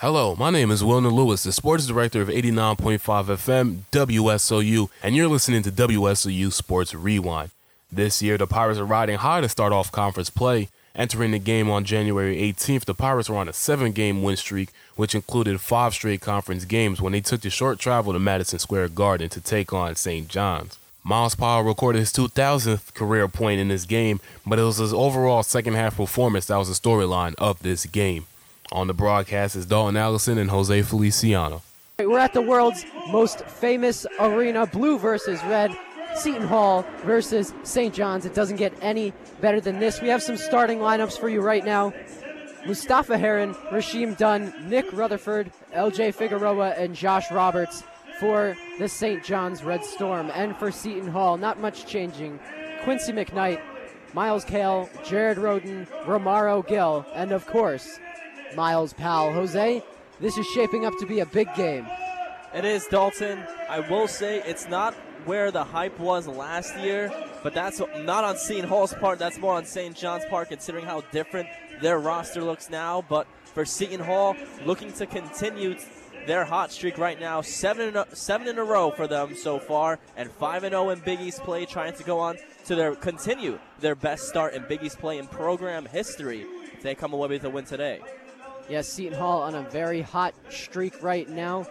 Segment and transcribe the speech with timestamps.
[0.00, 5.26] Hello, my name is Wilner Lewis, the sports director of 89.5 FM WSOU, and you're
[5.26, 7.50] listening to WSOU Sports Rewind.
[7.90, 10.68] This year, the Pirates are riding high to start off conference play.
[10.94, 14.68] Entering the game on January 18th, the Pirates were on a seven game win streak,
[14.94, 18.90] which included five straight conference games when they took the short travel to Madison Square
[18.90, 20.28] Garden to take on St.
[20.28, 20.78] John's.
[21.02, 25.42] Myles Powell recorded his 2000th career point in this game, but it was his overall
[25.42, 28.26] second half performance that was the storyline of this game.
[28.70, 31.62] On the broadcast is Dalton Allison and Jose Feliciano.
[31.98, 35.76] We're at the world's most famous arena, blue versus red.
[36.14, 37.94] Seton Hall versus St.
[37.94, 38.26] John's.
[38.26, 40.00] It doesn't get any better than this.
[40.00, 41.92] We have some starting lineups for you right now.
[42.66, 47.84] Mustapha Heron, Rasheem Dunn, Nick Rutherford, LJ Figueroa, and Josh Roberts
[48.18, 49.24] for the St.
[49.24, 50.30] John's Red Storm.
[50.34, 52.38] And for Seton Hall, not much changing.
[52.82, 53.60] Quincy McKnight,
[54.12, 58.00] Myles Cale, Jared Rhoden, Romaro Gill, and of course,
[58.54, 59.32] Myles Powell.
[59.32, 59.82] Jose,
[60.20, 61.86] this is shaping up to be a big game.
[62.54, 63.40] It is, Dalton.
[63.68, 68.36] I will say it's not where the hype was last year, but that's not on
[68.36, 69.18] Seton Hall's part.
[69.18, 69.94] That's more on St.
[69.94, 71.48] John's part, considering how different
[71.82, 73.04] their roster looks now.
[73.08, 74.34] But for Seton Hall,
[74.64, 75.76] looking to continue
[76.26, 79.58] their hot streak right now, seven in a, seven in a row for them so
[79.58, 82.74] far, and five and zero oh in Big East play, trying to go on to
[82.74, 86.46] their continue their best start in Big East play in program history.
[86.72, 88.00] If they come away with a win today.
[88.68, 91.66] Yes, Seton Hall on a very hot streak right now.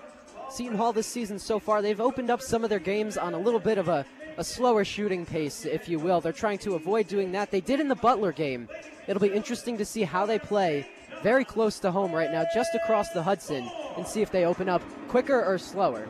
[0.50, 3.40] Seton Hall this season so far, they've opened up some of their games on a
[3.40, 4.06] little bit of a,
[4.38, 6.22] a slower shooting pace, if you will.
[6.22, 7.52] They're trying to avoid doing that.
[7.52, 8.68] They did in the Butler game.
[9.08, 10.88] It'll be interesting to see how they play
[11.22, 14.70] very close to home right now, just across the Hudson, and see if they open
[14.70, 16.08] up quicker or slower.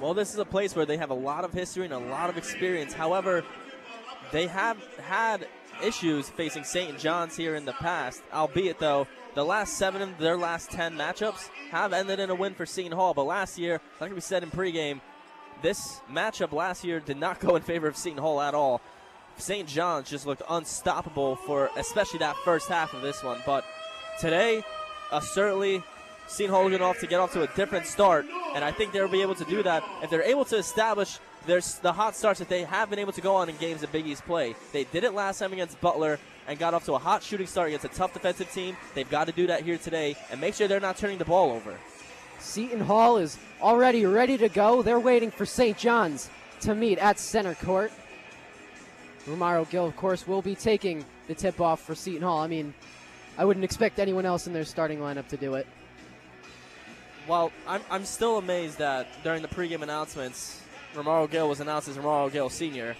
[0.00, 2.30] Well, this is a place where they have a lot of history and a lot
[2.30, 2.92] of experience.
[2.92, 3.44] However,
[4.30, 5.46] they have had
[5.82, 6.98] issues facing St.
[6.98, 9.06] John's here in the past, albeit, though,
[9.38, 12.90] the last seven of their last ten matchups have ended in a win for Seton
[12.90, 13.14] Hall.
[13.14, 15.00] But last year, like we said in pregame,
[15.62, 18.80] this matchup last year did not go in favor of Seton Hall at all.
[19.36, 19.68] St.
[19.68, 23.40] John's just looked unstoppable for especially that first half of this one.
[23.46, 23.64] But
[24.20, 24.64] today,
[25.12, 25.84] uh, certainly,
[26.26, 29.06] Seton Hall looking off to get off to a different start, and I think they'll
[29.06, 32.48] be able to do that if they're able to establish there's the hot starts that
[32.48, 34.56] they have been able to go on in games that Big East play.
[34.72, 37.68] They did it last time against Butler and got off to a hot shooting start
[37.68, 38.76] against a tough defensive team.
[38.94, 41.52] They've got to do that here today and make sure they're not turning the ball
[41.52, 41.74] over.
[42.40, 44.82] Seton Hall is already ready to go.
[44.82, 45.76] They're waiting for St.
[45.76, 46.30] John's
[46.62, 47.92] to meet at center court.
[49.26, 52.38] Romaro Gill, of course, will be taking the tip off for Seton Hall.
[52.38, 52.72] I mean,
[53.36, 55.66] I wouldn't expect anyone else in their starting lineup to do it.
[57.28, 60.62] Well, I'm, I'm still amazed that during the pregame announcements,
[60.94, 62.96] Romaro Gill was announced as Romaro Gill Sr.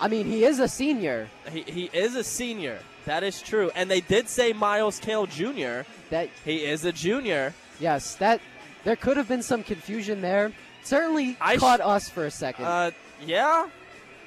[0.00, 1.28] I mean, he is a senior.
[1.50, 2.78] He, he is a senior.
[3.04, 3.70] That is true.
[3.74, 5.80] And they did say Myles Cale Jr.
[6.10, 7.54] That he is a junior.
[7.80, 8.40] Yes, that
[8.84, 10.52] there could have been some confusion there.
[10.84, 12.64] Certainly I caught sh- us for a second.
[12.64, 12.90] Uh,
[13.24, 13.68] yeah.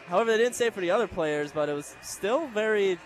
[0.08, 2.98] However, they didn't say for the other players, but it was still very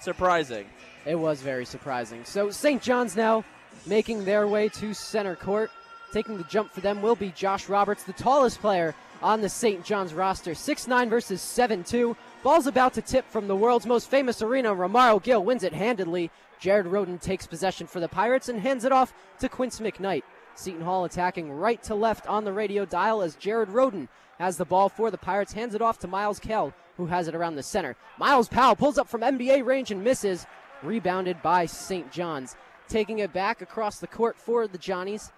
[0.00, 0.66] surprising.
[1.06, 2.24] It was very surprising.
[2.24, 2.80] So St.
[2.80, 3.44] John's now
[3.86, 5.70] making their way to center court.
[6.14, 9.84] Taking the jump for them will be Josh Roberts, the tallest player on the St.
[9.84, 10.52] John's roster.
[10.52, 12.14] 6'9 versus 7'2.
[12.44, 14.72] Ball's about to tip from the world's most famous arena.
[14.72, 16.30] Romaro Gill wins it handedly.
[16.60, 20.22] Jared Rhoden takes possession for the Pirates and hands it off to Quince McKnight.
[20.54, 24.06] Seton Hall attacking right to left on the radio dial as Jared Rhoden
[24.38, 27.34] has the ball for the Pirates, hands it off to Myles Cale, who has it
[27.34, 27.96] around the center.
[28.20, 30.46] Myles Powell pulls up from NBA range and misses,
[30.80, 32.12] rebounded by St.
[32.12, 32.54] John's.
[32.86, 35.32] Taking it back across the court for the Johnnies.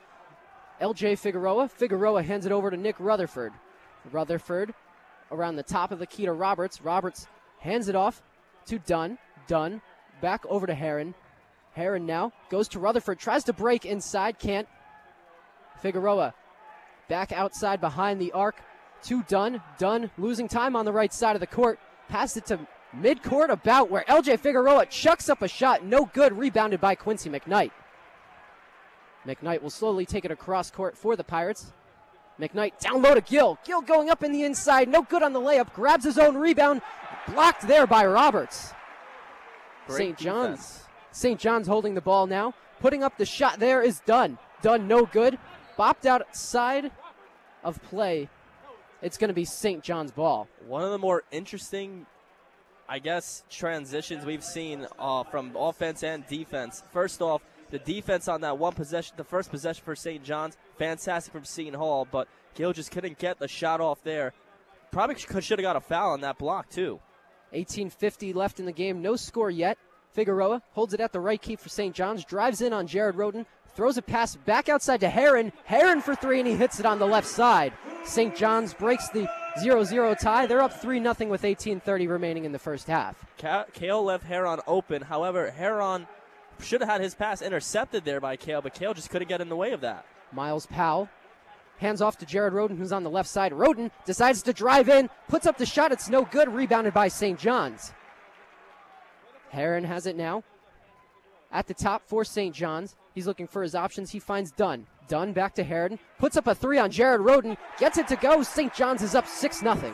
[0.81, 1.69] LJ Figueroa.
[1.69, 3.53] Figueroa hands it over to Nick Rutherford.
[4.13, 4.75] Rutherford
[5.31, 6.81] around the top of the key to Roberts.
[6.83, 7.27] Roberts
[7.61, 8.23] hands it off
[8.67, 9.19] to Dunn.
[9.47, 9.81] Dunn
[10.21, 11.15] back over to Heron.
[11.73, 14.67] Heron now goes to Rutherford, tries to break inside, can't.
[15.83, 16.35] Figueroa
[17.09, 18.57] back outside behind the arc
[19.05, 19.63] to Dunn.
[19.79, 21.79] Dunn losing time on the right side of the court.
[22.09, 22.67] Passed it to
[22.97, 25.85] midcourt about where LJ Figueroa chucks up a shot.
[25.85, 26.33] No good.
[26.33, 27.73] Rebounded by Quincy McKnight.
[29.27, 31.73] McKnight will slowly take it across court for the Pirates.
[32.41, 33.59] McKnight down low to Gill.
[33.65, 34.89] Gill going up in the inside.
[34.89, 35.73] No good on the layup.
[35.73, 36.83] Grabs his own rebound.
[37.29, 38.73] Blocked there by Roberts.
[39.89, 40.17] St.
[40.19, 40.85] John's.
[41.13, 41.41] St.
[41.41, 42.55] John's holding the ball now.
[42.81, 44.39] Putting up the shot there is Dunn.
[44.63, 45.39] Dunn no good.
[45.79, 46.91] Bopped outside
[47.65, 48.29] of play.
[49.03, 49.83] It's going to be St.
[49.83, 50.49] John's ball.
[50.67, 52.07] One of the more interesting,
[52.89, 56.83] I guess, transitions we've seen uh, from offense and defense.
[56.93, 60.23] First off, the defense on that one possession, the first possession for St.
[60.23, 64.33] John's, fantastic from Seton Hall, but Gill just couldn't get the shot off there.
[64.91, 67.01] Probably should have got a foul on that block, too.
[67.53, 69.79] 18.50 left in the game, no score yet.
[70.13, 71.95] Figueroa holds it at the right key for St.
[71.95, 75.53] John's, drives in on Jared Rhoden, throws a pass back outside to Heron.
[75.65, 77.75] Heron for three, and he hits it on the left side.
[78.05, 78.35] St.
[78.35, 79.29] John's breaks the
[79.59, 80.47] 0-0 tie.
[80.47, 83.25] They're up 3 0 with 18:30 remaining in the first half.
[83.73, 85.03] Cale left Heron open.
[85.03, 86.07] However, Heron
[86.61, 89.49] should have had his pass intercepted there by Cale, but Cale just couldn't get in
[89.49, 90.07] the way of that.
[90.33, 91.09] Myles Powell
[91.79, 93.53] hands off to Jared Rhoden, who's on the left side.
[93.53, 95.93] Rhoden decides to drive in, puts up the shot.
[95.93, 96.49] It's no good.
[96.49, 97.39] Rebounded by St.
[97.39, 97.93] John's.
[99.51, 100.43] Heron has it now.
[101.53, 102.55] At the top for St.
[102.55, 102.97] John's.
[103.15, 104.11] He's looking for his options.
[104.11, 104.87] He finds Dunn.
[105.09, 105.99] Dunn back to Heron.
[106.19, 107.57] Puts up a three on Jared Rhoden.
[107.79, 108.43] Gets it to go.
[108.43, 108.75] St.
[108.75, 109.93] John's is up 6 0.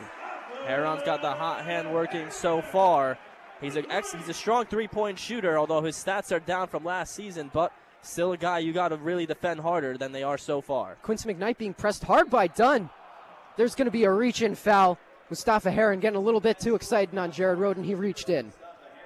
[0.65, 3.17] Heron's got the hot hand working so far.
[3.63, 3.83] He's a,
[4.17, 7.71] he's a strong three point shooter, although his stats are down from last season, but
[8.01, 10.95] still a guy you got to really defend harder than they are so far.
[11.01, 12.89] Quincy McKnight being pressed hard by Dunn.
[13.55, 14.97] There's going to be a reach in foul.
[15.29, 17.85] Mustapha Heron getting a little bit too excited on Jared Rhoden.
[17.85, 18.51] He reached in.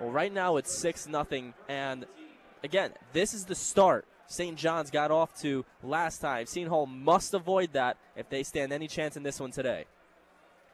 [0.01, 2.05] Well, right now it's 6 nothing, and
[2.63, 4.57] again, this is the start St.
[4.57, 6.45] John's got off to last time.
[6.45, 9.85] Seton Hall must avoid that if they stand any chance in this one today.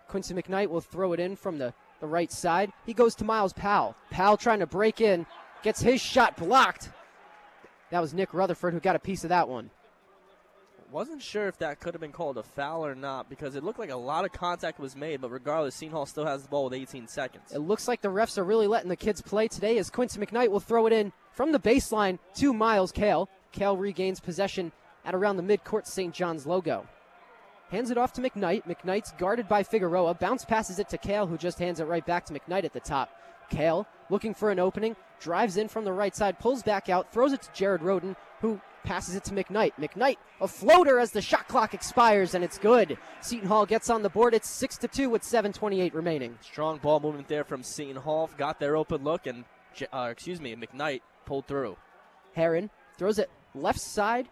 [0.08, 2.72] Quincy McKnight will throw it in from the, the right side.
[2.86, 3.96] He goes to Myles Powell.
[4.12, 5.26] Powell trying to break in,
[5.64, 6.90] gets his shot blocked.
[7.92, 9.70] That was Nick Rutherford who got a piece of that one.
[10.92, 13.80] Wasn't sure if that could have been called a foul or not because it looked
[13.80, 16.74] like a lot of contact was made, but regardless, Hall still has the ball with
[16.74, 17.52] 18 seconds.
[17.54, 20.50] It looks like the refs are really letting the kids play today as Quincy McKnight
[20.50, 23.30] will throw it in from the baseline to Myles Cale.
[23.54, 24.74] Cale regains possession
[25.06, 26.14] at around the midcourt St.
[26.14, 26.86] John's logo.
[27.74, 28.68] Hands it off to McKnight.
[28.68, 30.14] McKnight's guarded by Figueroa.
[30.14, 32.80] Bounce passes it to Cale, who just hands it right back to McKnight at the
[32.80, 33.10] top.
[33.50, 37.34] Cale looking for an opening, drives in from the right side, pulls back out, throws
[37.34, 39.72] it to Jared Rhoden, who passes it to McKnight.
[39.80, 42.96] McKnight, a floater as the shot clock expires, and it's good.
[43.22, 44.36] Seton Hall gets on the board.
[44.36, 46.38] It's 6 to 2 with 7.28 remaining.
[46.42, 48.30] Strong ball movement there from Seton Hall.
[48.38, 49.46] Got their open look, and,
[49.92, 51.78] uh, excuse me, McKnight pulled through.
[52.36, 52.70] Heron
[53.00, 54.30] throws it left side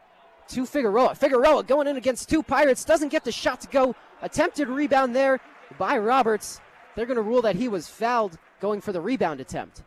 [0.49, 1.15] to Figueroa.
[1.15, 3.95] Figueroa going in against two Pirates, doesn't get the shot to go.
[4.21, 5.39] Attempted rebound there
[5.77, 6.59] by Roberts.
[6.95, 9.83] They're going to rule that he was fouled going for the rebound attempt.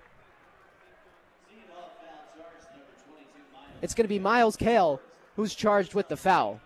[3.82, 5.00] It's going to be Myles Cale
[5.36, 6.60] who's charged with the foul.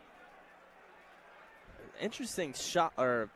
[2.00, 3.28] Interesting shot or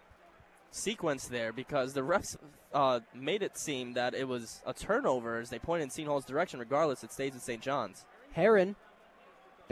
[0.71, 2.37] sequence there because the refs
[2.73, 6.61] uh, made it seem that it was a turnover as they pointed in Hall's direction.
[6.61, 7.61] Regardless, it stays at St.
[7.61, 8.05] John's.
[8.33, 8.77] Heron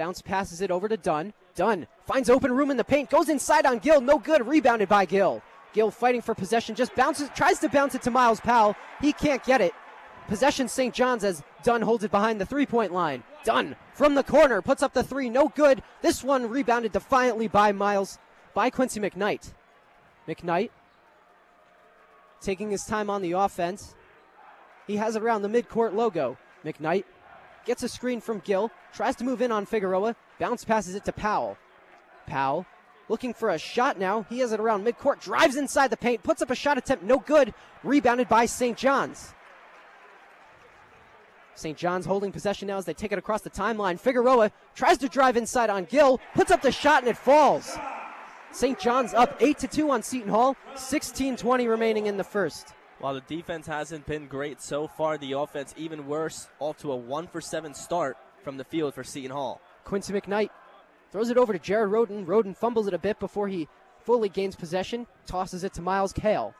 [0.00, 1.34] bounce passes it over to Dunn.
[1.54, 5.04] Dunn finds open room in the paint, goes inside on Gill, no good, rebounded by
[5.04, 5.42] Gill.
[5.74, 8.74] Gill fighting for possession, just bounces, tries to bounce it to Myles Powell.
[9.02, 9.74] He can't get it.
[10.26, 10.94] Possession St.
[10.94, 13.24] John's as Dunn holds it behind the three point line.
[13.44, 15.82] Dunn from the corner puts up the three, no good.
[16.00, 18.18] This one rebounded defiantly by Myles,
[18.54, 19.52] by Quincy McKnight.
[20.26, 20.70] McKnight
[22.40, 23.94] taking his time on the offense.
[24.86, 26.38] He has around the midcourt logo.
[26.64, 27.04] McKnight
[27.64, 31.12] gets a screen from Gill, tries to move in on Figueroa, bounce passes it to
[31.12, 31.56] Powell.
[32.26, 32.66] Powell
[33.10, 34.24] looking for a shot now.
[34.30, 37.18] He has it around midcourt, drives inside the paint, puts up a shot attempt, no
[37.18, 37.52] good,
[37.82, 38.78] rebounded by St.
[38.78, 39.34] John's.
[41.56, 41.76] St.
[41.76, 43.98] John's holding possession now as they take it across the timeline.
[43.98, 47.76] Figueroa tries to drive inside on Gill, puts up the shot, and it falls.
[48.52, 48.78] St.
[48.78, 52.74] John's up 8 to 2 on Seton Hall, 16 20 remaining in the first.
[53.00, 56.96] While the defense hasn't been great so far, the offense even worse, off to a
[56.96, 59.62] 1 for 7 start from the field for Seton Hall.
[59.84, 60.50] Quincy McKnight
[61.10, 62.26] throws it over to Jared Rhoden.
[62.26, 63.68] Rhoden fumbles it a bit before he
[64.00, 66.54] fully gains possession, tosses it to Myles Cale.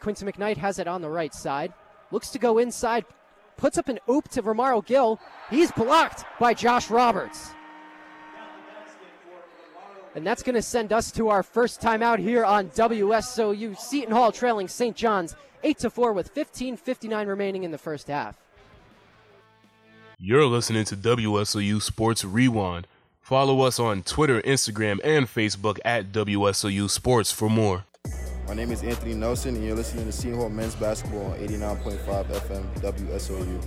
[0.00, 1.72] Quincy McKnight has it on the right side,
[2.10, 3.04] looks to go inside,
[3.56, 5.20] puts up an oop to Romaro Gill.
[5.48, 7.52] He's blocked by Josh Roberts.
[10.14, 13.78] And that's going to send us to our first time out here on WSOU.
[13.78, 14.94] Seton Hall trailing St.
[14.94, 18.36] John's 8 to 4 with 15:59 remaining in the first half.
[20.18, 22.86] You're listening to WSOU Sports Rewind.
[23.20, 27.84] Follow us on Twitter, Instagram, and Facebook at WSOU Sports for more.
[28.46, 32.26] My name is Anthony Nelson, and you're listening to Seton Hall Men's Basketball on 89.5
[32.26, 33.60] FM WSOU.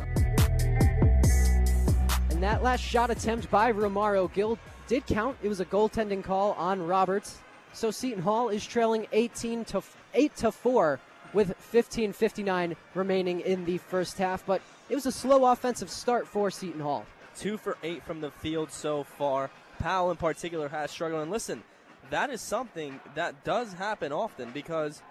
[2.29, 5.37] And that last shot attempt by Romaro Gill did count.
[5.41, 7.39] It was a goaltending call on Roberts.
[7.73, 9.81] So Seton Hall is trailing 18 to
[10.13, 10.99] 8 to 4
[11.33, 16.49] with 15:59 remaining in the first half, but it was a slow offensive start for
[16.49, 17.05] Seton Hall.
[17.37, 19.49] 2 for 8 from the field so far.
[19.79, 21.63] Powell in particular has struggled and listen,
[22.09, 25.01] that is something that does happen often because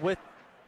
[0.00, 0.18] with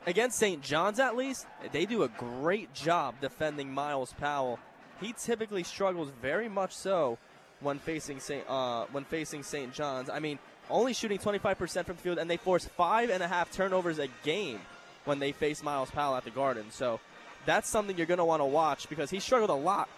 [0.06, 0.62] against St.
[0.62, 4.58] John's at least, they do a great job defending Myles Powell.
[5.00, 7.18] He typically struggles very much so
[7.60, 8.44] when facing St.
[8.48, 9.72] Uh, when facing St.
[9.72, 10.10] John's.
[10.10, 10.38] I mean,
[10.70, 14.60] only shooting 25% from field, and they force five and a half turnovers a game
[15.04, 16.66] when they face Myles Powell at the Garden.
[16.70, 17.00] So
[17.44, 19.88] that's something you're going to want to watch because he struggled a lot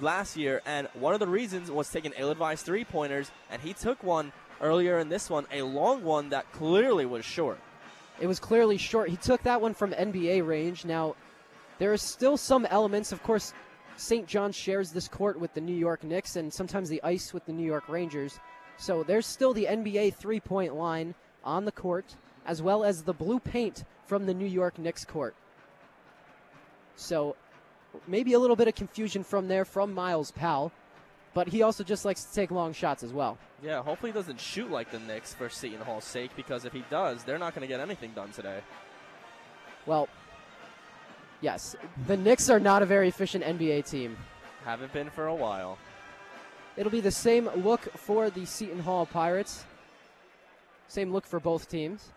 [0.00, 4.32] last year, and one of the reasons was taking ill-advised three-pointers, and he took one
[4.60, 7.58] earlier in this one, a long one that clearly was short.
[8.20, 9.08] It was clearly short.
[9.08, 10.84] He took that one from NBA range.
[10.84, 11.14] Now,
[11.78, 13.12] there are still some elements.
[13.12, 13.54] Of course,
[13.98, 14.28] St.
[14.28, 17.52] John shares this court with the New York Knicks and sometimes the ice with the
[17.52, 18.38] New York Rangers.
[18.76, 22.14] So there's still the NBA three point line on the court,
[22.46, 25.34] as well as the blue paint from the New York Knicks court.
[26.94, 27.34] So
[28.06, 30.70] maybe a little bit of confusion from there from Myles Powell,
[31.34, 33.36] but he also just likes to take long shots as well.
[33.62, 36.84] Yeah, hopefully he doesn't shoot like the Knicks for Seton Hall's sake, because if he
[36.88, 38.60] does, they're not going to get anything done today.
[39.86, 40.08] Well,
[41.40, 41.76] yes,
[42.06, 44.16] the Knicks are not a very efficient NBA team.
[44.64, 45.78] Haven't been for a while.
[46.76, 49.64] It'll be the same look for the Seton Hall Pirates.
[50.86, 52.12] Same look for both teams.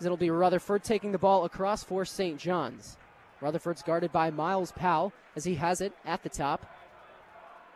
[0.00, 2.38] It'll be Rutherford taking the ball across for St.
[2.38, 2.96] John's.
[3.40, 6.66] Rutherford's guarded by Myles Powell as he has it at the top.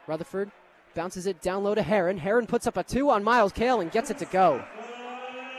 [0.06, 0.50] Rutherford
[0.94, 2.18] bounces it down low to Heron.
[2.18, 4.62] Heron puts up a two on Myles Cale and gets it to go.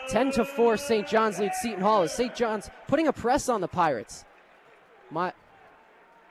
[0.10, 1.08] 10 to 4, St.
[1.08, 2.36] John's leads Seton Hall as St.
[2.36, 4.26] John's putting a press on the Pirates.
[5.10, 5.34] My,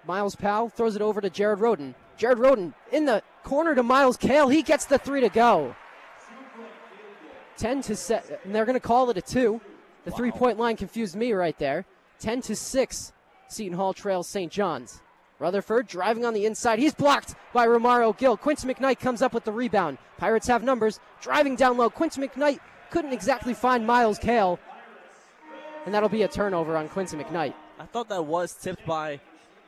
[0.07, 1.95] Myles Powell throws it over to Jared Rhoden.
[2.17, 4.49] Jared Rhoden in the corner to Myles Cale.
[4.49, 5.75] He gets the three to go.
[7.57, 9.61] 10 to set, and they're going to call it a two.
[10.05, 10.17] The wow.
[10.17, 11.85] three point line confused me right there.
[12.21, 13.13] 10 to 6,
[13.49, 14.51] Seton Hall trails St.
[14.51, 15.01] John's.
[15.39, 16.79] Rutherford driving on the inside.
[16.79, 18.37] He's blocked by Romario Gill.
[18.37, 19.97] Quinton McKnight comes up with the rebound.
[20.19, 21.01] Pirates have numbers.
[21.23, 21.89] Driving down low.
[21.89, 24.59] Quinton McKnight couldn't exactly find Myles Cale.
[25.87, 27.55] And that'll be a turnover on Quincy McKnight.
[27.79, 29.21] I thought that was tipped by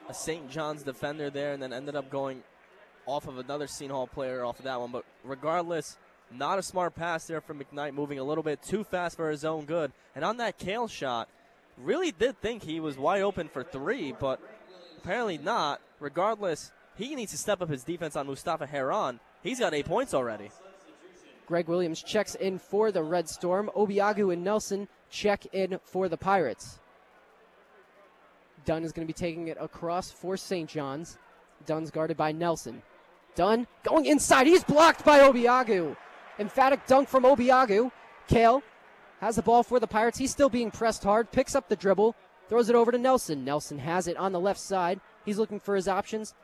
[0.09, 0.51] a St.
[0.51, 2.43] John's defender there and then ended up going
[3.07, 4.93] off of another Seton Hall player off of that one.
[4.93, 5.97] But regardless,
[6.31, 9.45] not a smart pass there from McKnight, moving a little bit too fast for his
[9.45, 9.93] own good.
[10.15, 11.29] And on that Cale shot,
[11.79, 14.41] really did think he was wide open for three, but
[14.99, 15.81] apparently not.
[16.01, 19.21] Regardless, he needs to step up his defense on Mustapha Heron.
[19.43, 20.51] He's got eight points already.
[21.47, 23.71] Greg Williams checks in for the Red Storm.
[23.77, 26.79] Obiagu and Nelson check in for the Pirates.
[28.65, 30.69] Dunn is going to be taking it across for St.
[30.69, 31.19] John's.
[31.67, 32.83] Dunn's guarded by Nelson.
[33.35, 34.47] Dunn going inside.
[34.47, 35.97] He's blocked by Obiagu.
[36.39, 37.91] Emphatic dunk from Obiagu.
[38.29, 38.63] Cale
[39.21, 40.19] has the ball for the Pirates.
[40.19, 41.31] He's still being pressed hard.
[41.33, 42.15] Picks up the dribble.
[42.49, 43.45] Throws it over to Nelson.
[43.45, 45.01] Nelson has it on the left side.
[45.25, 46.35] He's looking for his options.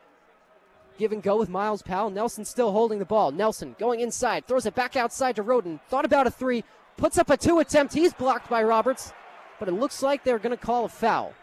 [0.99, 2.09] Give and go with Myles Powell.
[2.09, 3.31] Nelson still holding the ball.
[3.31, 4.45] Nelson going inside.
[4.45, 5.79] Throws it back outside to Rhoden.
[5.87, 6.65] Thought about a three.
[6.97, 7.93] Puts up a two attempt.
[7.93, 9.13] He's blocked by Roberts.
[9.59, 11.33] But it looks like they're going to call a foul.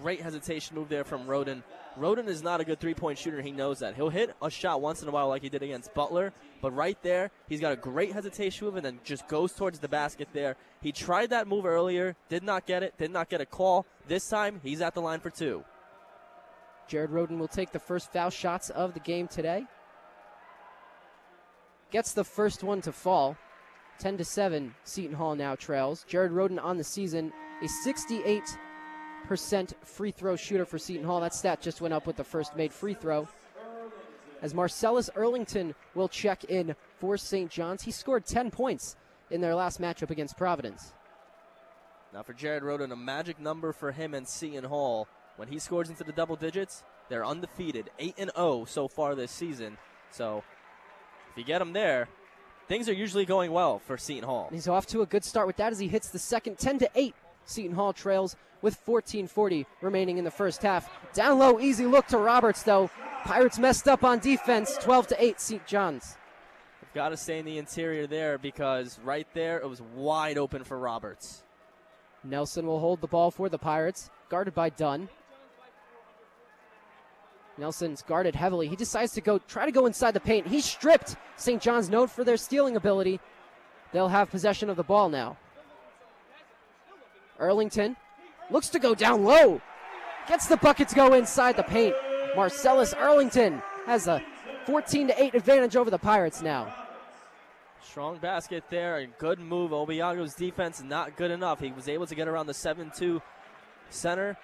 [0.00, 1.62] Great hesitation move there from Rhoden.
[1.98, 3.42] Rhoden is not a good three point shooter.
[3.42, 3.96] He knows that.
[3.96, 6.32] He'll hit a shot once in a while, like he did against Butler,
[6.62, 9.88] but right there, he's got a great hesitation move and then just goes towards the
[9.88, 10.56] basket there.
[10.80, 13.84] He tried that move earlier, did not get it, did not get a call.
[14.08, 15.64] This time, he's at the line for two.
[16.90, 19.64] Jared Rhoden will take the first foul shots of the game today.
[21.92, 23.36] Gets the first one to fall.
[24.00, 26.04] 10 to 7, Seton Hall now trails.
[26.08, 27.32] Jared Rhoden on the season,
[27.62, 28.42] a 68
[29.24, 31.20] percent free throw shooter for Seton Hall.
[31.20, 33.28] That stat just went up with the first made free throw.
[34.42, 37.48] As Marcellus Earlington will check in for St.
[37.48, 37.82] John's.
[37.82, 38.96] He scored 10 points
[39.30, 40.92] in their last matchup against Providence.
[42.12, 45.06] Now for Jared Rhoden, a magic number for him and Seton Hall.
[45.40, 49.32] When he scores into the double digits, they're undefeated, 8 and 0 so far this
[49.32, 49.78] season.
[50.10, 50.44] So
[51.30, 52.10] if you get him there,
[52.68, 54.48] things are usually going well for Seton Hall.
[54.48, 56.80] And he's off to a good start with that as he hits the second 10
[56.80, 57.14] to 8
[57.46, 60.90] Seton Hall trails with 14:40 remaining in the first half.
[61.14, 62.90] Down low, easy look to Roberts though.
[63.24, 65.66] Pirates messed up on defense, 12 to 8 St.
[65.66, 66.18] John's.
[66.82, 70.64] They've got to stay in the interior there because right there it was wide open
[70.64, 71.44] for Roberts.
[72.22, 75.08] Nelson will hold the ball for the Pirates, guarded by Dunn.
[77.60, 78.68] Nelson's guarded heavily.
[78.68, 80.46] He decides to go try to go inside the paint.
[80.46, 81.16] He's stripped.
[81.36, 81.60] St.
[81.60, 83.20] John's known for their stealing ability.
[83.92, 85.36] They'll have possession of the ball now.
[87.38, 87.96] Earlington
[88.50, 89.60] looks to go down low.
[90.26, 91.94] Gets the bucket to go inside the paint.
[92.34, 94.22] Marcellus Earlington has a
[94.64, 96.72] 14 to 8 advantage over the Pirates now.
[97.82, 98.98] Strong basket there.
[98.98, 99.72] and good move.
[99.72, 101.60] Obiagu's defense not good enough.
[101.60, 103.20] He was able to get around the 7 2
[103.90, 104.36] center.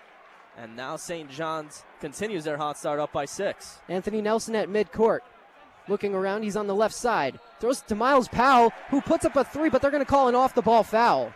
[0.56, 1.30] And now St.
[1.30, 3.78] John's continues their hot start up by six.
[3.88, 5.20] Anthony Nelson at midcourt.
[5.88, 7.38] Looking around, he's on the left side.
[7.60, 10.34] Throws to Myles Powell, who puts up a three, but they're going to call an
[10.34, 11.32] off the ball foul.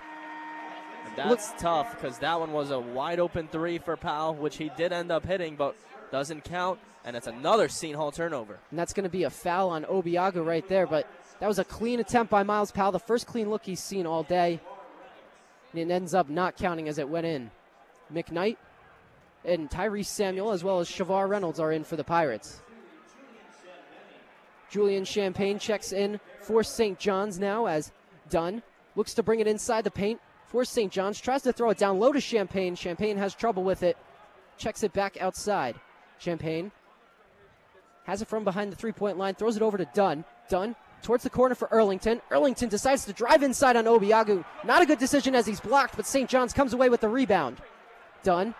[1.17, 4.93] That's tough because that one was a wide open three for Powell, which he did
[4.93, 5.77] end up hitting, but
[6.11, 6.81] doesn't count.
[7.05, 8.59] And it's another Seton Hall turnover.
[8.71, 10.87] And that's going to be a foul on Obiagu right there.
[10.87, 11.07] But
[11.39, 14.23] that was a clean attempt by Myles Powell, the first clean look he's seen all
[14.23, 14.61] day.
[15.73, 17.51] And it ends up not counting as it went in.
[18.13, 18.57] McKnight
[19.45, 22.61] and Tyrese Samuel, as well as Shavar Reynolds, are in for the Pirates.
[24.71, 26.99] Julian Champagnie checks in for St.
[26.99, 27.91] John's now as
[28.29, 28.63] Dunn
[28.95, 30.93] looks to bring it inside the paint for St.
[30.93, 31.21] John's.
[31.21, 32.77] Tries to throw it down low to Champagnie.
[32.77, 33.97] Champagnie has trouble with it.
[34.59, 35.75] Checks it back outside.
[36.21, 36.71] Champagnie
[38.05, 39.35] has it from behind the three point line.
[39.35, 40.25] Throws it over to Dunn.
[40.49, 42.21] Dunn towards the corner for Earlington.
[42.31, 44.45] Earlington decides to drive inside on Obiagu.
[44.65, 46.29] Not a good decision as he's blocked, but St.
[46.29, 47.57] John's comes away with the rebound.
[48.23, 48.55] Dunn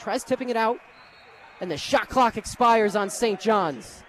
[0.00, 0.78] tries tipping it out,
[1.60, 3.38] and the shot clock expires on St.
[3.38, 4.02] John's.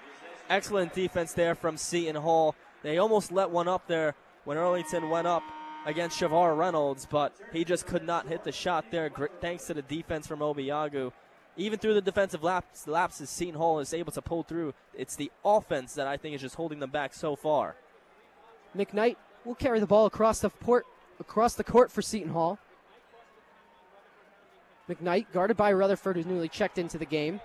[0.49, 2.55] Excellent defense there from Seton Hall.
[2.81, 5.43] They almost let one up there when Earlington went up
[5.85, 9.81] against Shavar Reynolds, but he just could not hit the shot there thanks to the
[9.81, 11.11] defense from Obiagu.
[11.57, 14.73] Even through the defensive laps, lapses, Seton Hall is able to pull through.
[14.93, 17.75] It's the offense that I think is just holding them back so far.
[18.75, 20.85] McKnight will carry the ball across the port,
[21.19, 22.57] across the court for Seton Hall.
[24.89, 27.39] McKnight guarded by Rutherford, who's newly checked into the game.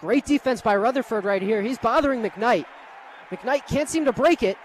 [0.00, 1.62] Great defense by Rutherford right here.
[1.62, 2.64] He's bothering McKnight.
[3.30, 4.56] McKnight can't seem to break it.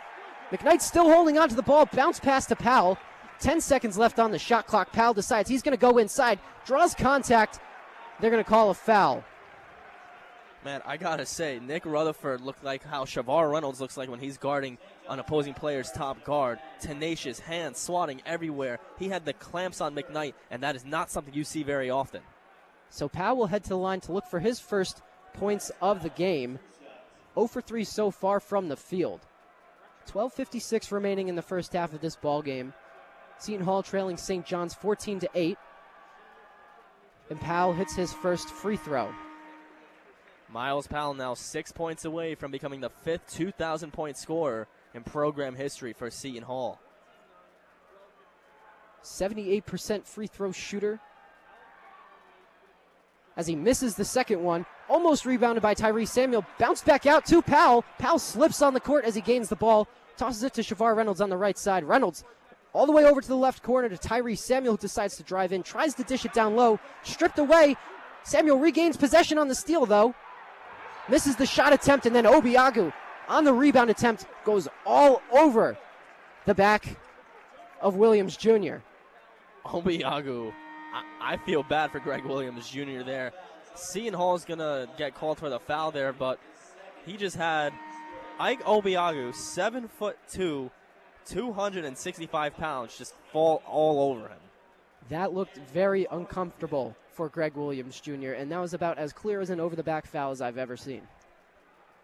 [0.52, 1.86] McKnight still holding on to the ball.
[1.86, 2.98] Bounce pass to Powell.
[3.40, 4.92] 10 seconds left on the shot clock.
[4.92, 7.60] Powell decides he's going to go inside, draws contact.
[8.20, 9.24] They're going to call a foul.
[10.66, 14.40] Man, I gotta say, Nick Rutherford looked like how Shavar Reynolds looks like when he's
[14.40, 16.58] guarding an opposing player's top guard.
[16.82, 18.80] Tenacious, hands swatting everywhere.
[18.98, 22.24] He had the clamps on McKnight, and that is not something you see very often.
[22.90, 25.04] So Powell will head to the line to look for his first
[25.34, 26.58] points of the game.
[27.36, 29.22] 0 for 3 so far from the field.
[30.08, 32.74] 12:56 remaining in the first half of this ball game.
[33.38, 34.44] Seton Hall trailing St.
[34.44, 35.60] John's 14 to 8.
[37.30, 39.14] And Powell hits his first free throw.
[40.56, 45.54] Myles Powell now six points away from becoming the fifth 2,000 point scorer in program
[45.54, 46.80] history for Seton Hall.
[49.04, 51.02] 78% free throw shooter.
[53.36, 57.42] As he misses the second one, almost rebounded by Tyree Samuel, bounced back out to
[57.42, 57.84] Powell.
[58.00, 61.20] Powell slips on the court as he gains the ball, tosses it to Shavar Reynolds
[61.20, 61.84] on the right side.
[61.84, 62.24] Reynolds
[62.72, 65.52] all the way over to the left corner to Tyree Samuel, who decides to drive
[65.52, 67.76] in, tries to dish it down low, stripped away.
[68.24, 70.16] Samuel regains possession on the steal, though.
[71.08, 72.92] Misses the shot attempt, and then Obiagu
[73.28, 75.78] on the rebound attempt goes all over
[76.46, 76.98] the back
[77.82, 78.78] of Williams Jr.
[79.66, 80.54] Obiagu,
[80.94, 83.04] I, I feel bad for Greg Williams Jr.
[83.04, 83.34] there.
[83.76, 86.40] Seton Hall is going to get called for the foul there, but
[87.06, 87.74] he just had
[88.40, 90.72] Ike Obiagu, seven foot two,
[91.26, 94.38] 265 pounds just fall all over him.
[95.10, 99.50] That looked very uncomfortable for Greg Williams Jr., and that was about as clear as
[99.50, 101.02] an over the back foul as I've ever seen.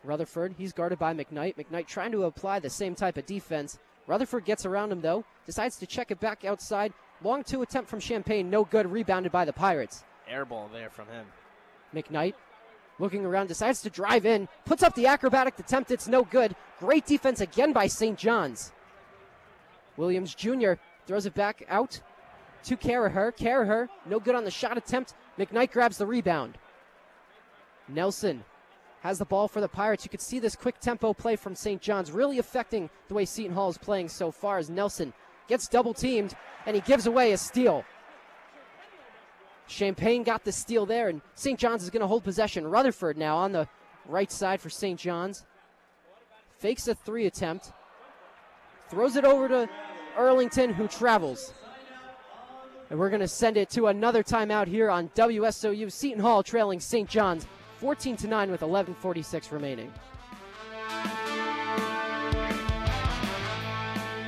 [0.04, 1.56] Rutherford, he's guarded by McKnight.
[1.58, 3.78] McKnight trying to apply the same type of defense.
[4.08, 6.94] Rutherford gets around him, though, decides to check it back outside.
[7.24, 10.04] Long two attempt from Champagnie, no good, rebounded by the Pirates.
[10.28, 11.26] Air ball there from him.
[11.94, 12.34] McKnight
[13.02, 16.56] looking around, decides to drive in, puts up the acrobatic attempt, it's no good.
[16.80, 18.18] Great defense again by St.
[18.18, 18.72] John's.
[19.98, 20.74] Williams Jr.
[21.06, 22.00] throws it back out
[22.64, 23.36] to Caraher.
[23.36, 25.14] Caraher, no good on the shot attempt.
[25.38, 26.58] McKnight grabs the rebound.
[27.88, 28.44] Nelson
[29.02, 30.04] has the ball for the Pirates.
[30.06, 31.82] You could see this quick tempo play from St.
[31.82, 35.14] John's really affecting the way Seton Hall is playing so far as Nelson
[35.48, 37.84] gets double teamed and he gives away a steal.
[39.68, 41.58] Champagnie got the steal there, and St.
[41.58, 42.68] John's is going to hold possession.
[42.68, 43.68] Rutherford now on the
[44.06, 45.00] right side for St.
[45.00, 45.46] John's.
[46.60, 47.72] Fakes a three attempt.
[48.90, 49.70] Throws it over to
[50.18, 51.54] Earlington, who travels.
[52.92, 55.90] And we're going to send it to another timeout here on WSOU.
[55.90, 57.10] Seton Hall trailing St.
[57.10, 59.94] John's 14 to 9 with 11:46 remaining.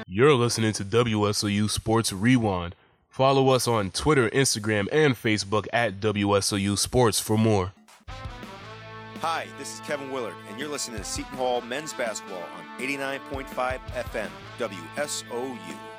[0.07, 2.73] You're listening to WSOU Sports Rewind.
[3.09, 7.73] Follow us on Twitter, Instagram, and Facebook at WSOU Sports for more.
[9.19, 13.79] Hi, this is Kevin Willard, and you're listening to Seton Hall Men's Basketball on 89.5
[13.93, 15.92] FM, WSOU.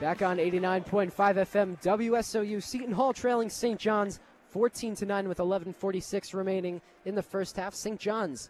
[0.00, 2.62] Back on 89.5 FM, WSOU.
[2.62, 3.78] Seton Hall trailing St.
[3.78, 7.74] John's 14 to 9 with 11:46 remaining in the first half.
[7.74, 8.00] St.
[8.00, 8.48] John's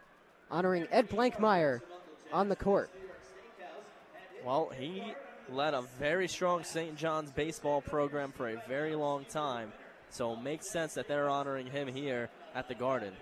[0.49, 1.81] honoring Ed Blankmeyer
[2.33, 2.89] on the court.
[4.45, 5.13] Well, he
[5.51, 6.97] led a very strong St.
[6.97, 9.73] John's baseball program for a very long time,
[10.09, 13.13] so it makes sense that they're honoring him here at the Garden.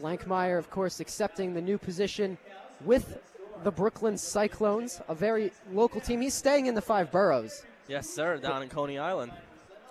[0.00, 2.38] Blankmeyer, of course, accepting the new position
[2.82, 3.18] with
[3.62, 6.20] the Brooklyn Cyclones, a very local team.
[6.20, 7.64] He's staying in the five boroughs.
[7.88, 9.32] Yes, sir, down in Coney Island.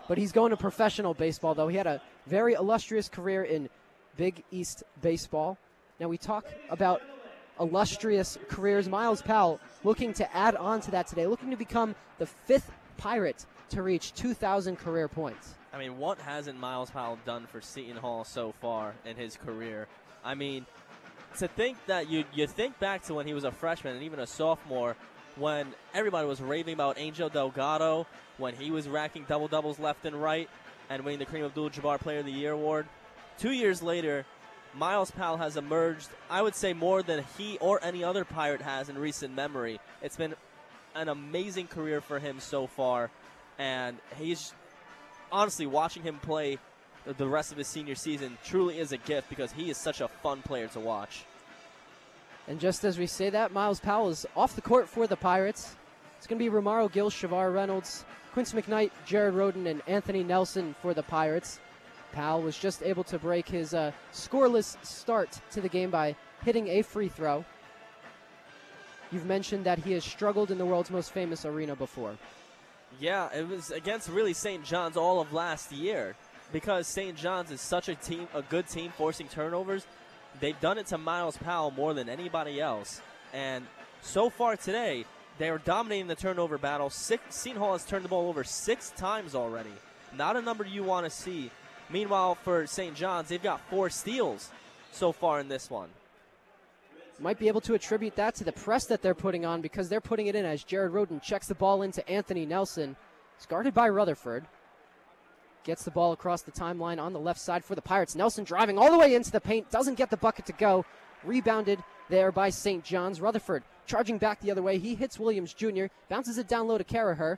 [0.07, 1.67] But he's going to professional baseball, though.
[1.67, 3.69] He had a very illustrious career in
[4.17, 5.57] Big East baseball.
[5.99, 7.01] Now, we talk about
[7.59, 8.87] illustrious careers.
[8.87, 13.45] Myles Powell looking to add on to that today, looking to become the fifth Pirate
[13.69, 15.55] to reach 2,000 career points.
[15.73, 19.87] I mean, what hasn't Myles Powell done for Seton Hall so far in his career?
[20.23, 20.65] I mean,
[21.37, 24.19] to think that you you think back to when he was a freshman and even
[24.19, 24.95] a sophomore,
[25.35, 30.15] when everybody was raving about Angel Delgado, when he was racking double doubles left and
[30.15, 30.49] right,
[30.89, 32.87] and winning the Kareem Abdul-Jabbar Player of the Year award.
[33.37, 34.25] Two years later,
[34.73, 36.09] Myles Powell has emerged.
[36.29, 39.79] I would say more than he or any other Pirate has in recent memory.
[40.01, 40.35] It's been
[40.95, 43.09] an amazing career for him so far,
[43.59, 44.53] and he's
[45.31, 46.59] honestly watching him play
[47.05, 50.07] the rest of his senior season truly is a gift because he is such a
[50.07, 51.25] fun player to watch.
[52.47, 55.75] And just as we say that, Myles Powell is off the court for the Pirates.
[56.17, 60.75] It's going to be Romaro Gill, Shavar Reynolds, Quincy McKnight, Jared Rhoden, and Anthony Nelson
[60.81, 61.59] for the Pirates.
[62.11, 66.67] Powell was just able to break his uh, scoreless start to the game by hitting
[66.67, 67.43] a free throw.
[69.11, 72.15] You've mentioned that he has struggled in the world's most famous arena before.
[72.99, 74.63] Yeah, it was against really St.
[74.63, 76.15] John's all of last year
[76.55, 77.17] because St.
[77.17, 79.85] John's is such a team, a good team, forcing turnovers.
[80.39, 83.01] They've done it to Myles Powell more than anybody else,
[83.33, 83.65] and
[84.01, 85.03] so far today
[85.37, 86.89] they are dominating the turnover battle.
[86.89, 89.73] Six, Seton Hall has turned the ball over six times already.
[90.15, 91.51] Not a number you want to see.
[91.89, 92.95] Meanwhile, for St.
[92.95, 94.49] John's, they've got four steals
[94.93, 95.89] so far in this one.
[97.19, 99.99] Might be able to attribute that to the press that they're putting on because they're
[99.99, 102.95] putting it in as Jared Rhoden checks the ball into Anthony Nelson.
[103.37, 104.45] He's guarded by Rutherford.
[105.65, 108.15] Gets the ball across the timeline on the left side for the Pirates.
[108.15, 110.85] Nelson driving all the way into the paint, doesn't get the bucket to go.
[111.23, 112.83] Rebounded there by St.
[112.83, 113.19] John's.
[113.19, 114.77] Rutherford charging back the other way.
[114.77, 117.37] He hits Williams Jr., bounces it down low to Caraher.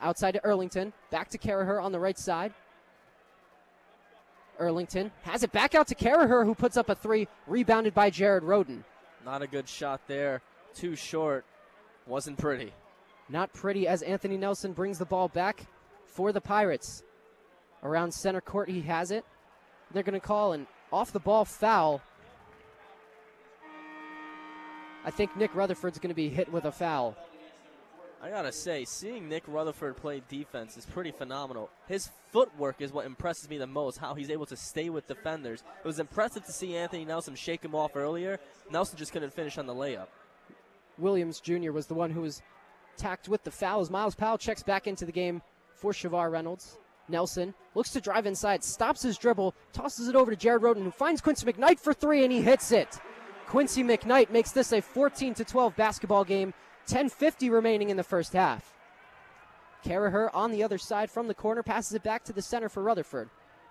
[0.00, 0.92] Outside to Earlington.
[1.10, 2.52] Back to Caraher on the right side.
[4.60, 8.42] Earlington has it back out to Caraher, who puts up a three, rebounded by Jared
[8.42, 8.84] Rhoden.
[9.24, 10.42] Not a good shot there.
[10.74, 11.46] Too short.
[12.06, 12.74] Wasn't pretty.
[13.30, 15.66] Not pretty as Anthony Nelson brings the ball back
[16.16, 17.02] for the Pirates.
[17.82, 19.24] Around center court, he has it.
[19.92, 22.00] They're going to call an off the ball foul.
[25.04, 27.16] I think Nick Rutherford's going to be hit with a foul.
[28.22, 31.70] I gotta say, seeing Nick Rutherford play defense is pretty phenomenal.
[31.86, 35.62] His footwork is what impresses me the most, how he's able to stay with defenders.
[35.84, 38.40] It was impressive to see Anthony Nelson shake him off earlier.
[38.70, 40.06] Nelson just couldn't finish on the layup.
[40.98, 41.70] Williams Jr.
[41.70, 42.42] was the one who was
[42.96, 43.90] tacked with the fouls.
[43.90, 45.42] Myles Powell checks back into the game
[45.76, 46.78] for Shavar Reynolds.
[47.08, 50.90] Nelson looks to drive inside, stops his dribble, tosses it over to Jared Rhoden, who
[50.90, 52.98] finds Quincy McKnight for three, and he hits it.
[53.46, 56.52] Quincy McKnight makes this a 14 to 12 basketball game
[56.88, 58.74] 10.50 remaining in the first half.
[59.84, 62.82] Caraher on the other side from the corner passes it back to the center for
[62.82, 63.28] Rutherford.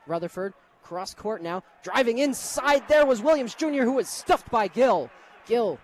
[0.08, 1.64] Rutherford cross court now.
[1.84, 5.10] Driving inside there was Williams Jr., who was stuffed by Gill.
[5.46, 5.80] Gill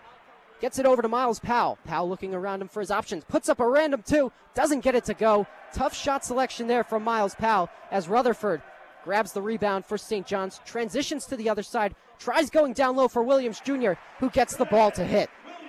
[0.62, 1.76] gets it over to Myles Powell.
[1.84, 3.24] Powell looking around him for his options.
[3.24, 4.32] Puts up a random two.
[4.54, 5.46] Doesn't get it to go.
[5.74, 8.62] Tough shot selection there from Myles Powell as Rutherford
[9.04, 10.24] grabs the rebound for St.
[10.24, 10.60] John's.
[10.64, 11.96] Transitions to the other side.
[12.20, 15.28] Tries going down low for Williams Jr., who gets the ball to hit.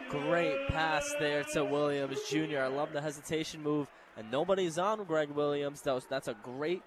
[0.10, 2.60] Great pass there to Williams Jr.
[2.60, 5.82] I love the hesitation move, and nobody's on Greg Williams.
[5.82, 6.84] That was, that's a great,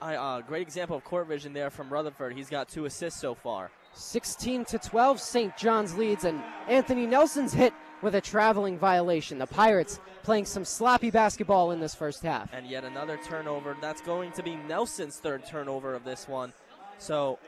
[0.00, 2.36] uh, great example of court vision there from Rutherford.
[2.36, 3.72] He's got two assists so far.
[3.92, 5.56] 16 to 12, St.
[5.56, 7.72] John's leads, and Anthony Nelson's hit
[8.02, 9.38] with a traveling violation.
[9.38, 12.52] The Pirates playing some sloppy basketball in this first half.
[12.52, 13.76] And yet another turnover.
[13.80, 16.52] That's going to be Nelson's third turnover of this one.
[16.98, 17.38] So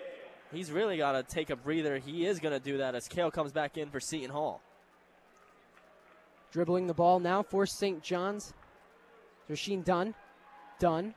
[0.52, 1.98] he's really got to take a breather.
[1.98, 4.60] He is going to do that as Cale comes back in for Seton Hall.
[6.52, 8.02] Dribbling the ball now for St.
[8.02, 8.52] John's.
[9.50, 10.14] Rasheem Dunn.
[10.78, 11.14] Dunn.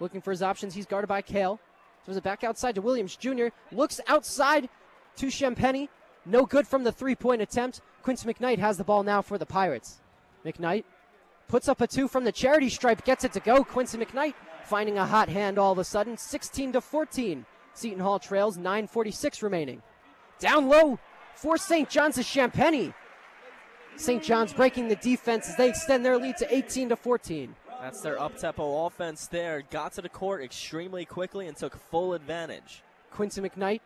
[0.00, 0.74] Looking for his options.
[0.74, 1.60] He's guarded by Cale.
[2.04, 3.46] Throws it back outside to Williams Jr.
[3.72, 4.68] Looks outside
[5.16, 5.88] to Champagnie.
[6.26, 7.80] No good from the three point attempt.
[8.02, 10.00] Quincy McKnight has the ball now for the Pirates.
[10.44, 10.84] McKnight
[11.48, 13.64] puts up a two from the charity stripe, gets it to go.
[13.64, 16.16] Quincy McKnight finding a hot hand all of a sudden.
[16.16, 17.46] 16 to 14.
[17.74, 19.82] Seton Hall trails, 9.46 remaining.
[20.38, 20.98] Down low
[21.34, 21.88] for St.
[21.88, 22.94] John's is Champagnie.
[23.96, 24.22] St.
[24.22, 27.54] John's breaking the defense as they extend their lead to 18 to 14.
[27.84, 29.62] That's their up tempo offense there.
[29.70, 32.82] Got to the court extremely quickly and took full advantage.
[33.10, 33.82] Quincy McKnight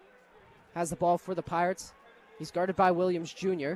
[0.76, 1.94] has the ball for the Pirates.
[2.38, 3.72] He's guarded by Williams Jr.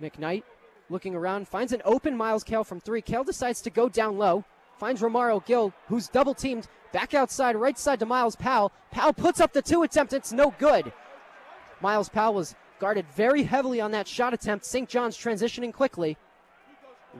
[0.00, 0.42] McKnight
[0.90, 3.00] looking around, finds an open Myles Cale from three.
[3.00, 4.44] Cale decides to go down low,
[4.76, 8.72] finds Romaro Gill, who's double teamed, back outside, right side to Myles Powell.
[8.90, 10.92] Powell puts up the two attempt, it's no good.
[11.80, 14.64] Myles Powell was guarded very heavily on that shot attempt.
[14.64, 14.88] St.
[14.88, 16.16] John's transitioning quickly.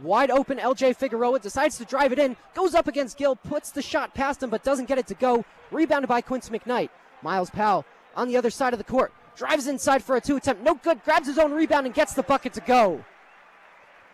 [0.03, 3.83] Wide open, LJ Figueroa decides to drive it in, goes up against Gill, puts the
[3.83, 5.45] shot past him, but doesn't get it to go.
[5.71, 6.89] Rebounded by Quince McKnight.
[7.23, 7.85] Myles Powell
[8.17, 9.13] on the other side of the court.
[9.37, 10.63] Drives inside for a two attempt.
[10.63, 11.03] No good.
[11.05, 13.05] Grabs his own rebound and gets the bucket to go.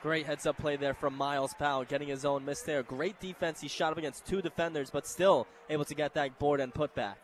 [0.02, 2.84] Great heads up play there from Myles Powell, getting his own miss there.
[2.84, 3.60] Great defense.
[3.60, 6.94] He shot up against two defenders, but still able to get that board and put
[6.94, 7.18] back.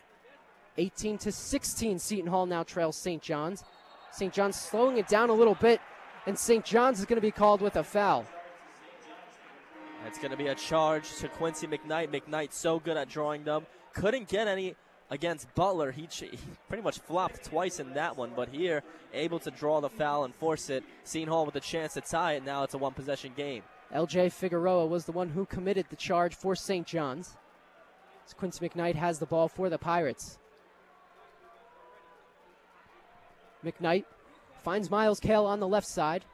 [0.76, 3.22] 18 to 16, Seton Hall now trails St.
[3.22, 3.62] John's.
[4.10, 4.32] St.
[4.32, 5.80] John's slowing it down a little bit,
[6.26, 6.64] and St.
[6.64, 8.26] John's is going to be called with a foul.
[10.06, 12.08] It's going to be a charge to Quincy McKnight.
[12.08, 13.66] McKnight so good at drawing them.
[13.94, 14.74] Couldn't get any
[15.10, 15.92] against Butler.
[15.92, 16.38] He, he,
[16.68, 20.34] pretty much flopped twice in that one, but here, able to draw the foul and
[20.34, 20.84] force it.
[21.04, 22.44] Seton Hall with a chance to tie it.
[22.44, 23.62] Now it's a one possession game.
[23.94, 26.86] LJ Figueroa was the one who committed the charge for St.
[26.86, 27.36] John's.
[28.26, 30.38] As Quincy McKnight has the ball for the Pirates.
[33.64, 34.04] McKnight
[34.62, 36.24] finds Myles Cale on the left side.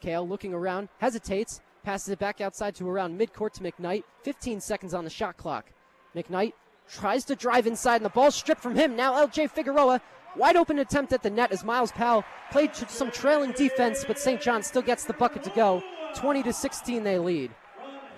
[0.00, 4.02] Cale looking around, hesitates, passes it back outside to around midcourt to McKnight.
[4.22, 5.70] 15 seconds on the shot clock.
[6.16, 6.52] McKnight
[6.90, 8.96] tries to drive inside, and the ball stripped from him.
[8.96, 10.00] Now LJ Figueroa,
[10.36, 14.40] wide open attempt at the net as Myles Powell played some trailing defense, but St.
[14.40, 15.82] John still gets the bucket to go.
[16.14, 17.50] 20 to 16, they lead.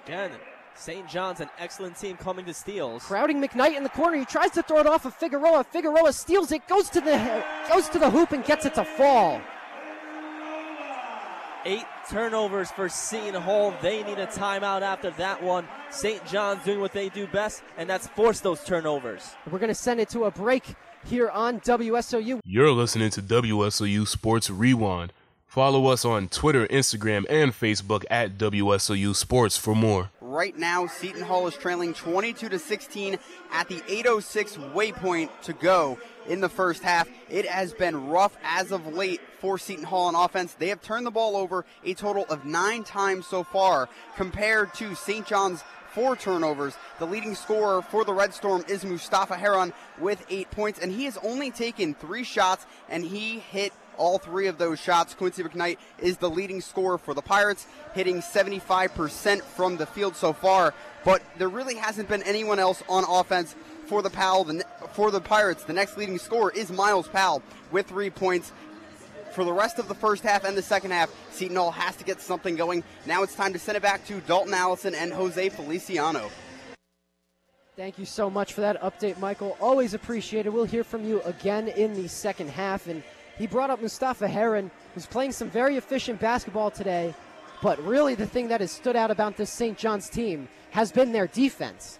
[0.04, 0.32] Again,
[0.74, 1.08] St.
[1.08, 3.02] John's an excellent team coming to steals.
[3.02, 4.18] Crowding McKnight in the corner.
[4.18, 5.64] He tries to throw it off of Figueroa.
[5.64, 9.40] Figueroa steals it, goes to the goes to the hoop and gets it to fall.
[11.64, 13.74] Eight turnovers for Seton Hall.
[13.82, 15.66] They need a timeout after that one.
[15.90, 16.24] St.
[16.26, 19.34] John's doing what they do best, and that's force those turnovers.
[19.50, 22.40] We're going to send it to a break here on WSOU.
[22.44, 25.12] You're listening to WSOU Sports Rewind.
[25.46, 30.10] Follow us on Twitter, Instagram, and Facebook at WSOU Sports for more.
[30.20, 33.18] Right now, Seton Hall is trailing 22 to 16
[33.52, 37.08] at the 806 waypoint to go in the first half.
[37.28, 40.54] It has been rough as of late for Seton Hall on offense.
[40.54, 44.94] They have turned the ball over a total of nine times so far compared to
[44.94, 45.26] St.
[45.26, 45.62] John's
[45.96, 46.76] four turnovers.
[46.98, 51.04] The leading scorer for the Red Storm is Mustapha Heron with eight points, and he
[51.06, 55.14] has only taken three shots, and he hit all three of those shots.
[55.14, 60.34] Quincy McKnight is the leading scorer for the Pirates, hitting 75% from the field so
[60.34, 60.74] far.
[61.02, 63.54] But there really hasn't been anyone else on offense
[63.86, 65.64] for the Powell, the, for the Pirates.
[65.64, 68.52] The next leading scorer is Myles Powell with three points.
[69.32, 72.04] For the rest of the first half and the second half, Seton Hall has to
[72.04, 72.82] get something going.
[73.04, 76.30] Now it's time to send it back to Dalton Allison and Jose Feliciano.
[77.76, 79.54] Thank you so much for that update, Michael.
[79.60, 80.48] Always appreciated.
[80.48, 82.86] We'll hear from you again in the second half.
[82.86, 83.02] And
[83.36, 87.14] he brought up Mustapha Heron, who's playing some very efficient basketball today.
[87.62, 89.76] But really, the thing that has stood out about this St.
[89.76, 91.98] John's team has been their defense.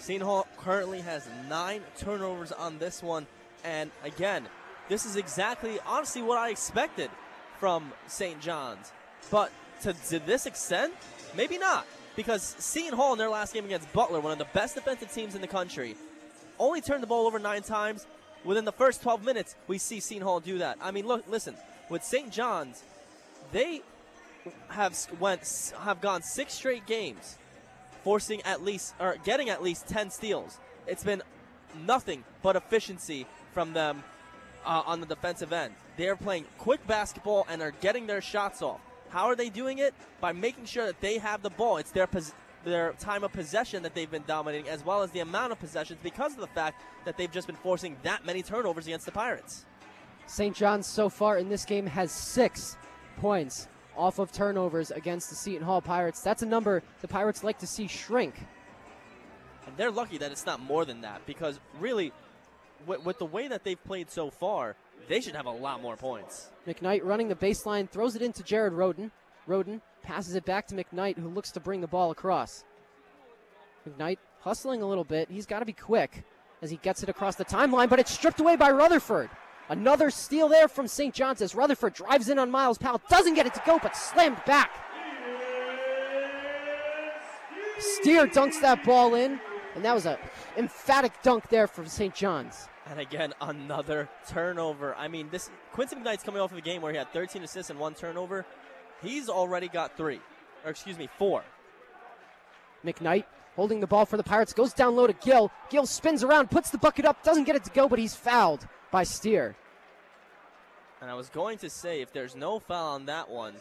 [0.00, 3.26] Seton Hall currently has nine turnovers on this one.
[3.64, 4.46] And again,
[4.88, 7.10] this is exactly, honestly, what I expected
[7.58, 8.40] from St.
[8.40, 8.92] John's.
[9.30, 10.94] But to, to this extent,
[11.36, 11.86] maybe not.
[12.16, 15.34] Because Seton Hall in their last game against Butler, one of the best defensive teams
[15.34, 15.94] in the country,
[16.58, 18.06] only turned the ball over nine times.
[18.42, 20.78] Within the first 12 minutes, we see Seton Hall do that.
[20.80, 21.54] I mean, look, listen,
[21.90, 22.30] with St.
[22.30, 22.82] John's,
[23.52, 23.82] they
[24.68, 27.36] have went have gone six straight games,
[28.02, 30.58] forcing at least or getting at least 10 steals.
[30.86, 31.22] It's been
[31.86, 34.02] nothing but efficiency from them
[34.64, 35.74] uh, on the defensive end.
[35.96, 38.80] They're playing quick basketball and are getting their shots off.
[39.10, 39.94] How are they doing it?
[40.20, 41.78] By making sure that they have the ball.
[41.78, 42.32] It's their pos-
[42.64, 45.98] their time of possession that they've been dominating, as well as the amount of possessions,
[46.02, 49.64] because of the fact that they've just been forcing that many turnovers against the Pirates.
[50.26, 50.54] St.
[50.54, 52.76] John's so far in this game has six
[53.16, 53.66] points
[54.00, 56.22] off of turnovers against the Seton Hall Pirates.
[56.22, 58.34] That's a number the Pirates like to see shrink.
[59.66, 62.12] And they're lucky that it's not more than that, because really,
[62.86, 64.74] with, with the way that they've played so far,
[65.08, 66.50] they should have a lot more points.
[66.66, 69.10] McKnight running the baseline, throws it into Jared Rhoden.
[69.46, 72.64] Rhoden passes it back to McKnight, who looks to bring the ball across.
[73.88, 75.30] McKnight hustling a little bit.
[75.30, 76.24] He's got to be quick
[76.62, 79.30] as he gets it across the timeline, but it's stripped away by Rutherford.
[79.70, 81.14] Another steal there from St.
[81.14, 83.00] John's as Rutherford drives in on Myles Powell.
[83.08, 84.72] Doesn't get it to go, but slammed back.
[87.78, 89.38] Steere dunks that ball in,
[89.76, 90.18] and that was a
[90.56, 92.12] emphatic dunk there from St.
[92.12, 92.68] John's.
[92.90, 94.96] And again, another turnover.
[94.96, 97.70] I mean, this Quincy McKnight's coming off of a game where he had 13 assists
[97.70, 98.44] and one turnover.
[99.00, 100.20] He's already got three,
[100.64, 101.44] or excuse me, four.
[102.84, 105.52] McKnight holding the ball for the Pirates goes down low to Gill.
[105.70, 108.66] Gill spins around, puts the bucket up, doesn't get it to go, but he's fouled
[108.90, 109.54] by Steere.
[111.00, 113.54] And I was going to say, if there's no foul on that one,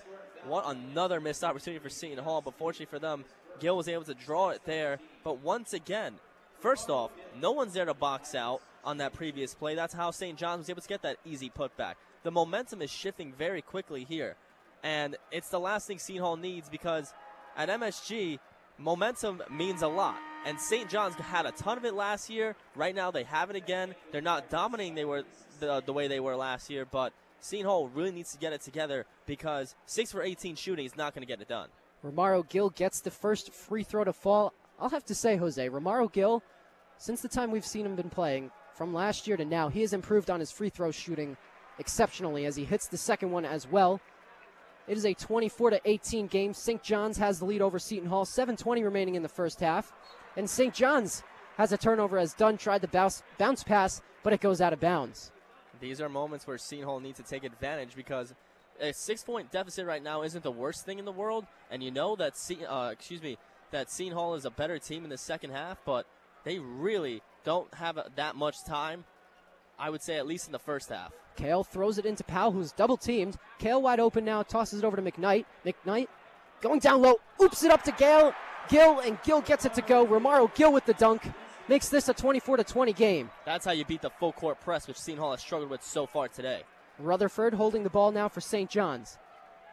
[0.45, 2.41] what another missed opportunity for Seton Hall.
[2.41, 3.25] But fortunately for them,
[3.59, 4.99] Gill was able to draw it there.
[5.23, 6.15] But once again,
[6.59, 9.75] first off, no one's there to box out on that previous play.
[9.75, 10.37] That's how St.
[10.37, 11.95] John's was able to get that easy putback.
[12.23, 14.35] The momentum is shifting very quickly here.
[14.83, 17.13] And it's the last thing Seton Hall needs because
[17.57, 18.39] at MSG,
[18.77, 20.17] momentum means a lot.
[20.45, 20.89] And St.
[20.89, 22.55] John's had a ton of it last year.
[22.75, 23.93] Right now, they have it again.
[24.11, 25.23] They're not dominating they were
[25.59, 28.61] the, the way they were last year, but Seton Hall really needs to get it
[28.61, 31.69] together because 6 for 18 shooting is not going to get it done.
[32.03, 34.53] Romaro Gill gets the first free throw to fall.
[34.79, 36.43] I'll have to say, Jose, Romaro Gill,
[36.97, 39.91] since the time we've seen him been playing, from last year to now, he has
[39.91, 41.35] improved on his free throw shooting
[41.79, 43.99] exceptionally as he hits the second one as well.
[44.87, 46.53] It is a 24 to 18 game.
[46.53, 46.81] St.
[46.81, 48.25] John's has the lead over Seton Hall.
[48.25, 49.93] 7:20 remaining in the first half,
[50.35, 50.73] and St.
[50.73, 51.23] John's
[51.57, 54.79] has a turnover as Dunn tried the bounce, bounce pass, but it goes out of
[54.79, 55.31] bounds.
[55.79, 58.33] These are moments where Seton Hall needs to take advantage because
[58.81, 62.15] a six-point deficit right now isn't the worst thing in the world, and you know
[62.15, 63.37] that Se- uh, excuse me
[63.71, 66.05] that is a better team in the second half, but
[66.43, 69.05] they really don't have that much time.
[69.77, 71.13] I would say at least in the first half.
[71.37, 73.37] Cale throws it into Powell, who's double teamed.
[73.59, 75.45] Cale wide open now, tosses it over to McKnight.
[75.65, 76.07] McKnight
[76.61, 78.33] going down low, oops it up to Gale.
[78.67, 80.05] Gill, and Gill gets it to go.
[80.05, 81.31] Romaro Gill with the dunk
[81.69, 83.29] makes this a 24 to 20 game.
[83.45, 86.07] That's how you beat the full court press, which Seton Hall has struggled with so
[86.07, 86.63] far today.
[86.97, 88.69] Rutherford holding the ball now for St.
[88.69, 89.17] John's.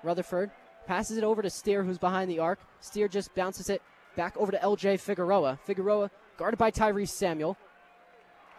[0.05, 0.51] Rutherford
[0.87, 2.61] passes it over to Steere, who's behind the arc.
[2.81, 3.83] Steere just bounces it
[4.15, 5.59] back over to LJ Figueroa.
[5.65, 7.57] Figueroa guarded by Tyrese Samuel.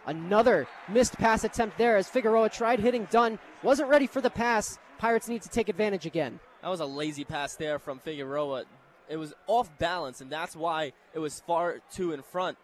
[0.07, 3.37] Another missed pass attempt there as Figueroa tried hitting Dunn.
[3.61, 4.79] Wasn't ready for the pass.
[4.97, 6.39] Pirates need to take advantage again.
[6.63, 8.63] That was a lazy pass there from Figueroa.
[9.07, 12.57] It was off balance, and that's why it was far too in front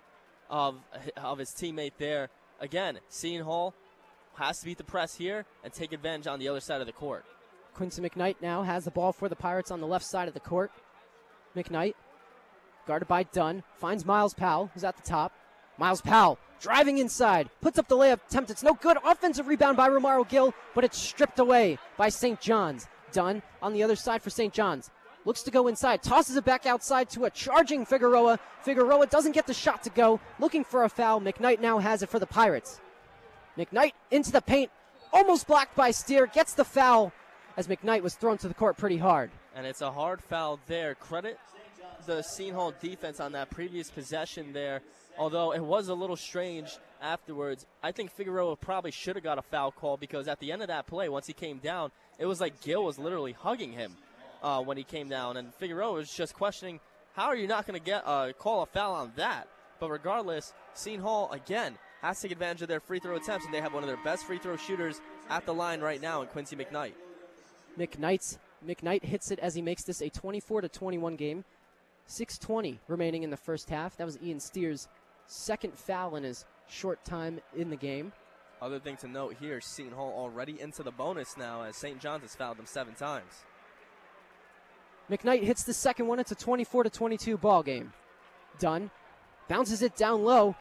[0.49, 0.75] of,
[1.17, 2.29] of his teammate there.
[2.60, 3.73] Again, Seton Hall
[4.36, 6.93] has to beat the press here and take advantage on the other side of the
[6.93, 7.25] court.
[7.73, 10.39] Quincy McKnight now has the ball for the Pirates on the left side of the
[10.39, 10.71] court.
[11.56, 11.95] McKnight,
[12.88, 15.34] guarded by Dunn, finds Myles Powell, who's at the top.
[15.77, 18.49] Myles Powell driving inside, puts up the layup attempt.
[18.49, 18.97] It's no good.
[19.06, 22.39] Offensive rebound by Romaro Gill, but it's stripped away by St.
[22.39, 22.88] John's.
[23.12, 24.53] Dunn on the other side for St.
[24.53, 24.89] John's.
[25.26, 28.40] Looks to go inside, tosses it back outside to a charging Figueroa.
[28.62, 31.22] Figueroa doesn't get the shot to go, looking for a foul.
[31.22, 32.82] McKnight now has it for the Pirates.
[33.58, 34.70] McKnight into the paint,
[35.14, 37.14] almost blocked by Steere, gets the foul
[37.56, 39.32] as McKnight was thrown to the court pretty hard.
[39.56, 40.96] And it's a hard foul there.
[40.96, 41.38] Credit
[42.06, 44.82] the Seton Hall defense on that previous possession there.
[45.18, 49.44] Although it was a little strange afterwards, I think Figueroa probably should have got a
[49.44, 52.42] foul call because at the end of that play, once he came down, it was
[52.42, 53.96] like Gill was literally hugging him
[54.43, 56.79] uh, when he came down, and Figueroa was just questioning,
[57.13, 59.47] "How are you not going to get uh, call a foul on that?"
[59.79, 63.53] But regardless, Seton Hall again has to take advantage of their free throw attempts, and
[63.53, 66.27] they have one of their best free throw shooters at the line right now in
[66.27, 66.93] Quincy McKnight.
[67.77, 71.45] McKnight's McKnight hits it as he makes this a 24 to 21 game.
[72.08, 73.95] 6:20 remaining in the first half.
[73.97, 74.88] That was Ian Steere's
[75.25, 78.12] second foul in his short time in the game.
[78.62, 81.99] Other thing to note here, Seton Hall already into the bonus now as St.
[81.99, 83.43] John's has fouled them seven times.
[85.10, 86.20] McKnight hits the second one.
[86.20, 87.94] It's a 24 to 22 ball game.
[88.60, 88.89] Dunn
[89.48, 90.56] bounces it down low.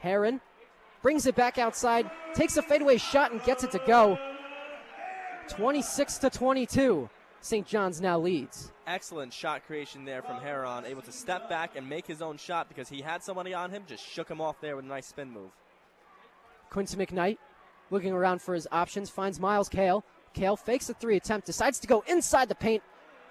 [0.00, 0.40] Heron
[1.02, 4.18] brings it back outside, takes a fadeaway shot and gets it to go.
[5.48, 7.08] 26 to 22.
[7.40, 7.66] St.
[7.66, 8.72] John's now leads.
[8.88, 12.68] Excellent shot creation there from Heron, able to step back and make his own shot
[12.68, 15.30] because he had somebody on him, just shook him off there with a nice spin
[15.30, 15.50] move.
[16.70, 17.38] Quincy McKnight
[17.90, 20.04] looking around for his options, finds Myles Cale.
[20.34, 22.82] Cale fakes a three attempt, decides to go inside the paint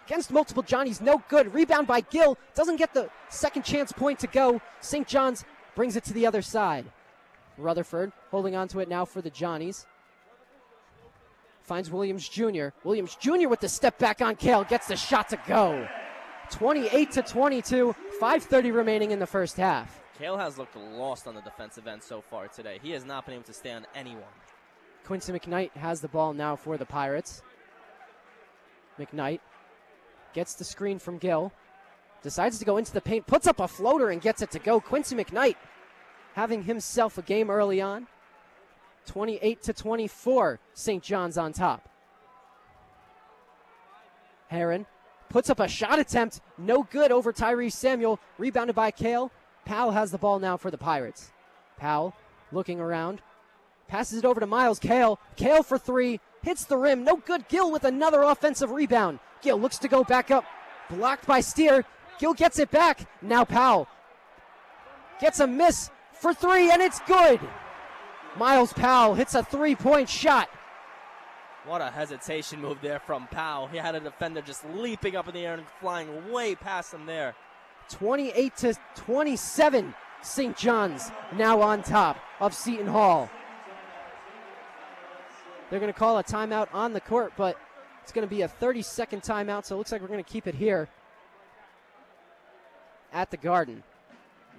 [0.06, 1.02] against multiple Johnnies.
[1.02, 1.54] No good.
[1.54, 2.38] Rebound by Gill.
[2.54, 4.62] Doesn't get the second chance point to go.
[4.82, 5.08] St.
[5.08, 5.44] John's
[5.76, 6.86] brings it to the other side.
[7.58, 9.86] Rutherford holding on to it now for the Johnnies.
[11.64, 12.68] Finds Williams Jr.
[12.84, 13.50] Williams Jr.
[13.50, 15.88] with the step back on Cale gets the shot to go.
[16.52, 17.96] 28 to 22.
[18.22, 20.02] 5:30 remaining in the first half.
[20.18, 22.80] Cale has looked lost on the defensive end so far today.
[22.82, 24.24] He has not been able to stay on anyone.
[25.06, 27.42] Quincy McKnight has the ball now for the Pirates.
[28.98, 29.40] McKnight
[30.36, 31.52] gets the screen from Gill,
[32.22, 34.80] decides to go into the paint, puts up a floater and gets it to go.
[34.80, 35.56] Quincy McKnight
[36.34, 38.06] having himself a game early on.
[39.08, 41.02] 28 to 24, St.
[41.02, 41.88] John's on top.
[44.48, 44.86] Heron
[45.30, 49.32] puts up a shot attempt, no good over Tyrese Samuel, rebounded by Cale.
[49.64, 51.32] Powell has the ball now for the Pirates.
[51.78, 52.14] Powell
[52.52, 53.22] looking around,
[53.88, 55.20] passes it over to Myles Cale.
[55.36, 57.48] Cale for three, hits the rim, no good.
[57.48, 59.20] Gill with another offensive rebound.
[59.46, 60.44] Gill looks to go back up,
[60.90, 61.86] blocked by Steere.
[62.18, 63.08] Gill gets it back.
[63.22, 63.88] Now Powell
[65.22, 67.40] gets a miss for three, and it's good.
[68.38, 70.50] Myles Powell hits a three point shot.
[71.66, 73.68] What a hesitation move there from Powell.
[73.68, 77.06] He had a defender just leaping up in the air and flying way past him
[77.06, 77.36] there.
[77.90, 79.94] 28 to 27.
[80.24, 80.58] St.
[80.58, 83.30] John's now on top of Seton Hall.
[85.70, 87.58] They're going to call a timeout on the court, but
[88.06, 90.32] it's going to be a 30 second timeout, so it looks like we're going to
[90.32, 90.88] keep it here
[93.12, 93.82] at the Garden.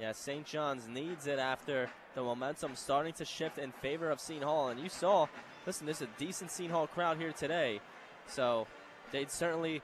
[0.00, 0.44] Yeah, St.
[0.44, 4.70] John's needs it after the momentum starting to shift in favor of Seton Hall.
[4.70, 5.28] And you saw,
[5.64, 7.78] listen, there's a decent Seton Hall crowd here today.
[8.26, 8.66] So
[9.12, 9.80] they'd certainly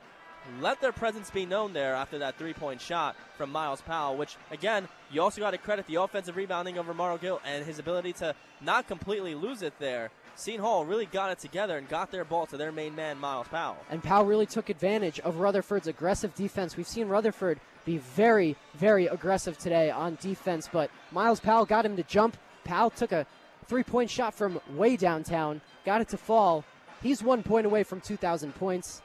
[0.61, 4.35] let their presence be known there after that three point shot from Myles Powell, which,
[4.51, 8.15] again, you also got to credit the offensive rebounding of Romaro Gill and his ability
[8.15, 10.11] to not completely lose it there.
[10.35, 13.49] Seton Hall really got it together and got their ball to their main man, Myles
[13.49, 13.77] Powell.
[13.91, 16.77] And Powell really took advantage of Rutherford's aggressive defense.
[16.77, 21.97] We've seen Rutherford be very, very aggressive today on defense, but Myles Powell got him
[21.97, 22.37] to jump.
[22.65, 23.27] Powell took a
[23.67, 26.65] three point shot from way downtown, got it to fall.
[27.03, 29.03] He's one point away from 2,000 points.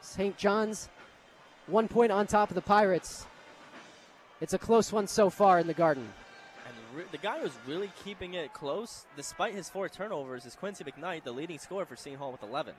[0.00, 0.36] St.
[0.36, 0.88] John's,
[1.66, 3.26] one point on top of the Pirates.
[4.40, 6.12] It's a close one so far in the Garden.
[6.94, 11.24] Re- the guy who's really keeping it close, despite his four turnovers, is Quincy McKnight,
[11.24, 12.74] the leading scorer for Seton Hall with 11.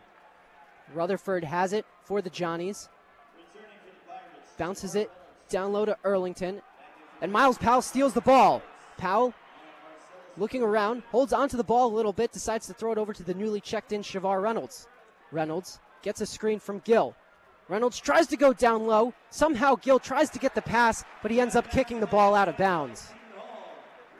[0.93, 2.87] Rutherford has it for the Johnnies.
[4.57, 5.11] Bounces it
[5.49, 6.61] down low to Earlington.
[7.21, 8.61] And Myles Powell steals the ball.
[8.97, 9.33] Powell
[10.37, 13.23] looking around, holds onto the ball a little bit, decides to throw it over to
[13.23, 14.87] the newly checked in Shavar Reynolds.
[15.31, 17.15] Reynolds gets a screen from Gill.
[17.67, 19.13] Reynolds tries to go down low.
[19.29, 22.47] Somehow Gill tries to get the pass, but he ends up kicking the ball out
[22.47, 23.14] of bounds.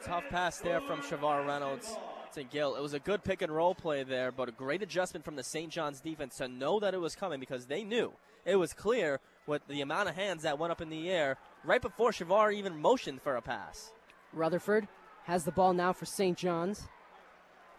[0.06, 1.98] Tough pass there from Shavar Reynolds
[2.36, 2.76] to Gill.
[2.76, 5.44] It was a good pick and roll play there, but a great adjustment from the
[5.44, 5.72] St.
[5.72, 8.14] John's defense to know that it was coming because they knew
[8.46, 11.82] it was clear with the amount of hands that went up in the air right
[11.82, 13.94] before Shavar even motioned for a pass.
[14.32, 14.88] Rutherford
[15.24, 16.38] has the ball now for St.
[16.38, 16.88] John's.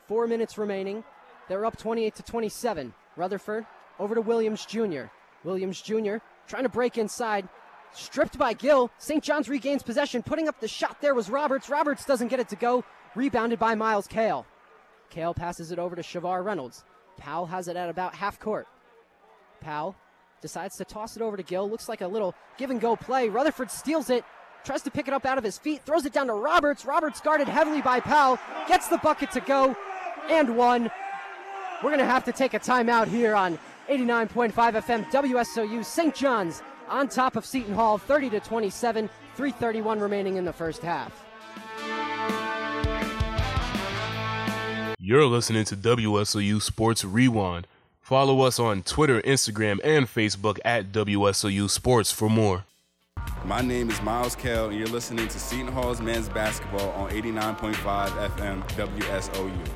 [0.08, 1.04] Four minutes remaining.
[1.48, 2.92] They're up 28 to 27.
[3.16, 3.66] Rutherford
[4.00, 5.04] over to Williams Jr.
[5.44, 6.16] Williams Jr.
[6.48, 7.48] trying to break inside.
[7.96, 8.90] Stripped by Gill.
[8.98, 9.24] St.
[9.24, 10.22] John's regains possession.
[10.22, 11.70] Putting up the shot there was Roberts.
[11.70, 12.84] Roberts doesn't get it to go.
[13.14, 14.46] Rebounded by Myles Cale.
[15.08, 16.84] Cale passes it over to Shavar Reynolds.
[17.16, 18.66] Powell has it at about half court.
[19.60, 19.96] Powell
[20.42, 21.70] decides to toss it over to Gill.
[21.70, 23.30] Looks like a little give and go play.
[23.30, 24.24] Rutherford steals it,
[24.62, 26.84] tries to pick it up out of his feet, throws it down to Roberts.
[26.84, 28.38] Roberts guarded heavily by Powell,
[28.68, 29.74] gets the bucket to go,
[30.28, 30.90] and one.
[31.82, 36.14] We're going to have to take a timeout here on 89.5 FM WSOU St.
[36.14, 41.24] John's on top of Seton Hall, 30 to 27, 331 remaining in the first half.
[44.98, 47.66] You're listening to WSOU Sports Rewind.
[48.00, 52.64] Follow us on Twitter, Instagram, and Facebook at WSOU Sports for more.
[53.44, 57.74] My name is Myles Cale, and you're listening to Seton Hall's men's basketball on 89.5
[58.30, 59.66] FM WSOU.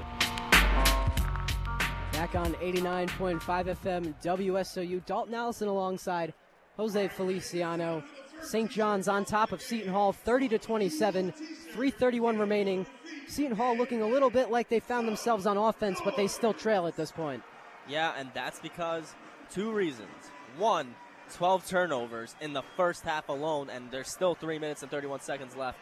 [2.12, 6.34] Back on 89.5 FM WSOU, Dalton Allison alongside
[6.80, 8.02] Jose Feliciano.
[8.40, 8.70] St.
[8.70, 12.86] John's on top of Seton Hall, 30 to 27, 331 remaining.
[13.28, 16.54] Seton Hall looking a little bit like they found themselves on offense, but they still
[16.54, 17.42] trail at this point.
[17.86, 19.14] Yeah, and that's because
[19.50, 20.08] two reasons.
[20.56, 20.94] One,
[21.34, 25.54] 12 turnovers in the first half alone, and there's still 3 minutes and 31 seconds
[25.54, 25.78] left.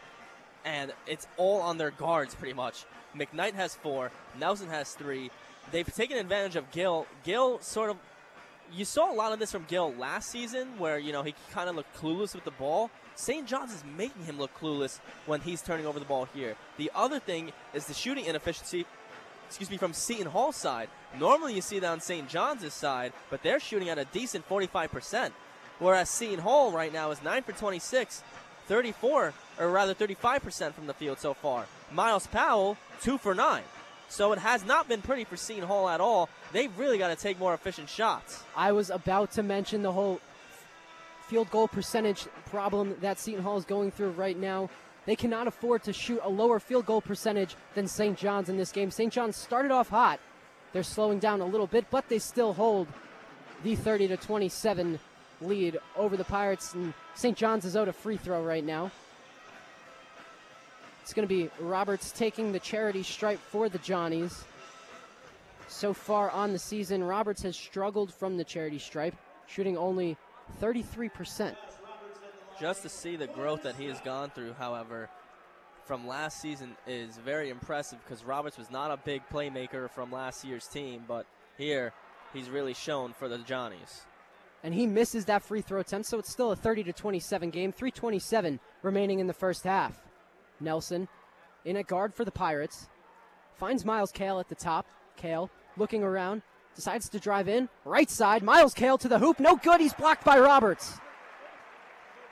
[0.64, 2.86] And it's all on their guards, pretty much.
[3.16, 5.30] McKnight has four, Nelson has three.
[5.70, 7.06] They've taken advantage of Gill.
[7.22, 7.98] Gill sort of.
[8.72, 11.68] You saw a lot of this from Gill last season, where, you know, he kind
[11.70, 12.90] of looked clueless with the ball.
[13.14, 13.46] St.
[13.46, 16.54] John's is making him look clueless when he's turning over the ball here.
[16.76, 18.86] The other thing is the shooting inefficiency
[19.48, 20.88] excuse me, from Seton Hall's side.
[21.18, 22.28] Normally you see that on St.
[22.28, 25.32] John's side, but they're shooting at a decent 45%.
[25.78, 28.22] Whereas Seton Hall right now is 9 for 26,
[28.66, 31.66] 34, or rather 35% from the field so far.
[31.90, 33.62] Myles Powell, 2 for 9.
[34.08, 36.28] So it has not been pretty for Seton Hall at all.
[36.52, 38.42] They've really got to take more efficient shots.
[38.56, 40.20] I was about to mention the whole
[41.26, 44.70] field goal percentage problem that Seton Hall is going through right now.
[45.04, 48.16] They cannot afford to shoot a lower field goal percentage than St.
[48.16, 48.90] John's in this game.
[48.90, 49.12] St.
[49.12, 50.20] John's started off hot.
[50.72, 52.88] They're slowing down a little bit, but they still hold
[53.62, 54.98] the 30 to 27
[55.40, 56.74] lead over the Pirates.
[56.74, 57.36] And St.
[57.36, 58.90] John's is out a free throw right now.
[61.08, 64.44] It's going to be Roberts taking the charity stripe for the Johnnies.
[65.66, 69.14] So far on the season, Roberts has struggled from the charity stripe,
[69.46, 70.18] shooting only
[70.60, 71.56] 33%.
[72.60, 75.08] Just to see the growth that he has gone through, however,
[75.86, 80.44] from last season is very impressive because Roberts was not a big playmaker from last
[80.44, 81.24] year's team, but
[81.56, 81.94] here
[82.34, 84.02] he's really shown for the Johnnies.
[84.62, 87.72] And he misses that free throw attempt, so it's still a 30 to 27 game.
[87.72, 89.98] 327 remaining in the first half.
[90.60, 91.08] Nelson
[91.64, 92.88] in a guard for the Pirates.
[93.54, 94.86] Finds Myles Cale at the top.
[95.16, 96.42] Cale looking around,
[96.74, 97.68] decides to drive in.
[97.84, 99.40] Right side, Myles Cale to the hoop.
[99.40, 99.80] No good.
[99.80, 100.98] He's blocked by Roberts.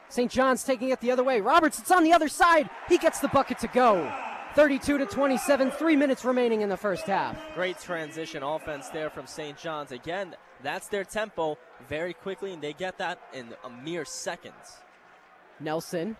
[0.08, 0.30] St.
[0.30, 1.40] John's taking it the other way.
[1.40, 2.70] Roberts, it's on the other side.
[2.88, 4.12] He gets the bucket to go.
[4.54, 7.36] 32 to 27, three minutes remaining in the first half.
[7.54, 9.58] Great transition offense there from St.
[9.58, 9.92] John's.
[9.92, 11.58] Again, that's their tempo
[11.88, 14.78] very quickly, and they get that in a mere seconds.
[15.60, 16.16] Nelson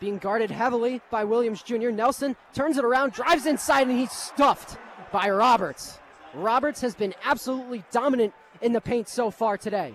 [0.00, 1.90] being guarded heavily by Williams Jr.
[1.90, 4.78] Nelson turns it around, drives inside, and he's stuffed
[5.10, 5.98] by Roberts.
[6.34, 9.94] Roberts has been absolutely dominant in the paint so far today.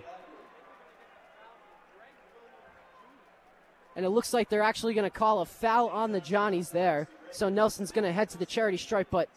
[3.95, 7.07] And it looks like they're actually going to call a foul on the Johnnies there.
[7.31, 9.29] So Nelson's going to head to the charity stripe, but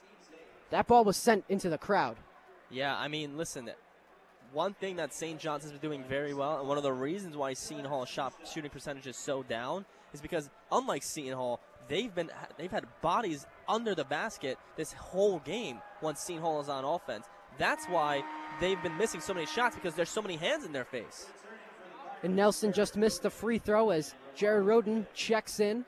[0.71, 2.17] that ball was sent into the crowd.
[2.71, 3.71] Yeah, I mean, listen,
[4.55, 5.39] one thing that St.
[5.39, 8.33] John's has been doing very well, and one of the reasons why Seton Hall shot
[8.51, 9.85] shooting percentage is so down,
[10.15, 15.41] is because unlike Seton Hall, they've been they've had bodies under the basket this whole
[15.41, 17.27] game once Seton Hall is on offense.
[17.59, 18.23] That's why
[18.61, 21.27] they've been missing so many shots because there's so many hands in their face.
[22.23, 25.85] And Nelson just missed the free throw as Jared Rhoden checks in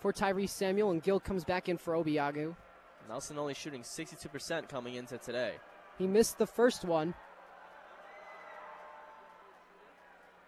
[0.00, 2.56] for Tyrese Samuel, and Gill comes back in for Obiagu.
[3.08, 5.54] Nelson only shooting 62% coming into today.
[5.98, 7.14] He missed the first one.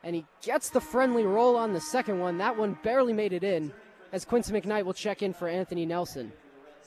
[0.04, 2.38] And he gets the friendly roll on the second one.
[2.38, 3.72] That one barely made it in,
[4.12, 6.32] as Quincy McKnight will check in for Anthony Nelson.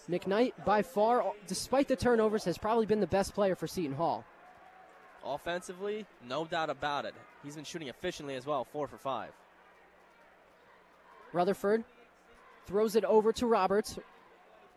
[0.09, 4.24] McKnight, by far, despite the turnovers, has probably been the best player for Seton Hall.
[5.24, 7.16] Offensively, no doubt about it.
[7.43, 9.32] He's been shooting efficiently as well, four for five.
[11.34, 11.84] Rutherford
[12.68, 13.97] throws it over to Roberts.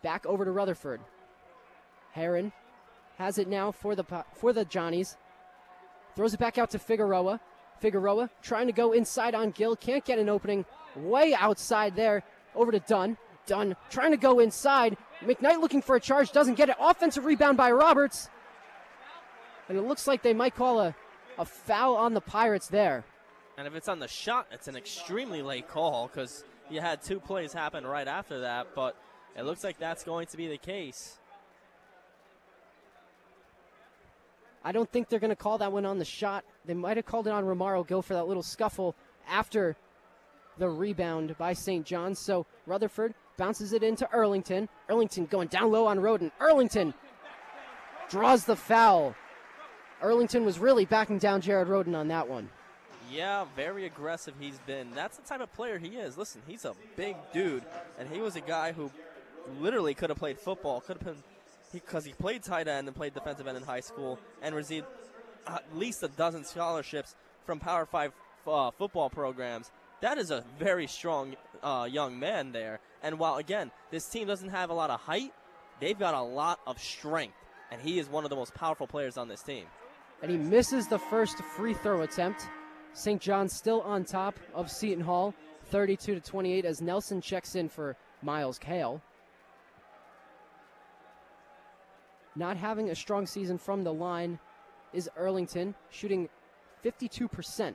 [0.03, 1.01] Back over to Rutherford.
[2.13, 2.53] Heron
[3.17, 5.17] has it now for the for the Johnnies.
[6.17, 7.41] Throws it back out to Figueroa.
[7.81, 9.77] Figueroa trying to go inside on Gill.
[9.77, 10.65] Can't get an opening.
[10.97, 12.23] Way outside there.
[12.55, 13.17] Over to Dunn.
[13.47, 14.97] Dunn trying to go inside.
[15.23, 16.33] McKnight looking for a charge.
[16.33, 16.77] Doesn't get it.
[16.81, 18.29] Offensive rebound by Roberts.
[19.69, 20.95] And it looks like they might call a,
[21.39, 23.05] a foul on the Pirates there.
[23.57, 27.21] And if it's on the shot, it's an extremely late call because you had two
[27.21, 28.69] plays happen right after that.
[28.75, 28.97] But
[29.37, 31.18] it looks like that's going to be the case.
[34.65, 36.45] I don't think they're going to call that one on the shot.
[36.65, 38.95] They might have called it on Romaro Gill for that little scuffle
[39.29, 39.77] after
[40.59, 41.87] the rebound by St.
[41.87, 42.15] John.
[42.15, 44.69] So Rutherford bounces it into Earlington.
[44.91, 46.31] Earlington going down low on Rhoden.
[46.41, 46.93] Earlington
[48.09, 49.15] draws the foul.
[50.03, 52.49] Earlington was really backing down Jared Rhoden on that one.
[53.11, 54.91] Yeah, very aggressive he's been.
[54.95, 56.19] That's the type of player he is.
[56.19, 57.63] Listen, he's a big dude,
[57.99, 58.91] and he was a guy who
[59.61, 61.23] literally could have played football, could have been
[61.73, 64.87] because he, he, played tight end and played defensive end in high school and received
[65.47, 67.15] at least a dozen scholarships
[67.45, 68.13] from Power Five
[68.47, 69.71] uh, football programs.
[70.01, 72.81] That is a very strong uh, young man there.
[73.03, 75.33] And while again, this team doesn't have a lot of height,
[75.81, 77.37] they've got a lot of strength,
[77.71, 79.65] and he is one of the most powerful players on this team.
[80.23, 82.49] And he misses the first free throw attempt.
[82.93, 83.21] St.
[83.21, 85.35] John's still on top of Seton Hall,
[85.67, 89.01] 32 to 28, as Nelson checks in for Myles Cale.
[92.39, 94.39] Not having a strong season from the line
[94.93, 96.29] is Earlington, shooting
[96.85, 97.75] 52%.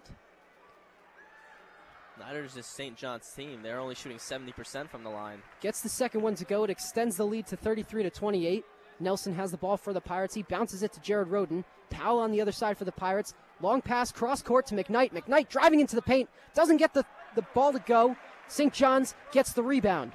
[2.17, 2.95] Neither is St.
[2.95, 3.61] John's team.
[3.61, 5.41] They're only shooting 70% from the line.
[5.59, 6.63] Gets the second one to go.
[6.63, 8.63] It extends the lead to 33 to 28.
[9.01, 10.33] Nelson has the ball for the Pirates.
[10.33, 11.65] He bounces it to Jared Rhoden.
[11.89, 13.33] Powell on the other side for the Pirates.
[13.59, 15.11] Long pass cross court to McKnight.
[15.11, 16.29] McKnight driving into the paint.
[16.55, 17.03] Doesn't get the,
[17.35, 18.15] the ball to go.
[18.47, 18.71] St.
[18.71, 20.13] John's gets the rebound.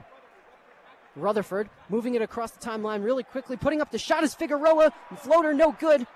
[1.21, 3.57] Rutherford moving it across the timeline really quickly.
[3.57, 4.93] Putting up the shot is Figueroa.
[5.11, 6.07] And Floater no good.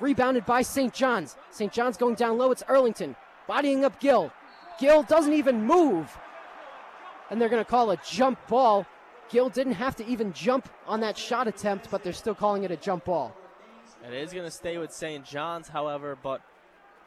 [0.00, 0.92] Rebounded by St.
[0.92, 1.36] John's.
[1.50, 1.72] St.
[1.72, 2.50] John's going down low.
[2.50, 3.14] It's Earlington.
[3.46, 4.32] Bodying up Gill.
[4.80, 6.16] Gill doesn't even move.
[7.30, 8.86] And they're going to call a jump ball.
[9.30, 12.70] Gill didn't have to even jump on that shot attempt, but they're still calling it
[12.70, 13.34] a jump ball.
[14.06, 15.24] It is going to stay with St.
[15.24, 16.42] John's, however, but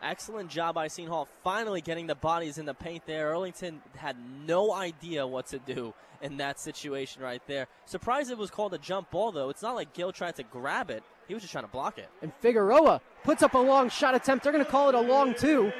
[0.06, 3.34] excellent job by Hall finally getting the bodies in the paint there.
[3.34, 7.68] Earlington had no idea what to do in that situation right there.
[7.86, 9.49] Surprised it was called a jump ball, though.
[9.49, 12.10] It's not like Gill tried to grab it, he was just trying to block it.
[12.22, 14.43] And Figueroa puts up a long shot attempt.
[14.43, 15.72] They're going to call it a long two.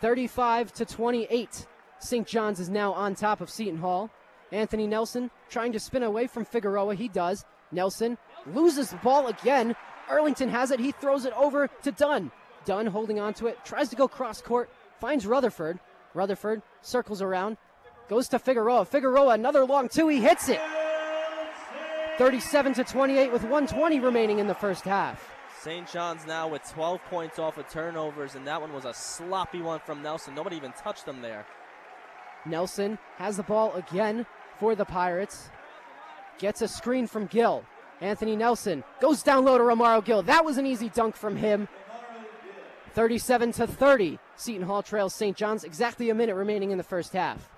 [0.00, 1.66] 35 to 28.
[1.98, 2.26] St.
[2.26, 4.10] John's is now on top of Seton Hall.
[4.52, 6.94] Anthony Nelson trying to spin away from Figueroa.
[6.94, 7.44] He does.
[7.72, 9.76] Nelson loses the ball again.
[10.10, 10.80] Earlington has it.
[10.80, 12.30] He throws it over to Dunn.
[12.64, 15.78] Dunn holding on to it, tries to go cross court, finds Rutherford.
[16.12, 17.56] Rutherford circles around,
[18.08, 18.84] goes to Figueroa.
[18.84, 20.08] Figueroa, another long two.
[20.08, 20.60] He hits it.
[22.18, 25.26] 37 to 28 with 120 remaining in the first half.
[25.62, 25.90] St.
[25.90, 29.80] John's now with 12 points off of turnovers, and that one was a sloppy one
[29.80, 30.34] from Nelson.
[30.34, 31.46] Nobody even touched them there.
[32.46, 34.26] Nelson has the ball again
[34.58, 35.50] for the Pirates.
[36.38, 37.64] Gets a screen from Gill.
[38.00, 40.22] Anthony Nelson goes down low to Romaro Gill.
[40.22, 41.68] That was an easy dunk from him.
[42.94, 44.18] 37 to 30.
[44.36, 45.36] Seton Hall trails St.
[45.36, 45.64] John's.
[45.64, 47.48] Exactly a minute remaining in the first half.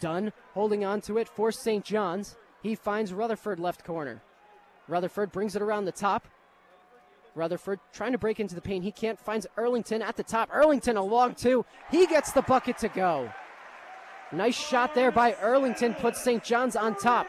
[0.00, 1.84] Dunn holding on to it for St.
[1.84, 2.36] John's.
[2.62, 4.22] He finds Rutherford left corner.
[4.86, 6.28] Rutherford brings it around the top.
[7.34, 8.84] Rutherford trying to break into the paint.
[8.84, 9.18] He can't.
[9.18, 10.50] Finds Earlington at the top.
[10.50, 11.64] Earlington a long two.
[11.90, 13.30] He gets the bucket to go.
[14.32, 15.98] Nice shot there by Earlington.
[15.98, 16.42] Puts St.
[16.42, 17.26] John's on top.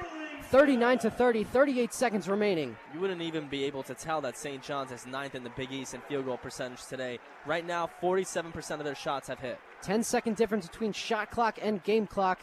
[0.50, 2.76] 39 to 30, 38 seconds remaining.
[2.92, 4.64] You wouldn't even be able to tell that St.
[4.64, 7.20] John's is ninth in the Big East in field goal percentage today.
[7.46, 9.60] Right now, 47% of their shots have hit.
[9.84, 12.40] 10 second difference between shot clock and game clock.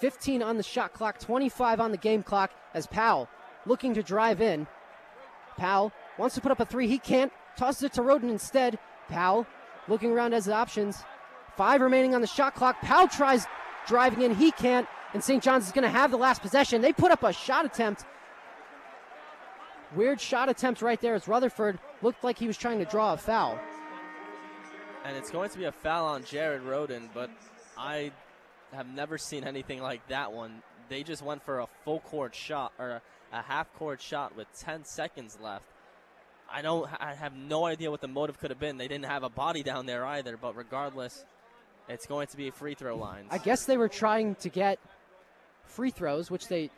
[0.00, 3.26] 15 on the shot clock, 25 on the game clock as Powell
[3.64, 4.66] looking to drive in.
[5.56, 6.88] Powell wants to put up a three.
[6.88, 7.32] He can't.
[7.56, 8.78] Tosses it to Rhoden instead.
[9.08, 9.46] Powell
[9.88, 11.02] looking around as options.
[11.56, 12.82] Five remaining on the shot clock.
[12.82, 13.46] Powell tries
[13.86, 14.34] driving in.
[14.34, 15.42] He can't and St.
[15.42, 16.80] John's is going to have the last possession.
[16.80, 18.04] They put up a shot attempt.
[19.94, 23.16] Weird shot attempt right there as Rutherford looked like he was trying to draw a
[23.16, 23.58] foul.
[25.04, 27.28] And it's going to be a foul on Jared Rhoden, but
[27.76, 28.12] I
[28.72, 30.62] have never seen anything like that one.
[30.88, 33.02] They just went for a full court shot or
[33.32, 35.66] a half court shot with 10 seconds left.
[36.50, 38.76] I don't I have no idea what the motive could have been.
[38.76, 41.24] They didn't have a body down there either, but regardless,
[41.88, 43.28] it's going to be free throw lines.
[43.30, 44.78] I guess they were trying to get
[45.64, 46.70] free throws, which they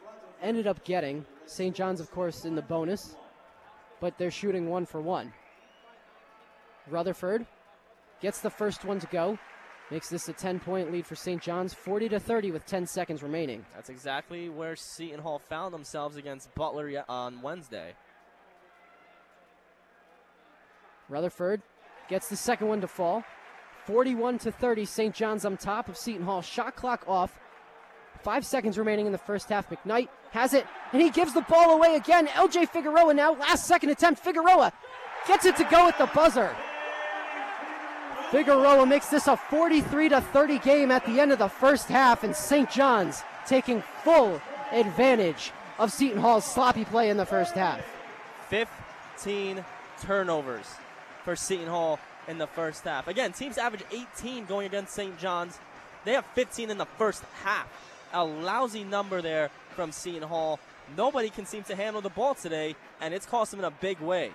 [0.42, 1.24] ended up getting.
[1.46, 1.74] St.
[1.74, 3.16] John's, of course, in the bonus,
[4.00, 5.32] but they're shooting one for one.
[6.88, 7.46] Rutherford
[8.20, 9.38] gets the first one to go.
[9.90, 11.42] Makes this a 10 point lead for St.
[11.42, 13.64] John's, 40 to 30 with 10 seconds remaining.
[13.74, 17.94] That's exactly where Seton Hall found themselves against Butler on Wednesday.
[21.08, 21.60] Rutherford
[22.08, 23.22] gets the second one to fall.
[23.84, 25.14] 41 to 30, St.
[25.14, 26.40] John's on top of Seton Hall.
[26.40, 27.38] Shot clock off.
[28.24, 29.68] Five seconds remaining in the first half.
[29.68, 32.26] McKnight has it, and he gives the ball away again.
[32.28, 34.18] LJ Figueroa now, last second attempt.
[34.18, 34.72] Figueroa
[35.28, 36.56] gets it to go at the buzzer.
[38.30, 42.24] Figueroa makes this a 43 to 30 game at the end of the first half,
[42.24, 42.70] and St.
[42.70, 44.40] John's taking full
[44.72, 47.82] advantage of Seton Hall's sloppy play in the first half.
[48.48, 49.62] 15
[50.00, 50.66] turnovers
[51.24, 53.06] for Seton Hall in the first half.
[53.06, 55.18] Again, teams average 18 going against St.
[55.18, 55.58] John's.
[56.06, 57.68] They have 15 in the first half
[58.14, 60.58] a lousy number there from Seton Hall.
[60.96, 64.00] Nobody can seem to handle the ball today, and it's costing them in a big
[64.00, 64.30] way.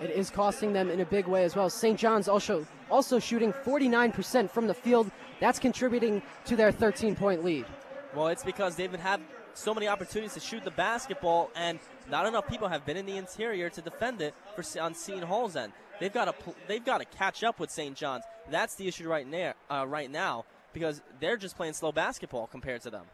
[0.00, 1.68] It is costing them in a big way as well.
[1.68, 1.98] St.
[1.98, 5.10] John's also also shooting 49% from the field.
[5.40, 7.66] That's contributing to their 13 point lead.
[8.14, 9.20] Well, it's because they've been had
[9.54, 11.78] so many opportunities to shoot the basketball, and
[12.10, 15.54] not enough people have been in the interior to defend it for on Seton Hall's
[15.54, 15.72] end.
[16.00, 17.94] They've got to they've got to catch up with St.
[17.94, 18.24] John's.
[18.50, 19.52] That's the issue right now.
[19.70, 23.04] Uh, right now, because they're just playing slow basketball compared to them.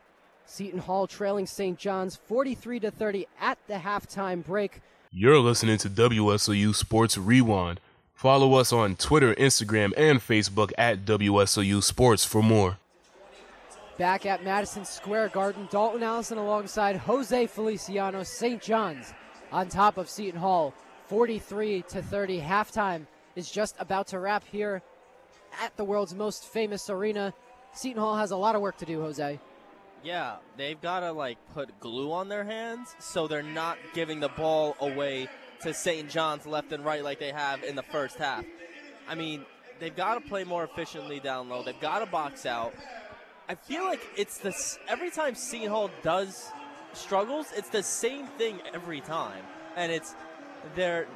[0.46, 1.78] Seton Hall trailing St.
[1.78, 4.80] John's 43 to 30 at the halftime break.
[5.10, 7.80] You're listening to WSOU Sports Rewind.
[8.14, 12.78] Follow us on Twitter, Instagram, and Facebook at WSOU Sports for more.
[13.98, 18.60] Back at Madison Square Garden, Dalton Allison alongside Jose Feliciano, St.
[18.60, 19.12] John's
[19.50, 20.74] on top of Seton Hall,
[21.08, 22.40] 43 to 30.
[22.40, 24.82] Halftime is just about to wrap here
[25.62, 27.32] at the world's most famous arena
[27.76, 29.38] Seton Hall has a lot of work to do, Jose.
[30.02, 34.28] Yeah, they've got to like put glue on their hands so they're not giving the
[34.30, 35.28] ball away
[35.60, 36.08] to St.
[36.08, 38.44] John's left and right like they have in the first half.
[39.08, 39.44] I mean,
[39.78, 41.62] they've got to play more efficiently down low.
[41.62, 42.74] They've got to box out.
[43.48, 46.50] I feel like it's this every time Seton Hall does
[46.94, 49.44] struggles, it's the same thing every time,
[49.76, 50.14] and it's
[50.74, 51.06] they're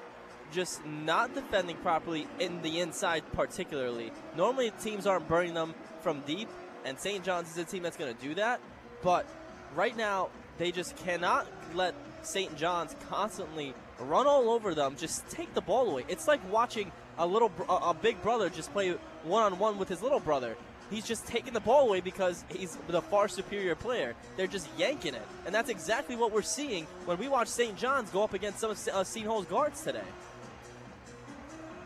[0.53, 4.13] just not defending properly in the inside, particularly.
[4.37, 6.49] Normally, teams aren't burning them from deep,
[6.85, 7.25] and St.
[7.25, 8.61] John's is a team that's going to do that.
[9.03, 9.27] But
[9.75, 10.29] right now,
[10.59, 12.55] they just cannot let St.
[12.57, 14.97] John's constantly run all over them.
[14.97, 16.05] Just take the ball away.
[16.09, 18.95] It's like watching a little, a big brother just play
[19.25, 20.57] one on one with his little brother.
[20.91, 24.15] He's just taking the ball away because he's the far superior player.
[24.37, 27.77] They're just yanking it, and that's exactly what we're seeing when we watch St.
[27.77, 30.03] John's go up against some of uh, Seton Hall's guards today.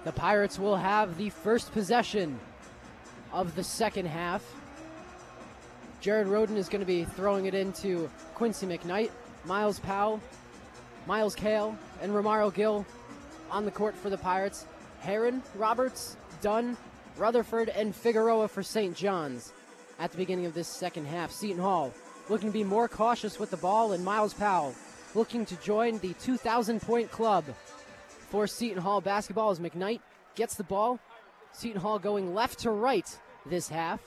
[0.05, 2.39] The Pirates will have the first possession
[3.35, 4.43] of the second half.
[6.01, 9.11] Jared Rhoden is going to be throwing it into Quincy McKnight,
[9.45, 10.21] Myles Powell,
[11.07, 12.87] Myles Cale, and Romaro Gill
[13.51, 14.67] on the court for the Pirates.
[15.01, 16.77] Heron, Roberts, Dunn,
[17.17, 18.97] Rutherford, and Figueroa for St.
[18.97, 19.53] John's
[19.99, 21.33] at the beginning of this second half.
[21.33, 21.93] Seton Hall
[22.29, 24.75] looking to be more cautious with the ball, and Myles Powell
[25.15, 27.45] looking to join the 2,000 point club
[28.31, 30.01] for Seton Hall basketball as McKnight
[30.37, 31.01] gets the ball.
[31.53, 34.01] Seton Hall going left to right this half.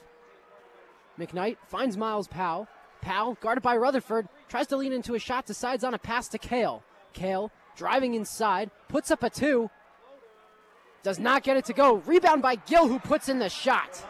[1.18, 2.68] McKnight finds Myles Powell.
[3.00, 6.38] Powell, guarded by Rutherford, tries to lean into a shot, decides on a pass to
[6.38, 6.82] Cale.
[7.12, 9.70] Cale driving inside, puts up a two,
[11.02, 11.96] does not get it to go.
[12.06, 14.04] Rebound by Gill, who puts in the shot.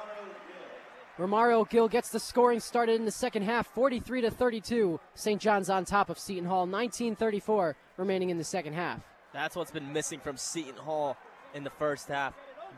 [1.18, 5.00] Romaro Gill gets the scoring started in the second half, 43 to 32.
[5.14, 5.40] St.
[5.40, 9.00] John's on top of Seton Hall, 19:34 remaining in the second half.
[9.32, 11.16] That's what's been missing from Seton Hall
[11.54, 12.34] in the first half.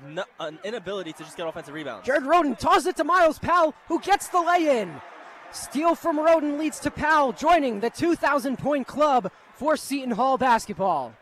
[0.06, 2.06] No, an inability to just get offensive rebounds.
[2.06, 5.00] Jared Rhoden tosses it to Myles Powell, who gets the lay in.
[5.52, 11.14] Steal from Rhoden leads to Powell joining the 2,000 point club for Seton Hall basketball.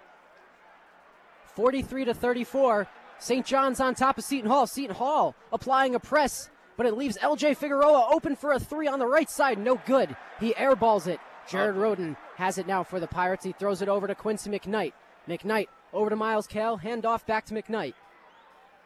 [1.54, 2.86] 43 to 34.
[3.18, 3.44] St.
[3.44, 4.66] John's on top of Seton Hall.
[4.66, 9.00] Seton Hall applying a press, but it leaves LJ Figueroa open for a three on
[9.00, 9.58] the right side.
[9.58, 10.14] No good.
[10.38, 11.18] He airballs it.
[11.48, 11.80] Jared oh.
[11.80, 13.44] Rhoden has it now for the Pirates.
[13.44, 14.92] He throws it over to Quincy McKnight.
[15.26, 16.78] McKnight over to Myles Cale.
[16.78, 17.94] Handoff back to McKnight.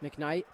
[0.02, 0.44] McKnight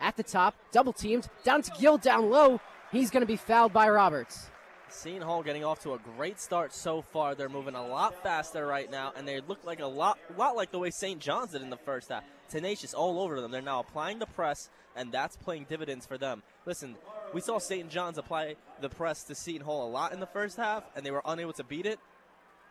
[0.00, 2.60] at the top, double teamed, down to Gill down low.
[2.90, 4.50] He's going to be fouled by Roberts.
[4.88, 7.34] Seton Hall getting off to a great start so far.
[7.34, 10.70] They're moving a lot faster right now, and they look like a lot, lot like
[10.70, 11.18] the way St.
[11.18, 12.24] John's did in the first half.
[12.50, 13.50] Tenacious all over them.
[13.50, 16.42] They're now applying the press, and that's playing dividends for them.
[16.66, 16.96] Listen,
[17.32, 17.88] we saw St.
[17.88, 21.10] John's apply the press to Seton Hall a lot in the first half, and they
[21.10, 21.98] were unable to beat it.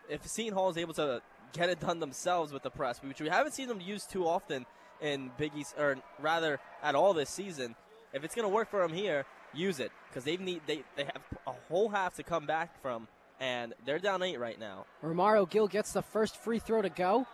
[0.08, 1.22] If Seton Hall is able to
[1.54, 4.66] get it done themselves with the press, which we haven't seen them use too often
[5.02, 7.76] in Big East, or rather at all this season,
[8.14, 11.04] if it's going to work for them here, use it because they need they, they
[11.04, 13.08] have a whole half to come back from,
[13.40, 14.86] and they're down eight right now.
[15.04, 17.28] Romaro Gill gets the first free throw to go.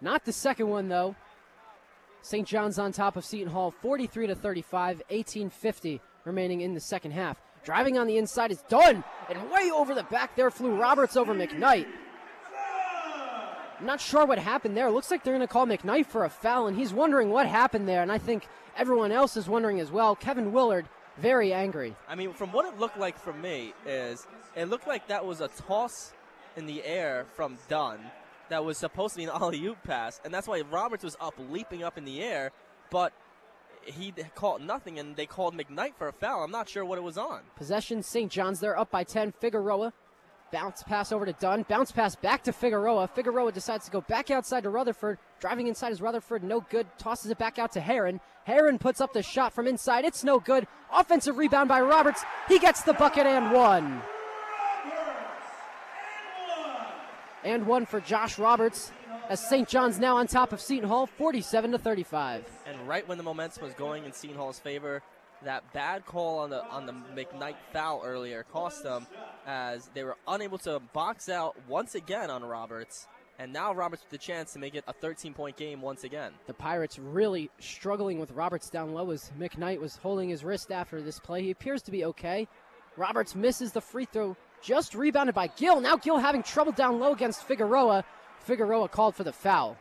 [0.00, 1.14] Not the second one though.
[2.22, 2.46] St.
[2.46, 7.40] John's on top of Seton Hall, 43 to 35, 18:50 remaining in the second half.
[7.64, 11.34] Driving on the inside is Dunn, and way over the back there flew Roberts over
[11.34, 11.86] McKnight.
[13.78, 14.90] I'm not sure what happened there.
[14.90, 17.86] Looks like they're going to call McKnight for a foul, and he's wondering what happened
[17.86, 18.02] there.
[18.02, 20.16] And I think everyone else is wondering as well.
[20.16, 20.86] Kevin Willard,
[21.18, 21.94] very angry.
[22.08, 25.40] I mean, from what it looked like for me, is it looked like that was
[25.40, 26.14] a toss
[26.56, 28.00] in the air from Dunn
[28.48, 31.34] that was supposed to be an alley oop pass, and that's why Roberts was up,
[31.50, 32.52] leaping up in the air,
[32.90, 33.12] but
[33.84, 36.42] he caught nothing, and they called McKnight for a foul.
[36.42, 37.40] I'm not sure what it was on.
[37.56, 38.32] Possession, St.
[38.32, 38.60] John's.
[38.60, 39.32] They're up by 10.
[39.32, 39.92] Figueroa
[40.52, 41.64] Bounce pass over to Dunn.
[41.68, 43.08] Bounce pass back to Figueroa.
[43.08, 45.18] Figueroa decides to go back outside to Rutherford.
[45.40, 46.42] Driving inside is Rutherford.
[46.42, 46.86] No good.
[46.98, 48.20] Tosses it back out to Heron.
[48.44, 50.04] Heron puts up the shot from inside.
[50.04, 50.66] It's no good.
[50.92, 52.24] Offensive rebound by Roberts.
[52.48, 54.00] He gets the bucket and one.
[57.42, 58.92] And one for Josh Roberts.
[59.28, 59.68] As St.
[59.68, 62.44] John's now on top of Seton Hall, 47 to 35.
[62.64, 65.02] And right when the momentum was going in Seton Hall's favor,
[65.44, 69.06] that bad call on the on the McKnight foul earlier cost them
[69.46, 73.06] as they were unable to box out once again on Roberts.
[73.38, 76.32] And now Roberts with the chance to make it a 13 point game once again.
[76.46, 81.02] The Pirates really struggling with Roberts down low as McKnight was holding his wrist after
[81.02, 81.42] this play.
[81.42, 82.48] He appears to be okay.
[82.96, 85.80] Roberts misses the free throw, just rebounded by Gill.
[85.80, 88.04] Now Gill having trouble down low against Figueroa.
[88.40, 89.76] Figueroa called for the foul.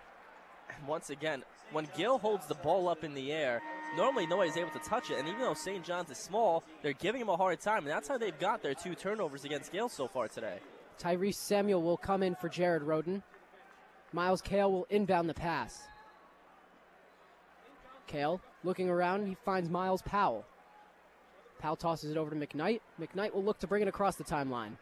[0.78, 3.62] And once again, when Gill holds the ball up in the air,
[3.96, 5.20] normally nobody's able to touch it.
[5.20, 5.84] And even though St.
[5.84, 7.80] John's is small, they're giving him a hard time.
[7.80, 10.60] And that's how they've got their two turnovers against Gale so far today.
[11.00, 13.22] Tyrese Samuel will come in for Jared Rhoden.
[14.14, 15.84] Myles Cale will inbound the pass.
[18.08, 20.46] Cale looking around, he finds Myles Powell.
[21.60, 22.82] Powell tosses it over to McKnight.
[23.00, 24.78] McKnight will look to bring it across the timeline.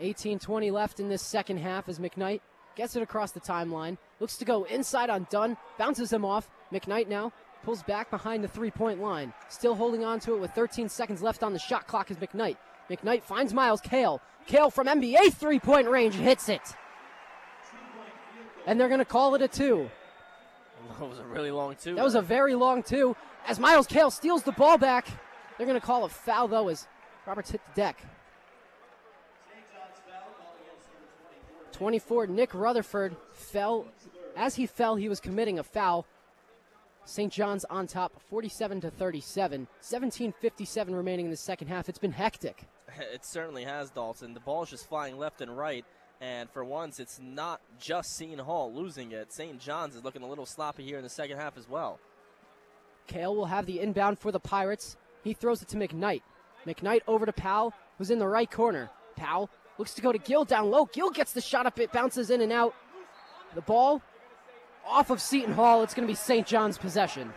[0.00, 2.40] 18-20 left in this second half as McKnight
[2.76, 3.98] gets it across the timeline.
[4.18, 6.50] Looks to go inside on Dunn, bounces him off.
[6.72, 9.32] McKnight now pulls back behind the three point line.
[9.48, 12.56] Still holding on to it with 13 seconds left on the shot clock is McKnight.
[12.90, 14.20] McKnight finds Myles Cale.
[14.46, 16.62] Cale from NBA three point range hits it.
[18.66, 19.90] And they're going to call it a two.
[20.98, 21.94] That was a really long two.
[21.94, 23.14] That was a very long two.
[23.46, 25.06] As Myles Cale steals the ball back,
[25.56, 26.88] they're going to call a foul though as
[27.26, 28.02] Roberts hit the deck.
[31.72, 33.86] 24, Nick Rutherford fell.
[34.36, 36.06] As he fell, he was committing a foul.
[37.10, 37.32] St.
[37.32, 39.66] John's on top, 47 to 37.
[39.82, 41.88] 17:57 remaining in the second half.
[41.88, 42.64] It's been hectic.
[43.12, 44.34] It certainly has, Dalton.
[44.34, 45.84] The ball's just flying left and right.
[46.20, 49.32] And for once, it's not just Seton Hall losing it.
[49.32, 49.58] St.
[49.58, 51.98] John's is looking a little sloppy here in the second half as well.
[53.06, 54.96] Cale will have the inbound for the Pirates.
[55.22, 56.22] He throws it to McKnight.
[56.66, 58.90] McKnight over to Powell, who's in the right corner.
[59.16, 59.48] Powell
[59.78, 60.86] looks to go to Gill down low.
[60.86, 62.74] Gill gets the shot up, it bounces in and out.
[63.54, 64.02] The ball
[64.86, 65.82] off of Seton Hall.
[65.82, 66.46] It's going to be St.
[66.46, 67.32] John's possession.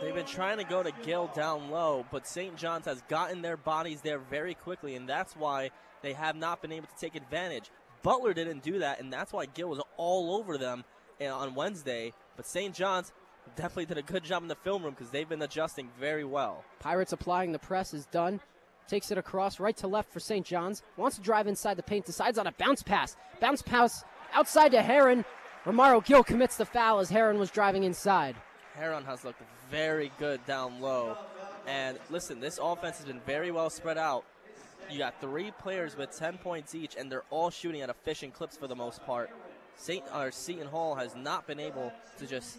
[0.00, 2.56] They've been trying to go to Gill down low, but St.
[2.56, 6.72] John's has gotten their bodies there very quickly, and that's why they have not been
[6.72, 7.70] able to take advantage.
[8.02, 10.84] Butler didn't do that, and that's why Gill was all over them
[11.20, 12.14] eh, on Wednesday.
[12.36, 12.74] But St.
[12.74, 13.12] John's
[13.56, 16.64] definitely did a good job in the film room because they've been adjusting very well.
[16.78, 18.40] Pirates applying the press is Dunn.
[18.88, 20.44] Takes it across right to left for St.
[20.44, 20.82] John's.
[20.96, 22.06] Wants to drive inside the paint.
[22.06, 23.16] Decides on a bounce pass.
[23.38, 24.02] Bounce pass
[24.32, 25.24] outside to Heron.
[25.64, 28.34] Romaro Gill commits the foul as Heron was driving inside.
[28.74, 31.18] Heron has looked very good down low.
[31.66, 34.24] And listen, this offense has been very well spread out.
[34.90, 38.56] you got three players with 10 points each, and they're all shooting at efficient clips
[38.56, 39.30] for the most part.
[39.76, 40.02] St.
[40.14, 42.58] Or Seton Hall has not been able to just,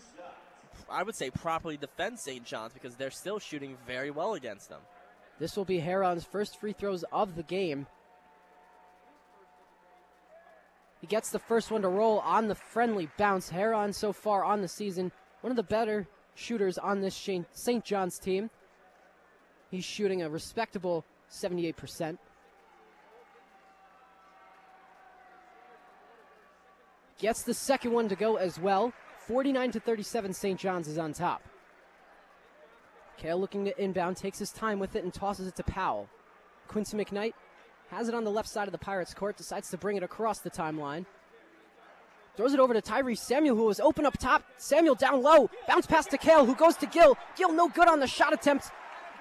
[0.89, 2.45] I would say, properly defend St.
[2.45, 4.81] John's because they're still shooting very well against them.
[5.39, 7.87] This will be Heron's first free throws of the game.
[11.01, 13.49] He gets the first one to roll on the friendly bounce.
[13.49, 17.83] Heron so far on the season, one of the better shooters on this St.
[17.83, 18.51] John's team.
[19.71, 22.17] He's shooting a respectable 78%.
[27.17, 28.93] Gets the second one to go as well.
[29.27, 30.59] 49 to 37, St.
[30.59, 31.41] John's is on top.
[33.17, 36.09] Cale looking to inbound, takes his time with it and tosses it to Powell.
[36.67, 37.33] Quincy McKnight
[37.91, 40.39] has it on the left side of the Pirates court, decides to bring it across
[40.39, 41.05] the timeline.
[42.37, 44.43] Throws it over to Tyrese Samuel, who is open up top.
[44.57, 45.49] Samuel down low.
[45.67, 47.17] Bounce pass to Cale, who goes to Gill.
[47.35, 48.71] Gill no good on the shot attempt.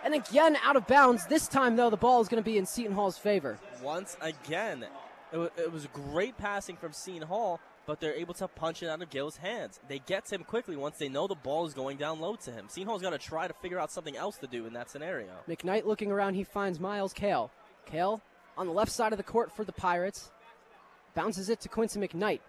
[0.05, 1.27] And again out of bounds.
[1.27, 3.59] This time, though, the ball is going to be in Seton Hall's favor.
[3.83, 8.47] Once again, it, w- it was great passing from Seton Hall, but they're able to
[8.47, 9.81] punch it out of Gill's hands.
[9.89, 12.53] They get to him quickly once they know the ball is going down low to
[12.53, 12.67] him.
[12.69, 15.33] Seton Hall's got to try to figure out something else to do in that scenario.
[15.49, 17.51] McKnight looking around, he finds Myles Cale.
[17.87, 18.23] Cale
[18.57, 20.31] on the left side of the court for the Pirates.
[21.15, 22.41] Bounces it to Quincy McKnight.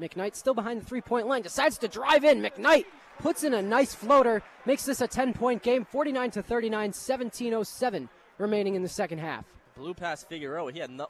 [0.00, 2.40] McKnight still behind the three point line, decides to drive in.
[2.40, 2.86] McKnight
[3.18, 8.08] puts in a nice floater, makes this a 10 point game, 49 to 39, 17.07
[8.38, 9.44] remaining in the second half.
[9.76, 11.06] Blue pass Figueroa, he had no,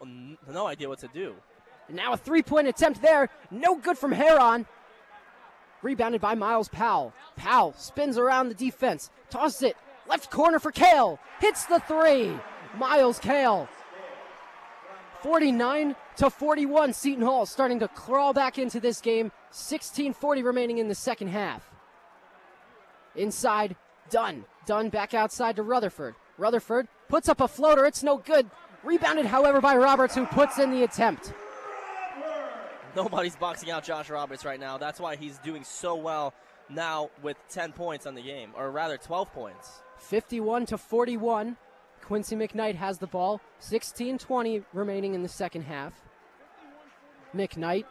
[0.48, 1.34] no idea what to do.
[1.88, 4.66] And now a three point attempt there, no good from Heron.
[5.82, 7.14] Rebounded by Myles Powell.
[7.36, 9.76] Powell spins around the defense, tosses it,
[10.07, 12.36] left corner for Cale, hits the three.
[12.76, 13.68] Miles Cale
[15.22, 16.92] 49 to 41.
[16.92, 19.32] Seton Hall starting to crawl back into this game.
[19.50, 21.70] 16:40 remaining in the second half.
[23.14, 23.76] Inside,
[24.08, 24.44] Dunn.
[24.66, 26.14] Dunn back outside to Rutherford.
[26.38, 27.84] Rutherford puts up a floater.
[27.84, 28.50] It's no good.
[28.82, 31.34] Rebounded, however, by Roberts, who puts in the attempt.
[32.96, 34.78] Nobody's boxing out Josh Roberts right now.
[34.78, 36.34] That's why he's doing so well
[36.68, 39.82] now with 10 points on the game, or rather 12 points.
[39.98, 41.56] 51 to 41.
[42.11, 43.40] Quincy McKnight has the ball.
[43.61, 45.92] 16 20 remaining in the second half.
[47.32, 47.84] McKnight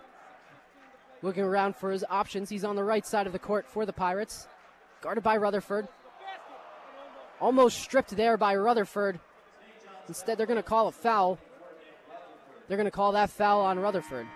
[1.21, 2.49] looking around for his options.
[2.49, 4.49] He's on the right side of the court for the Pirates.
[4.99, 5.87] Guarded by Rutherford.
[7.39, 9.21] Almost stripped there by Rutherford.
[10.09, 11.39] Instead, they're going to call a foul.
[12.67, 14.27] They're going to call that foul on Rutherford.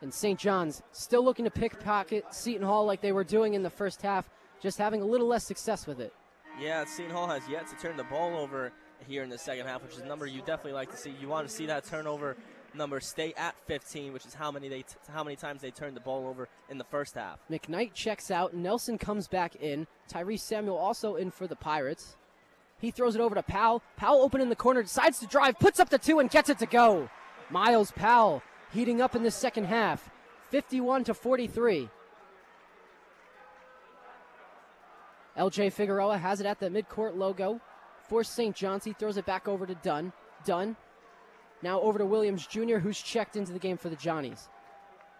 [0.00, 0.38] And St.
[0.38, 4.30] John's still looking to pickpocket Seton Hall like they were doing in the first half,
[4.60, 6.14] just having a little less success with it.
[6.60, 8.72] Yeah, Seton Hall has yet to turn the ball over
[9.06, 11.14] here in the second half, which is a number you definitely like to see.
[11.20, 12.36] You want to see that turnover
[12.74, 15.96] number stay at 15, which is how many they t- how many times they turned
[15.96, 17.38] the ball over in the first half.
[17.50, 18.54] McKnight checks out.
[18.54, 19.86] Nelson comes back in.
[20.10, 22.16] Tyrese Samuel also in for the Pirates.
[22.78, 23.82] He throws it over to Powell.
[23.96, 26.58] Powell open in the corner, decides to drive, puts up the two, and gets it
[26.58, 27.08] to go.
[27.50, 28.42] Myles Powell
[28.72, 30.10] heating up in the second half,
[30.50, 31.88] 51 to 43.
[35.36, 37.60] LJ Figueroa has it at the midcourt logo
[38.08, 38.54] for St.
[38.54, 38.84] John's.
[38.84, 40.12] He throws it back over to Dunn.
[40.44, 40.76] Dunn.
[41.62, 44.48] Now over to Williams Jr., who's checked into the game for the Johnnies.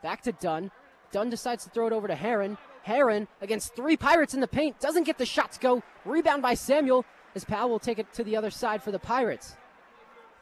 [0.03, 0.71] Back to Dunn.
[1.13, 2.59] Dunn decides to throw it over to Heron.
[2.83, 4.81] Heron against three Pirates in the paint.
[4.81, 5.83] Doesn't get the shot to go.
[6.05, 7.05] Rebound by Samuel
[7.35, 9.57] as Powell will take it to the other side for the Pirates.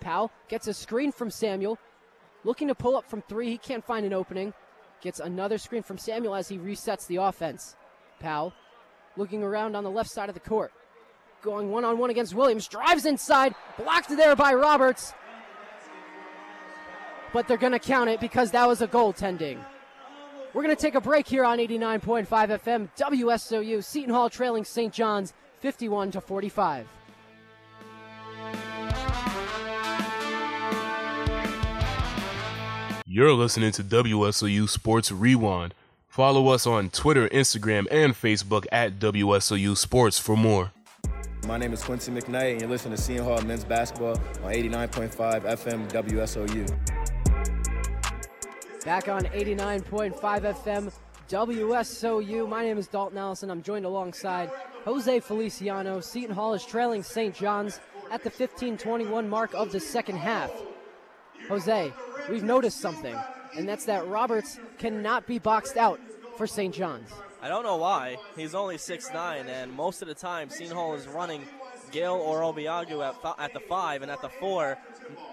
[0.00, 1.78] Powell gets a screen from Samuel.
[2.42, 3.50] Looking to pull up from three.
[3.50, 4.54] He can't find an opening.
[5.02, 7.76] Gets another screen from Samuel as he resets the offense.
[8.18, 8.54] Powell
[9.16, 10.72] looking around on the left side of the court.
[11.42, 12.68] Going one on one against Williams.
[12.68, 13.54] Drives inside.
[13.78, 15.14] Blocked there by Roberts.
[17.32, 19.58] But they're going to count it because that was a goaltending.
[20.52, 23.84] We're going to take a break here on 89.5 FM WSOU.
[23.84, 24.92] Seton Hall trailing St.
[24.92, 26.86] John's 51 to 45.
[33.06, 35.74] You're listening to WSOU Sports Rewind.
[36.10, 40.72] Follow us on Twitter, Instagram, and Facebook at WSOU Sports for more.
[41.46, 45.44] My name is Quincy McKnight, and you're listening to Seton Hall Men's Basketball on 89.5
[45.44, 46.66] FM WSOU.
[48.84, 50.92] Back on 89.5 FM
[51.28, 52.48] WSOU.
[52.48, 53.48] My name is Dalton Allison.
[53.48, 54.50] I'm joined alongside
[54.84, 56.00] Jose Feliciano.
[56.00, 57.32] Seton Hall is trailing St.
[57.36, 57.78] John's
[58.10, 60.50] at the 15-21 mark of the second half.
[61.46, 61.92] Jose,
[62.28, 63.16] we've noticed something,
[63.56, 66.00] and that's that Roberts cannot be boxed out
[66.36, 66.74] for St.
[66.74, 67.10] John's.
[67.42, 68.16] I don't know why.
[68.36, 71.42] He's only 6'9", and most of the time, Seton Hall is running
[71.90, 74.78] Gill or Obiagu at, at the five, and at the four,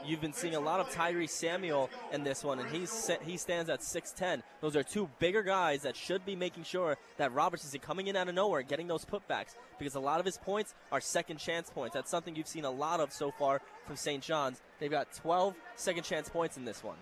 [0.05, 3.69] you've been seeing a lot of Tyrese Samuel in this one, and he's he stands
[3.69, 4.41] at 6'10.
[4.61, 8.15] Those are two bigger guys that should be making sure that Roberts isn't coming in
[8.15, 11.69] out of nowhere, getting those putbacks, because a lot of his points are second chance
[11.69, 11.93] points.
[11.93, 14.23] That's something you've seen a lot of so far from St.
[14.23, 14.61] John's.
[14.79, 16.97] They've got 12 second chance points in this one.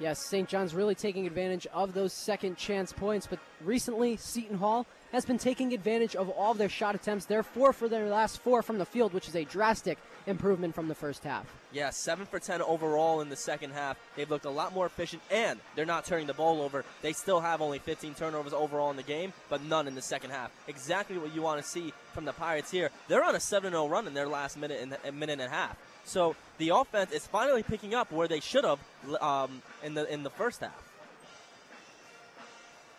[0.00, 0.48] Yes, St.
[0.48, 5.38] John's really taking advantage of those second chance points, but recently Seton Hall has been
[5.38, 7.26] taking advantage of all of their shot attempts.
[7.26, 10.88] They're four for their last four from the field, which is a drastic improvement from
[10.88, 11.46] the first half.
[11.72, 13.96] Yeah, 7 for 10 overall in the second half.
[14.16, 16.84] They've looked a lot more efficient, and they're not turning the ball over.
[17.02, 20.30] They still have only 15 turnovers overall in the game, but none in the second
[20.30, 20.50] half.
[20.66, 22.90] Exactly what you want to see from the Pirates here.
[23.08, 25.48] They're on a 7 0 run in their last minute and a minute and a
[25.48, 25.76] half.
[26.04, 28.78] So the offense is finally picking up where they should have
[29.20, 30.92] um, in the in the first half.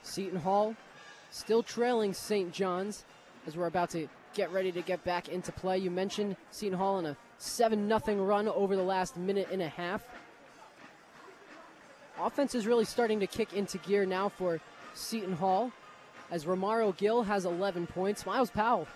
[0.03, 0.76] Seton Hall
[1.32, 2.51] still trailing St.
[2.51, 3.03] John's
[3.47, 5.78] as we're about to get ready to get back into play.
[5.78, 9.70] You mentioned Seton Hall in a 7 0 run over the last minute and a
[9.70, 10.03] half.
[12.20, 14.62] Offense is really starting to kick into gear now for
[14.93, 15.72] Seton Hall
[16.32, 18.26] as Romaro Gill has 11 points.
[18.26, 18.88] Myles Powell,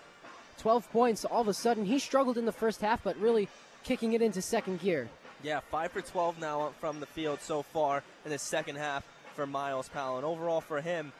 [0.57, 1.25] 12 points.
[1.25, 3.49] All of a sudden, he struggled in the first half, but really
[3.83, 5.09] kicking it into second gear.
[5.43, 9.03] Yeah, 5 for 12 now from the field so far in the second half
[9.35, 10.17] for Myles Powell.
[10.17, 11.13] And overall for him,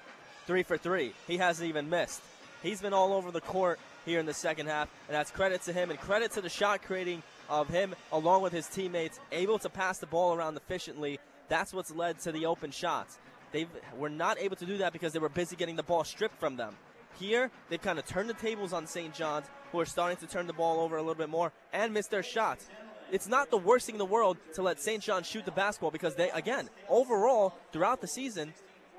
[0.45, 1.13] 3 for 3.
[1.27, 2.21] He hasn't even missed.
[2.61, 5.73] He's been all over the court here in the second half, and that's credit to
[5.73, 9.69] him and credit to the shot creating of him along with his teammates, able to
[9.69, 11.19] pass the ball around efficiently.
[11.47, 13.17] That's what's led to the open shots.
[13.51, 16.39] They were not able to do that because they were busy getting the ball stripped
[16.39, 16.75] from them.
[17.19, 19.13] Here, they've kind of turned the tables on St.
[19.13, 22.07] John's, who are starting to turn the ball over a little bit more and miss
[22.07, 22.69] their shots.
[23.11, 25.03] It's not the worst thing in the world to let St.
[25.03, 28.53] John's shoot the basketball because they, again, overall throughout the season,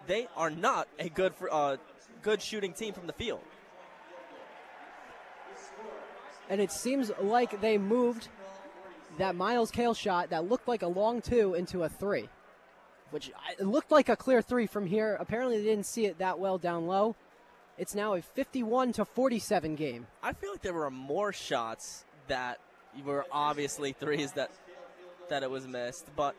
[0.06, 1.76] they are not a good for, uh,
[2.22, 3.40] good shooting team from the field.
[6.48, 8.28] And it seems like they moved
[9.18, 12.28] that Myles Cale shot that looked like a long two into a three,
[13.10, 15.16] which looked like a clear three from here.
[15.20, 17.14] Apparently, they didn't see it that well down low.
[17.80, 20.06] It's now a 51 to 47 game.
[20.22, 22.60] I feel like there were more shots that
[23.06, 24.50] were obviously threes that
[25.30, 26.36] that it was missed, but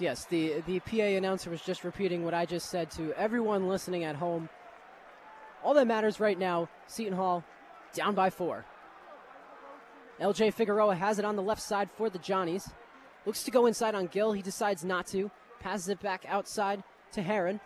[0.00, 4.02] Yes, the the PA announcer was just repeating what I just said to everyone listening
[4.02, 4.48] at home.
[5.62, 7.44] All that matters right now, Seton Hall
[7.92, 8.64] down by four.
[10.20, 12.70] LJ Figueroa has it on the left side for the Johnnies.
[13.26, 14.32] Looks to go inside on Gill.
[14.32, 15.30] He decides not to.
[15.60, 17.60] Passes it back outside to Heron.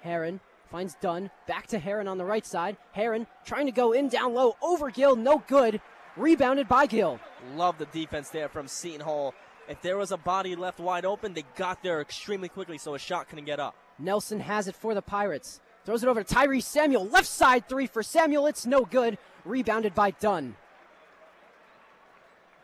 [0.00, 1.30] Heron finds Dunn.
[1.46, 2.76] Back to Heron on the right side.
[2.92, 5.16] Heron trying to go in down low over Gill.
[5.16, 5.80] No good.
[6.16, 7.20] Rebounded by Gill.
[7.54, 9.34] Love the defense there from Seton Hall.
[9.68, 12.98] If there was a body left wide open, they got there extremely quickly so a
[12.98, 13.74] shot couldn't get up.
[13.98, 15.60] Nelson has it for the Pirates.
[15.84, 17.06] Throws it over to Tyrese Samuel.
[17.06, 18.46] Left side three for Samuel.
[18.46, 19.18] It's no good.
[19.44, 20.56] Rebounded by Dunn.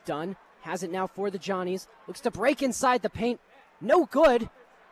[0.05, 1.89] Dunn has it now for the Johnnies.
[2.07, 3.41] Looks to break inside the paint.
[3.81, 4.49] No good.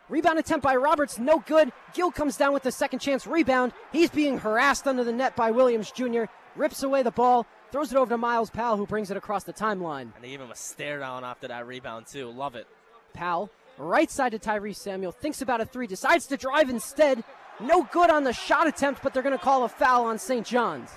[0.09, 1.17] Rebound attempt by Roberts.
[1.17, 1.71] No good.
[1.93, 3.71] Gill comes down with the second chance rebound.
[3.93, 6.23] He's being harassed under the net by Williams Jr.
[6.55, 7.47] Rips away the ball.
[7.71, 10.13] Throws it over to Myles Powell, who brings it across the timeline.
[10.13, 12.29] And they give him a stare down after that rebound, too.
[12.29, 12.67] Love it.
[13.13, 17.23] Powell, right side to Tyrese Samuel, thinks about a three, decides to drive instead.
[17.61, 20.45] No good on the shot attempt, but they're going to call a foul on St.
[20.45, 20.89] John's.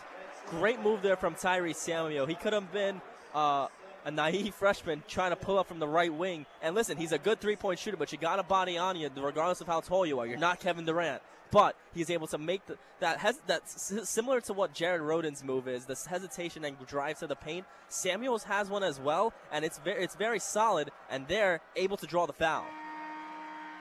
[0.51, 2.27] Great move there from Tyrese Samuel.
[2.27, 3.01] He could have been
[3.35, 3.69] uh,
[4.05, 6.46] a naive freshman trying to pull up from the right wing.
[6.62, 9.11] And listen, he's a good three point shooter, but you got a body on you
[9.16, 10.26] regardless of how tall you are.
[10.26, 11.22] You're not Kevin Durant.
[11.50, 15.68] But he's able to make the, that has that's similar to what Jared Rhoden's move
[15.68, 15.86] is.
[15.86, 17.64] This hesitation and drive to the paint.
[17.88, 20.90] Samuels has one as well, and it's very it's very solid.
[21.11, 22.64] And they're able to draw the foul.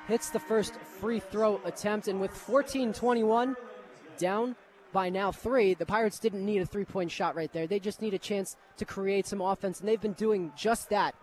[0.07, 3.55] Hits the first free throw attempt, and with 14-21
[4.17, 4.55] down
[4.93, 7.67] by now three, the Pirates didn't need a three-point shot right there.
[7.67, 11.15] They just need a chance to create some offense, and they've been doing just that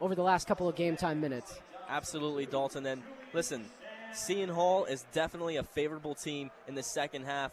[0.00, 1.60] over the last couple of game time minutes.
[1.88, 2.86] Absolutely, Dalton.
[2.86, 3.02] And
[3.32, 3.66] listen,
[4.12, 7.52] Seton Hall is definitely a favorable team in the second half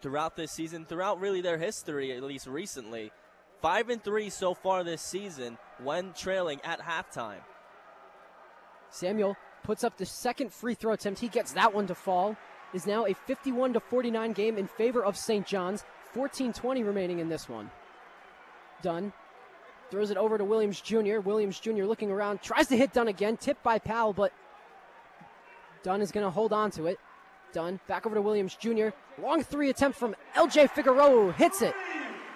[0.00, 3.10] throughout this season, throughout really their history, at least recently.
[3.60, 7.40] Five and three so far this season when trailing at halftime.
[8.90, 11.20] Samuel puts up the second free throw attempt.
[11.20, 12.36] He gets that one to fall.
[12.74, 15.46] Is now a 51 to 49 game in favor of St.
[15.46, 15.84] John's.
[16.14, 17.70] 14-20 remaining in this one.
[18.82, 19.12] Dunn
[19.90, 21.20] throws it over to Williams Jr.
[21.20, 21.84] Williams Jr.
[21.84, 24.32] looking around, tries to hit Dunn again, tipped by Powell, but
[25.82, 26.98] Dunn is going to hold on to it.
[27.52, 28.88] Dunn back over to Williams Jr.
[29.20, 31.74] Long three attempt from LJ Figueroa hits it.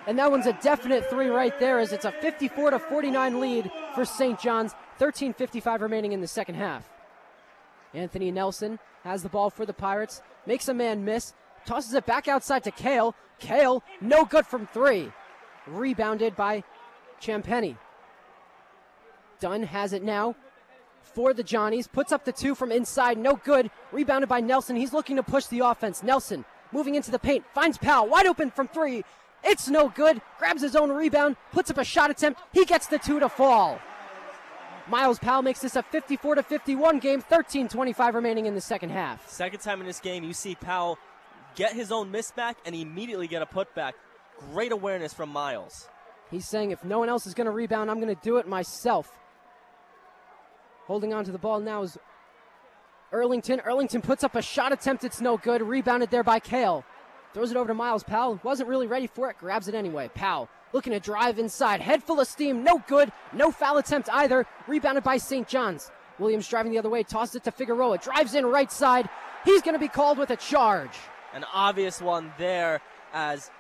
[0.07, 3.70] And that one's a definite three right there as it's a 54 to 49 lead
[3.95, 4.41] for St.
[4.41, 4.74] John's.
[4.99, 6.89] 13:55 remaining in the second half.
[7.95, 11.34] Anthony Nelson has the ball for the Pirates, makes a man miss,
[11.66, 13.14] tosses it back outside to Cale.
[13.38, 15.11] Cale, no good from three.
[15.66, 16.64] Rebounded by
[17.20, 17.76] Champagnie.
[19.40, 20.36] Dunn has it now
[21.03, 21.86] for the Johnnies.
[21.86, 23.18] Puts up the two from inside.
[23.18, 23.70] No good.
[23.90, 24.76] Rebounded by Nelson.
[24.76, 26.03] He's looking to push the offense.
[26.03, 27.45] Nelson moving into the paint.
[27.55, 28.09] Finds Powell.
[28.09, 29.05] Wide open from three.
[29.45, 30.20] It's no good.
[30.38, 31.36] Grabs his own rebound.
[31.51, 32.40] Puts up a shot attempt.
[32.53, 33.80] He gets the two to fall.
[34.89, 37.22] Myles Powell makes this a 54 to 51 game.
[37.22, 39.28] 13:25 remaining in the second half.
[39.28, 40.99] Second time in this game, you see Powell
[41.55, 43.93] get his own miss back and immediately get a putback.
[44.53, 45.89] Great awareness from Myles.
[46.30, 48.49] He's saying if no one else is going to rebound, I'm going to do it
[48.49, 49.18] myself.
[50.87, 51.99] Holding on to the ball now is
[53.12, 53.62] Earlington.
[53.64, 55.05] Earlington puts up a shot attempt.
[55.05, 55.62] It's no good.
[55.62, 56.85] Rebounded there by Cale.
[57.35, 58.41] Throws it over to Myles Powell.
[58.43, 59.39] Wasn't really ready for it.
[59.39, 60.11] Grabs it anyway.
[60.14, 61.80] Powell looking to drive inside.
[61.80, 62.64] Head full of steam.
[62.64, 63.12] No good.
[63.33, 64.47] No foul attempt either.
[64.66, 65.47] Rebounded by St.
[65.47, 65.91] John's.
[66.18, 67.03] Williams driving the other way.
[67.03, 67.99] Tosses it to Figueroa.
[67.99, 69.09] Drives in right side.
[69.45, 70.97] He's going to be called with a charge.
[71.35, 72.80] An obvious one there
[73.12, 73.51] as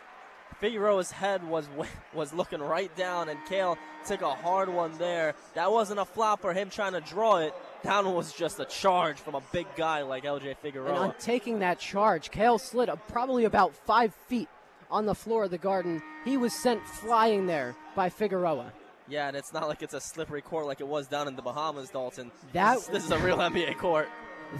[0.60, 1.68] Figueroa's head was
[2.14, 5.34] was looking right down, and Cale took a hard one there.
[5.54, 7.54] That wasn't a flop or him trying to draw it.
[7.84, 10.88] That one was just a charge from a big guy like LJ Figueroa.
[10.88, 14.48] And on taking that charge, Cale slid probably about five feet
[14.90, 16.00] on the floor of the garden.
[16.24, 18.72] He was sent flying there by Figueroa.
[19.08, 21.42] Yeah, and it's not like it's a slippery court like it was down in the
[21.42, 22.30] Bahamas, Dalton.
[22.52, 24.08] That this, this is a real NBA court.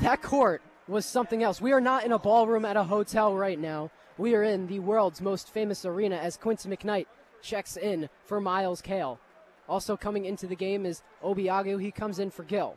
[0.00, 1.60] That court was something else.
[1.60, 3.90] We are not in a ballroom at a hotel right now.
[4.18, 7.06] We are in the world's most famous arena as Quincy McKnight
[7.40, 9.20] checks in for Myles Cale.
[9.68, 11.80] Also coming into the game is Obiagu.
[11.80, 12.76] He comes in for Gill.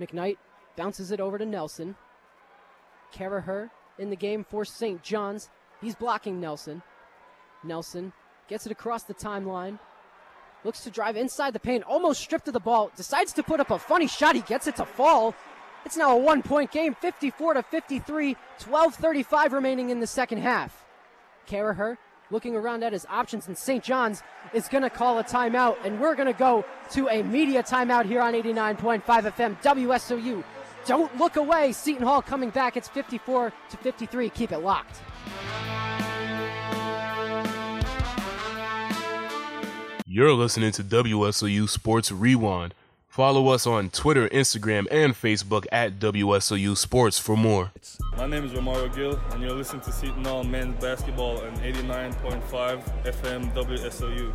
[0.00, 0.38] McKnight
[0.76, 1.94] bounces it over to Nelson.
[3.14, 5.02] Caraher in the game for St.
[5.02, 5.50] John's.
[5.80, 6.82] He's blocking Nelson.
[7.62, 8.12] Nelson
[8.48, 9.78] gets it across the timeline.
[10.64, 12.90] Looks to drive inside the paint, almost stripped of the ball.
[12.96, 14.34] Decides to put up a funny shot.
[14.34, 15.34] He gets it to fall.
[15.84, 20.84] It's now a one point game, 54 to 53, 12.35 remaining in the second half.
[21.48, 21.96] Caraher
[22.30, 23.82] looking around at his options, and St.
[23.82, 24.22] John's
[24.52, 28.06] is going to call a timeout, and we're going to go to a media timeout
[28.06, 30.44] here on 89.5 FM WSOU.
[30.86, 31.72] Don't look away.
[31.72, 32.76] Seton Hall coming back.
[32.76, 34.28] It's 54 to 53.
[34.30, 35.00] Keep it locked.
[40.06, 42.74] You're listening to WSOU Sports Rewind.
[43.20, 47.70] Follow us on Twitter, Instagram, and Facebook at WSOU Sports for more.
[48.16, 53.04] My name is Romaro Gill, and you're listening to Seton Hall Men's Basketball on 89.5
[53.04, 54.34] FM WSOU.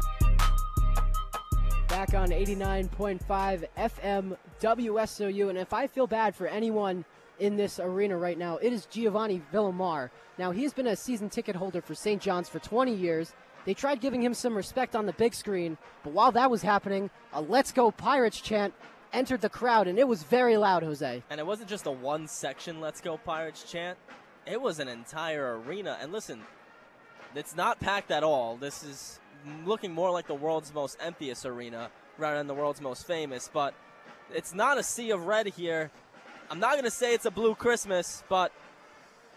[1.87, 7.05] Back on 89.5 FM WSOU, and if I feel bad for anyone
[7.39, 10.11] in this arena right now, it is Giovanni Villamar.
[10.37, 12.21] Now, he's been a season ticket holder for St.
[12.21, 13.33] John's for 20 years.
[13.65, 17.09] They tried giving him some respect on the big screen, but while that was happening,
[17.33, 18.73] a Let's Go Pirates chant
[19.11, 21.23] entered the crowd, and it was very loud, Jose.
[21.29, 23.97] And it wasn't just a one section Let's Go Pirates chant,
[24.45, 25.97] it was an entire arena.
[25.99, 26.41] And listen,
[27.33, 28.55] it's not packed at all.
[28.55, 29.19] This is
[29.65, 33.73] looking more like the world's most emptiest arena rather than the world's most famous, but
[34.33, 35.91] it's not a sea of red here.
[36.49, 38.51] I'm not going to say it's a blue Christmas, but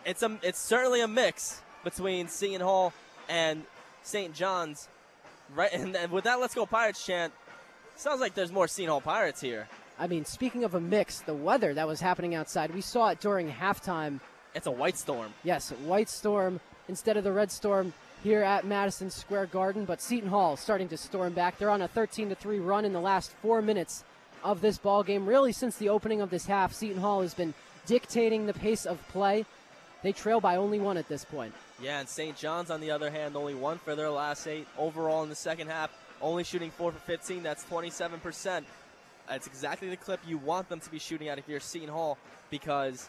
[0.05, 2.93] it's a it's certainly a mix between Seton Hall
[3.29, 3.65] and
[4.09, 4.35] St.
[4.35, 4.89] John's.
[5.55, 7.33] Right, and, and with that "Let's Go Pirates" chant,
[7.97, 9.69] sounds like there's more Seton Hall Pirates here.
[9.99, 13.21] I mean, speaking of a mix, the weather that was happening outside, we saw it
[13.21, 14.21] during halftime.
[14.55, 15.33] It's a white storm.
[15.43, 17.93] Yes, white storm instead of the red storm
[18.23, 19.85] here at Madison Square Garden.
[19.85, 21.59] But Seton Hall starting to storm back.
[21.59, 24.05] They're on a 13 3 run in the last four minutes
[24.45, 25.27] of this ball game.
[25.27, 27.55] Really, since the opening of this half, Seton Hall has been
[27.87, 29.45] dictating the pace of play.
[30.03, 31.55] They trail by only one at this point.
[31.81, 32.37] Yeah, and St.
[32.37, 35.69] John's, on the other hand, only one for their last eight overall in the second
[35.69, 37.43] half, only shooting four for 15.
[37.43, 38.65] That's 27%.
[39.29, 42.19] That's exactly the clip you want them to be shooting at if you're Seton Hall
[42.51, 43.09] because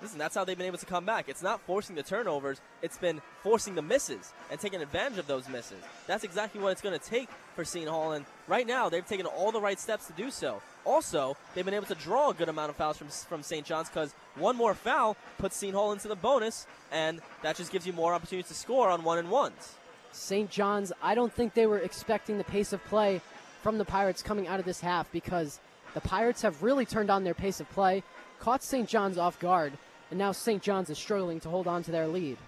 [0.00, 1.28] listen, that's how they've been able to come back.
[1.28, 5.48] It's not forcing the turnovers, it's been forcing the misses and taking advantage of those
[5.48, 5.82] misses.
[6.06, 9.26] That's exactly what it's going to take for Seton Hall, and right now they've taken
[9.26, 10.60] all the right steps to do so.
[10.86, 13.66] Also, they've been able to draw a good amount of fouls from, from St.
[13.66, 17.86] John's because one more foul puts Seton Hall into the bonus, and that just gives
[17.86, 19.74] you more opportunities to score on one and ones.
[20.12, 20.48] St.
[20.48, 23.20] John's, I don't think they were expecting the pace of play
[23.62, 25.58] from the Pirates coming out of this half because
[25.94, 28.04] the Pirates have really turned on their pace of play,
[28.38, 28.88] caught St.
[28.88, 29.72] John's off guard,
[30.10, 30.62] and now St.
[30.62, 32.38] John's is struggling to hold on to their lead.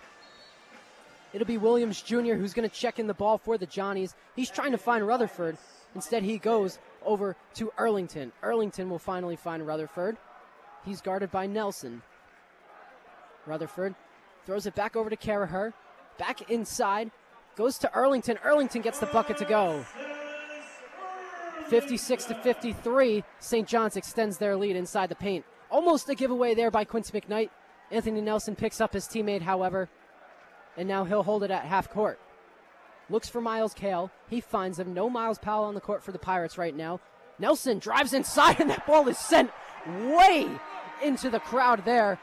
[1.33, 2.35] It'll be Williams Jr.
[2.35, 4.15] who's going to check in the ball for the Johnnies.
[4.37, 5.59] He's trying to find Rutherford.
[5.95, 6.79] Instead, he goes
[7.09, 8.31] over to Earlington.
[8.43, 10.17] Earlington will finally find Rutherford.
[10.85, 12.03] He's guarded by Nelson.
[13.47, 13.95] Rutherford
[14.47, 15.73] throws it back over to Caraher.
[16.19, 17.11] Back inside.
[17.57, 18.39] Goes to Earlington.
[18.43, 19.85] Earlington gets the bucket to go.
[21.69, 23.25] 56 to 53.
[23.41, 23.67] St.
[23.67, 25.45] John's extends their lead inside the paint.
[25.71, 27.51] Almost a giveaway there by Quincy McKnight.
[27.91, 29.89] Anthony Nelson picks up his teammate, however,
[30.77, 32.19] and now he'll hold it at half court.
[33.11, 34.11] Looks for Myles Cale.
[34.29, 34.93] He finds him.
[34.93, 37.01] No Myles Powell on the court for the Pirates right now.
[37.39, 39.51] Nelson drives inside, and that ball is sent
[39.87, 40.49] way
[41.03, 42.19] into the crowd there.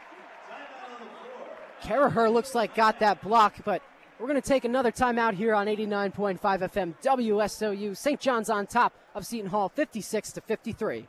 [1.81, 3.81] Caraher looks like got that block, but
[4.19, 7.95] we're going to take another timeout here on 89.5 FM WSOU.
[7.97, 8.19] St.
[8.19, 11.07] John's on top of Seton Hall 56 to 53.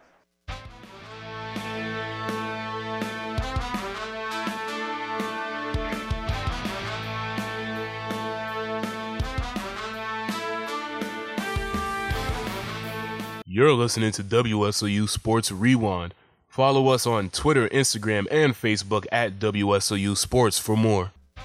[13.57, 16.13] You're listening to WSOU Sports Rewind.
[16.47, 21.13] Follow us on Twitter, Instagram, and Facebook at WSOU Sports for more.
[21.37, 21.43] My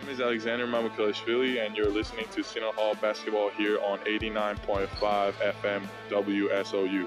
[0.00, 4.88] name is Alexander Mamakalishvili, and you're listening to Seton Hall Basketball here on 89.5
[5.34, 7.06] FM WSOU.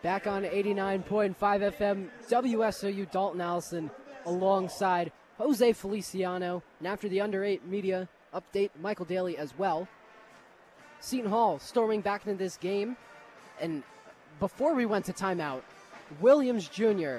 [0.00, 3.90] Back on 89.5 FM WSOU Dalton Allison
[4.26, 6.62] alongside Jose Feliciano.
[6.78, 9.88] And after the under 8 media update, Michael Daly as well.
[11.02, 12.96] Seton Hall storming back into this game.
[13.60, 13.82] And
[14.40, 15.62] before we went to timeout,
[16.20, 17.18] Williams Jr.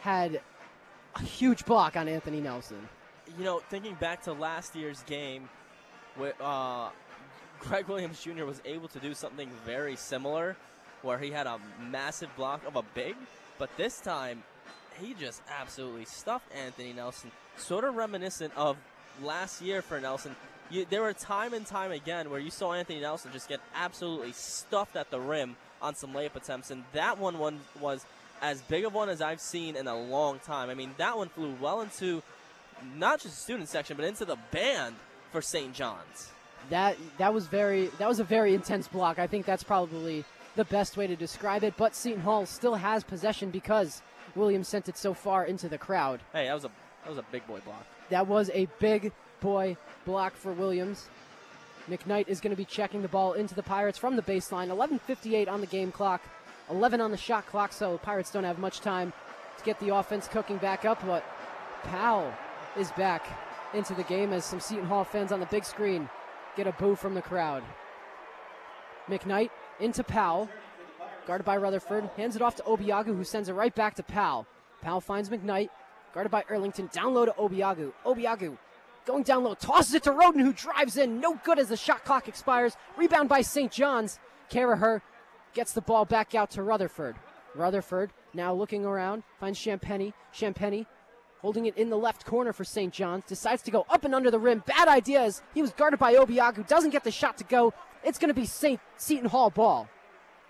[0.00, 0.40] had
[1.14, 2.88] a huge block on Anthony Nelson.
[3.38, 5.48] You know, thinking back to last year's game,
[6.40, 6.90] uh,
[7.60, 8.44] Greg Williams Jr.
[8.44, 10.56] was able to do something very similar,
[11.02, 11.58] where he had a
[11.90, 13.14] massive block of a big,
[13.58, 14.42] but this time
[15.00, 17.30] he just absolutely stuffed Anthony Nelson.
[17.56, 18.76] Sort of reminiscent of
[19.22, 20.34] last year for Nelson.
[20.70, 24.32] You, there were time and time again where you saw Anthony Nelson just get absolutely
[24.32, 28.04] stuffed at the rim on some layup attempts, and that one, one was
[28.42, 30.70] as big of one as I've seen in a long time.
[30.70, 32.22] I mean, that one flew well into
[32.96, 34.94] not just the student section, but into the band
[35.32, 35.72] for St.
[35.74, 36.30] John's.
[36.68, 39.18] That that was very that was a very intense block.
[39.18, 40.24] I think that's probably
[40.56, 41.74] the best way to describe it.
[41.76, 44.02] But Seton Hall still has possession because
[44.34, 46.20] Williams sent it so far into the crowd.
[46.32, 46.70] Hey, that was a
[47.04, 47.86] that was a big boy block.
[48.10, 51.08] That was a big boy block for Williams.
[51.88, 54.68] McKnight is going to be checking the ball into the Pirates from the baseline.
[54.68, 56.22] 11:58 on the game clock,
[56.70, 59.12] 11 on the shot clock, so Pirates don't have much time
[59.58, 61.04] to get the offense cooking back up.
[61.04, 61.24] But
[61.84, 62.32] Powell
[62.76, 63.26] is back
[63.74, 66.08] into the game as some Seton Hall fans on the big screen
[66.56, 67.62] get a boo from the crowd.
[69.08, 70.48] McKnight into Powell,
[71.26, 74.46] guarded by Rutherford, hands it off to Obiagu, who sends it right back to Powell.
[74.82, 75.70] Powell finds McKnight,
[76.12, 77.92] guarded by Earlington, down low to Obiagu.
[78.04, 78.56] Obiagu
[79.06, 81.20] going down low, tosses it to Rhoden, who drives in.
[81.20, 82.76] No good as the shot clock expires.
[82.96, 83.70] Rebound by St.
[83.70, 84.18] John's.
[84.50, 85.02] Caraher
[85.54, 87.16] gets the ball back out to Rutherford.
[87.54, 90.12] Rutherford now looking around, finds Champagnie.
[90.32, 90.86] Champagnie
[91.40, 92.92] holding it in the left corner for St.
[92.92, 93.24] John's.
[93.26, 94.62] Decides to go up and under the rim.
[94.66, 96.66] Bad idea as he was guarded by Obiagu.
[96.66, 97.72] Doesn't get the shot to go.
[98.04, 98.80] It's going to be St.
[98.96, 99.88] Seton Hall ball.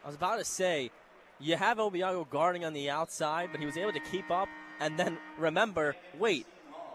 [0.04, 0.90] I was about to say,
[1.38, 4.48] you have Obiagu guarding on the outside, but he was able to keep up.
[4.78, 6.46] And then remember, wait,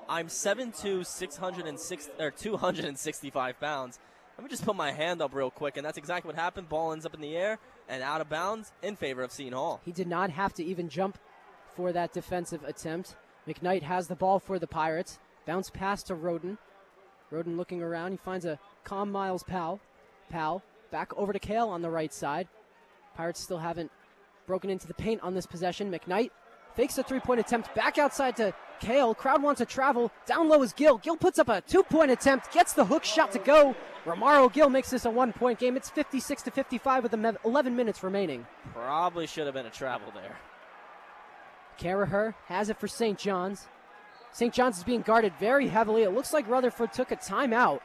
[0.08, 4.00] I'm 7'2", 606, or 265 pounds.
[4.38, 6.70] Let me just put my hand up real quick, and that's exactly what happened.
[6.70, 7.58] Ball ends up in the air
[7.88, 9.82] and out of bounds in favor of Seton Hall.
[9.86, 11.18] He did not have to even jump
[11.76, 13.16] for that defensive attempt.
[13.48, 15.20] McKnight has the ball for the Pirates.
[15.46, 16.58] Bounce pass to Rhoden.
[17.32, 18.12] Rhoden looking around.
[18.12, 19.80] He finds a calm Myles Powell.
[20.30, 22.48] Powell back over to Cale on the right side.
[23.16, 23.92] Pirates still haven't
[24.48, 25.92] broken into the paint on this possession.
[25.92, 26.32] McKnight
[26.76, 29.16] fakes a three point attempt back outside to Cale.
[29.16, 30.12] Crowd wants to travel.
[30.26, 30.98] Down low is Gill.
[30.98, 33.76] Gill puts up a two point attempt, gets the hook shot to go.
[34.06, 35.76] Romaro Gill makes this a one point game.
[35.76, 38.46] It's 56 to 55 with 11 minutes remaining.
[38.74, 40.38] Probably should have been a travel there.
[41.80, 43.18] Caraher has it for St.
[43.18, 43.68] John's.
[44.32, 44.54] St.
[44.54, 46.04] John's is being guarded very heavily.
[46.04, 47.80] It looks like Rutherford took a timeout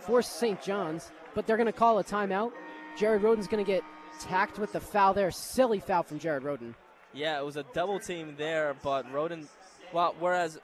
[0.00, 0.60] for St.
[0.62, 2.52] John's, but they're going to call a timeout.
[2.98, 3.82] Jared Rhoden's going to get
[4.20, 5.30] tacked with the foul there.
[5.30, 6.74] Silly foul from Jared Rhoden.
[7.16, 9.46] Yeah, it was a double team there, but Rhoden,
[9.92, 10.58] well, whereas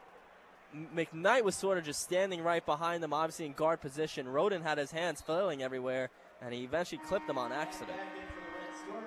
[0.95, 4.27] McKnight was sort of just standing right behind them, obviously in guard position.
[4.27, 6.11] Rhoden had his hands flailing everywhere,
[6.43, 7.97] and he eventually clipped them on accident.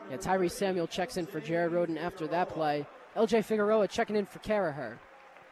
[0.10, 2.88] Yeah, Tyrese Samuel checks in for Jared Rhoden after that play.
[3.16, 4.98] LJ Figueroa checking in for Caraher.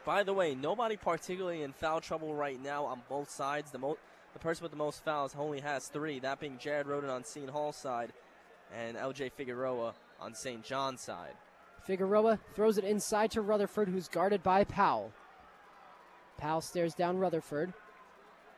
[0.04, 3.72] By the way, nobody particularly in foul trouble right now on both sides.
[3.72, 3.98] The, mo-
[4.34, 7.50] the person with the most fouls only has three, that being Jared Rhoden on Seton
[7.50, 8.14] Hall's side
[8.76, 10.64] and LJ Figueroa on St.
[10.64, 11.36] John's side.
[11.86, 15.12] Figueroa throws it inside to Rutherford, who's guarded by Powell.
[16.38, 17.74] Powell stares down Rutherford.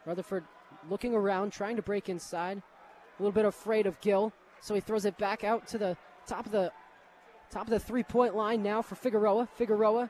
[0.06, 0.44] Rutherford
[0.90, 2.58] looking around, trying to break inside.
[2.58, 4.32] A little bit afraid of Gill,
[4.62, 5.98] so he throws it back out to the
[6.28, 6.72] top of the
[7.50, 9.48] top of the three-point line now for Figueroa.
[9.56, 10.10] Figueroa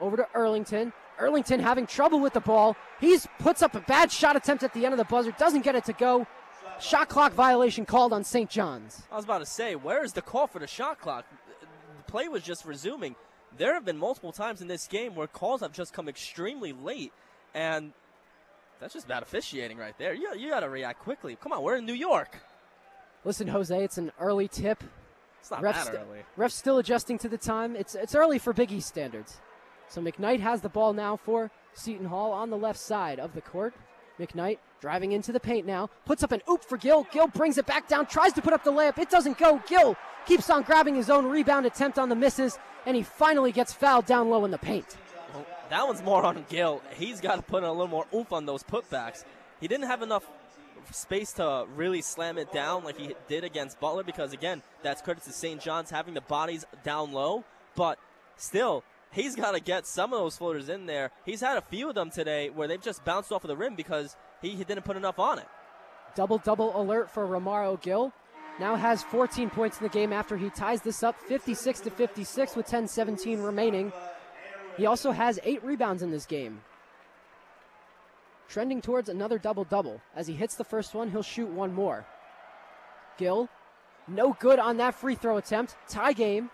[0.00, 0.92] over to Earlington.
[1.18, 2.76] Earlington having trouble with the ball.
[3.00, 5.74] He puts up a bad shot attempt at the end of the buzzer, doesn't get
[5.74, 6.26] it to go.
[6.80, 8.50] Shot clock violation called on St.
[8.50, 9.02] John's.
[9.10, 11.24] I was about to say, where is the call for the shot clock?
[12.14, 13.16] Play was just resuming.
[13.58, 17.12] There have been multiple times in this game where calls have just come extremely late,
[17.54, 17.92] and
[18.78, 20.14] that's just bad officiating right there.
[20.14, 21.36] You, you got to react quickly.
[21.40, 22.38] Come on, we're in New York.
[23.24, 24.84] Listen, Jose, it's an early tip.
[25.40, 26.20] It's not refs, that st- early.
[26.38, 27.74] refs still adjusting to the time.
[27.74, 29.40] It's it's early for Big East standards.
[29.88, 33.40] So McKnight has the ball now for Seton Hall on the left side of the
[33.40, 33.74] court.
[34.20, 37.06] McKnight driving into the paint now, puts up an oop for Gill.
[37.10, 38.98] Gill brings it back down, tries to put up the layup.
[38.98, 39.60] It doesn't go.
[39.66, 39.96] Gill
[40.26, 44.06] keeps on grabbing his own rebound attempt on the misses, and he finally gets fouled
[44.06, 44.96] down low in the paint.
[45.32, 46.82] Well, that one's more on Gill.
[46.96, 49.24] He's got to put in a little more oomph on those putbacks.
[49.60, 50.24] He didn't have enough
[50.90, 55.24] space to really slam it down like he did against Butler because, again, that's credit
[55.24, 55.60] to St.
[55.60, 57.44] John's having the bodies down low.
[57.74, 57.98] But
[58.36, 61.10] still, he's got to get some of those floaters in there.
[61.24, 63.74] He's had a few of them today where they've just bounced off of the rim
[63.74, 65.46] because he, he didn't put enough on it.
[66.14, 68.12] Double double alert for Romaro Gill.
[68.60, 72.54] Now has 14 points in the game after he ties this up 56 to 56
[72.54, 73.92] with 10-17 remaining.
[74.76, 76.60] He also has eight rebounds in this game.
[78.48, 80.00] Trending towards another double double.
[80.14, 82.06] As he hits the first one, he'll shoot one more.
[83.18, 83.48] Gill,
[84.06, 85.76] no good on that free throw attempt.
[85.88, 86.50] Tie game.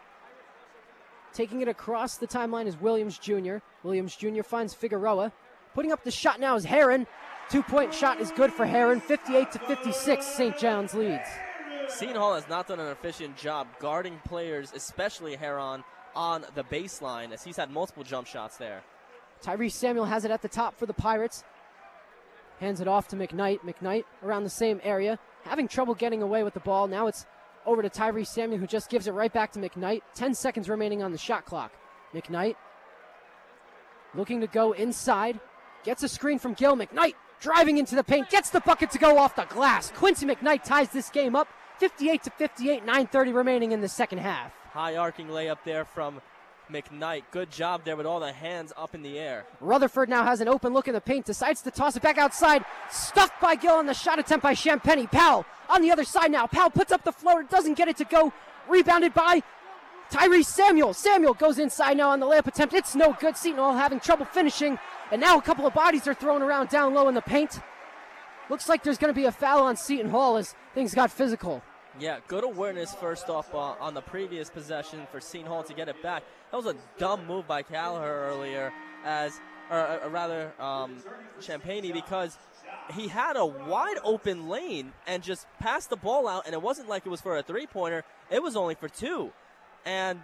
[1.35, 3.59] Taking it across the timeline is Williams Jr.
[3.83, 4.43] Williams Jr.
[4.43, 5.33] finds Figueroa.
[5.75, 7.07] Putting up the shot now is Heron.
[7.51, 9.01] Two point shot is good for Heron.
[9.01, 10.25] 58 to 56.
[10.27, 10.59] St.
[10.59, 11.29] John's leads.
[11.93, 15.85] Seton Hall has not done an efficient job guarding players, especially Heron,
[16.15, 18.83] on the baseline as he's had multiple jump shots there.
[19.43, 21.45] Tyrese Samuel has it at the top for the Pirates.
[22.59, 23.61] Hands it off to McKnight.
[23.61, 26.87] McKnight around the same area, having trouble getting away with the ball.
[26.87, 27.27] Now it's
[27.67, 30.03] over to Tyrese Samuel, who just gives it right back to McKnight.
[30.15, 31.73] 10 seconds remaining on the shot clock.
[32.15, 32.57] McKnight
[34.15, 35.41] looking to go inside.
[35.85, 37.15] Gets a screen from Gill McKnight.
[37.41, 38.29] Driving into the paint.
[38.29, 39.91] Gets the bucket to go off the glass.
[39.93, 41.49] Quincy McKnight ties this game up.
[41.81, 42.87] 58 to 58.
[42.87, 44.53] 9.30 remaining in the second half.
[44.73, 46.21] High arcing layup there from
[46.71, 47.25] McKnight.
[47.31, 49.47] Good job there with all the hands up in the air.
[49.61, 52.65] Rutherford now has an open look in the paint, decides to toss it back outside.
[52.91, 55.11] Stuffed by Gill on the shot attempt by Champagnie.
[55.11, 56.47] Powell on the other side now.
[56.47, 58.33] Powell puts up the floater, doesn't get it to go.
[58.69, 59.43] Rebounded by
[60.13, 60.93] Tyrese Samuel.
[60.93, 62.75] Samuel goes inside now on the layup attempt.
[62.75, 63.39] It's no good.
[63.39, 64.79] Seton Hall having trouble finishing.
[65.11, 67.59] And now a couple of bodies are thrown around down low in the paint.
[68.51, 71.63] Looks like there's going to be a foul on Seton Hall as things got physical.
[72.01, 75.89] Yeah, good awareness first off uh, on the previous possession for Seton Hall to get
[75.89, 76.23] it back.
[76.51, 78.73] That was a dumb move by Callagher earlier,
[79.05, 79.39] as
[79.71, 80.97] or, or rather um,
[81.41, 82.39] Champagnie, because
[82.95, 86.89] he had a wide open lane and just passed the ball out, and it wasn't
[86.89, 89.31] like it was for a three pointer; it was only for two.
[89.85, 90.21] And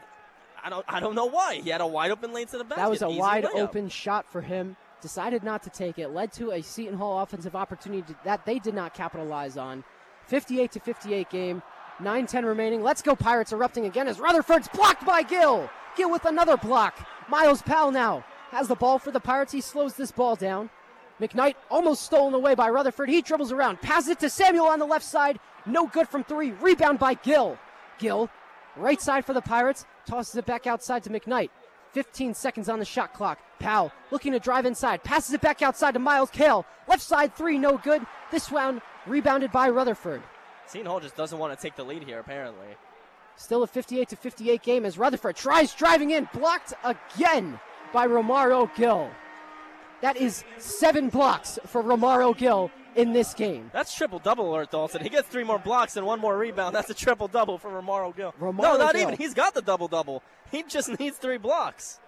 [0.65, 2.83] I don't, I don't know why he had a wide open lane to the basket.
[2.83, 3.61] That was a Easy wide layup.
[3.61, 4.77] open shot for him.
[5.03, 6.09] Decided not to take it.
[6.09, 9.85] Led to a Seton Hall offensive opportunity that they did not capitalize on.
[10.27, 11.63] 58 to 58 game.
[12.01, 12.83] 9-10 remaining.
[12.83, 15.71] Let's go Pirates erupting again as Rutherford's blocked by Gill.
[15.97, 17.07] Gill with another block.
[17.29, 19.53] Myles Powell now has the ball for the Pirates.
[19.53, 20.71] He slows this ball down.
[21.21, 23.09] McKnight almost stolen away by Rutherford.
[23.09, 25.41] He dribbles around, passes it to Samuel on the left side.
[25.65, 26.53] No good from three.
[26.53, 27.59] Rebound by Gill.
[27.99, 28.29] Gill,
[28.77, 31.49] right side for the Pirates, tosses it back outside to McKnight.
[31.97, 33.39] 15 seconds on the shot clock.
[33.59, 36.67] Powell looking to drive inside, passes it back outside to Myles Cale.
[36.87, 38.05] Left side three, no good.
[38.31, 40.23] This round rebounded by Rutherford.
[40.67, 42.67] Seton Hall just doesn't want to take the lead here, apparently.
[43.37, 47.59] Still a 58 to 58 game as Rutherford tries driving in, blocked again
[47.95, 49.09] by Romaro Gill.
[50.03, 53.71] That is seven blocks for Romaro Gill in this game.
[53.73, 55.03] That's triple double alert, Dalton.
[55.03, 56.75] He gets three more blocks and one more rebound.
[56.75, 58.35] That's a triple double for Romaro Gill.
[58.41, 59.03] Romaro no, not Gill.
[59.03, 59.17] even.
[59.17, 60.23] He's got the double double.
[60.51, 62.01] He just needs three blocks.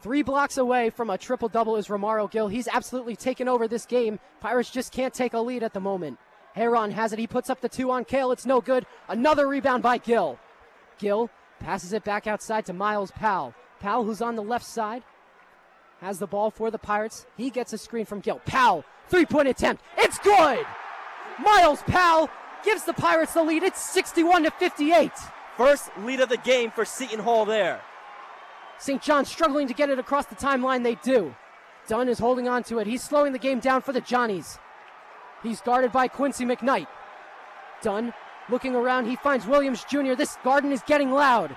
[0.00, 2.48] Three blocks away from a triple double is Romaro Gill.
[2.48, 4.18] He's absolutely taken over this game.
[4.40, 6.18] Pirates just can't take a lead at the moment.
[6.54, 7.18] Heron has it.
[7.18, 8.32] He puts up the two on Cale.
[8.32, 8.84] It's no good.
[9.08, 10.38] Another rebound by Gill.
[10.98, 11.30] Gill
[11.60, 13.54] passes it back outside to Myles Powell.
[13.80, 15.02] Powell, who's on the left side,
[16.00, 17.24] has the ball for the Pirates.
[17.36, 18.40] He gets a screen from Gill.
[18.44, 19.82] Powell, three point attempt.
[19.98, 20.64] It's good.
[21.38, 22.30] Myles Powell
[22.64, 23.62] gives the Pirates the lead.
[23.62, 25.12] It's 61 to 58.
[25.58, 27.82] First lead of the game for Seton Hall there.
[28.78, 29.02] St.
[29.02, 30.82] John struggling to get it across the timeline.
[30.82, 31.34] They do.
[31.86, 32.86] Dunn is holding on to it.
[32.86, 34.58] He's slowing the game down for the Johnnies.
[35.42, 36.86] He's guarded by Quincy McKnight.
[37.82, 38.14] Dunn
[38.48, 39.06] looking around.
[39.06, 40.14] He finds Williams Jr.
[40.14, 41.54] This garden is getting loud.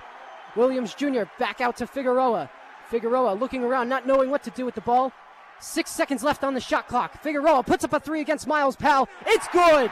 [0.56, 1.22] Williams Jr.
[1.38, 2.50] back out to Figueroa.
[2.90, 5.12] Figueroa looking around, not knowing what to do with the ball.
[5.60, 7.22] Six seconds left on the shot clock.
[7.22, 9.08] Figueroa puts up a three against Myles Powell.
[9.26, 9.90] It's good.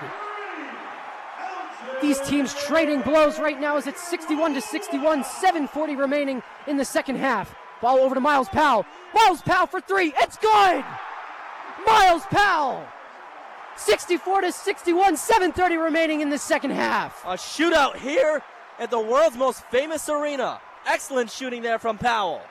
[2.02, 6.84] These teams trading blows right now as it's 61 to 61, 7:40 remaining in the
[6.84, 7.54] second half.
[7.80, 8.84] Ball over to Myles Powell.
[9.14, 10.12] Myles Powell for three.
[10.18, 10.84] It's good.
[11.86, 12.86] Miles Powell.
[13.76, 17.24] 64 to 61, 7:30 remaining in the second half.
[17.24, 18.42] A shootout here
[18.78, 20.60] at the world's most famous arena.
[20.86, 22.42] Excellent shooting there from Powell.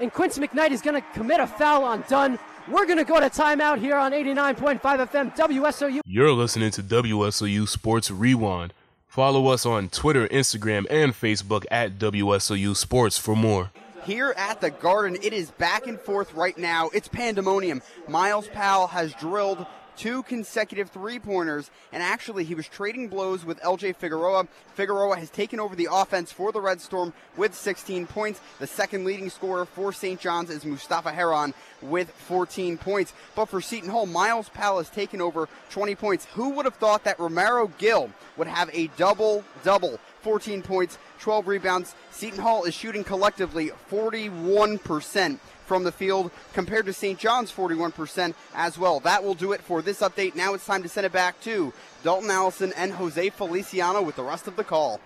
[0.00, 2.38] And Quincy McKnight is going to commit a foul on Dunn.
[2.68, 6.00] We're going to go to timeout here on 89.5 FM WSOU.
[6.06, 8.72] You're listening to WSOU Sports Rewind.
[9.06, 13.72] Follow us on Twitter, Instagram, and Facebook at WSOU Sports for more.
[14.04, 16.88] Here at the Garden, it is back and forth right now.
[16.94, 17.82] It's pandemonium.
[18.08, 19.66] Myles Powell has drilled
[20.00, 24.48] two consecutive three pointers, and actually, he was trading blows with LJ Figueroa.
[24.72, 28.40] Figueroa has taken over the offense for the Red Storm with 16 points.
[28.60, 30.18] The second leading scorer for St.
[30.18, 31.52] John's is Mustapha Heron
[31.82, 33.12] with 14 points.
[33.34, 36.26] But for Seton Hall, Myles has taken over 20 points.
[36.32, 40.00] Who would have thought that Romaro Gill would have a double double?
[40.22, 41.94] 14 points, 12 rebounds.
[42.10, 47.18] Seton Hall is shooting collectively 41% from the field compared to St.
[47.18, 48.98] John's 41% as well.
[49.00, 50.34] That will do it for this update.
[50.34, 51.72] Now it's time to send it back to
[52.02, 55.00] Dalton Allison and Jose Feliciano with the rest of the call.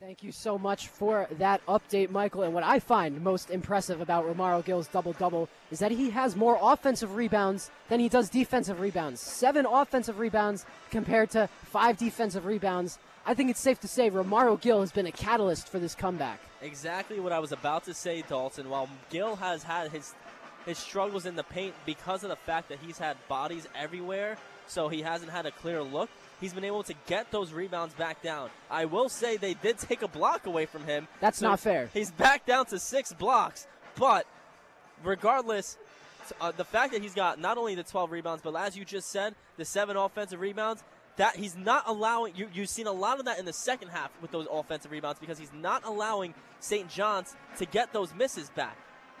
[0.00, 2.42] Thank you so much for that update, Michael.
[2.42, 6.36] And what I find most impressive about Romaro Gill's double double is that he has
[6.36, 9.22] more offensive rebounds than he does defensive rebounds.
[9.22, 12.98] Seven offensive rebounds compared to five defensive rebounds.
[13.26, 16.40] I think it's safe to say Romaro Gill has been a catalyst for this comeback.
[16.60, 18.68] Exactly what I was about to say, Dalton.
[18.68, 20.14] While Gill has had his
[20.66, 24.88] his struggles in the paint because of the fact that he's had bodies everywhere, so
[24.88, 26.08] he hasn't had a clear look.
[26.40, 28.50] He's been able to get those rebounds back down.
[28.70, 31.06] I will say they did take a block away from him.
[31.20, 31.90] That's so not fair.
[31.92, 34.26] He's back down to six blocks, but
[35.02, 35.76] regardless,
[36.40, 39.10] uh, the fact that he's got not only the 12 rebounds, but as you just
[39.10, 40.82] said, the seven offensive rebounds,
[41.16, 44.10] that he's not allowing you you've seen a lot of that in the second half
[44.20, 46.88] with those offensive rebounds because he's not allowing St.
[46.88, 48.76] John's to get those misses back.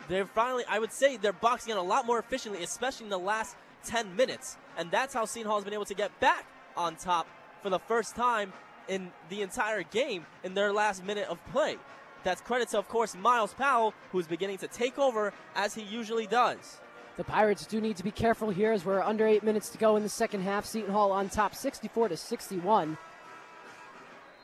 [0.08, 3.18] They're finally I would say they're boxing in a lot more efficiently, especially in the
[3.18, 4.56] last 10 minutes.
[4.76, 6.46] And that's how Seton Hall has been able to get back
[6.76, 7.26] on top
[7.62, 8.52] for the first time
[8.88, 11.76] in the entire game in their last minute of play.
[12.24, 16.26] That's credit to, of course, Myles Powell, who's beginning to take over as he usually
[16.26, 16.80] does.
[17.16, 19.94] The Pirates do need to be careful here as we're under eight minutes to go
[19.94, 20.66] in the second half.
[20.66, 22.98] Seton Hall on top 64 to 61.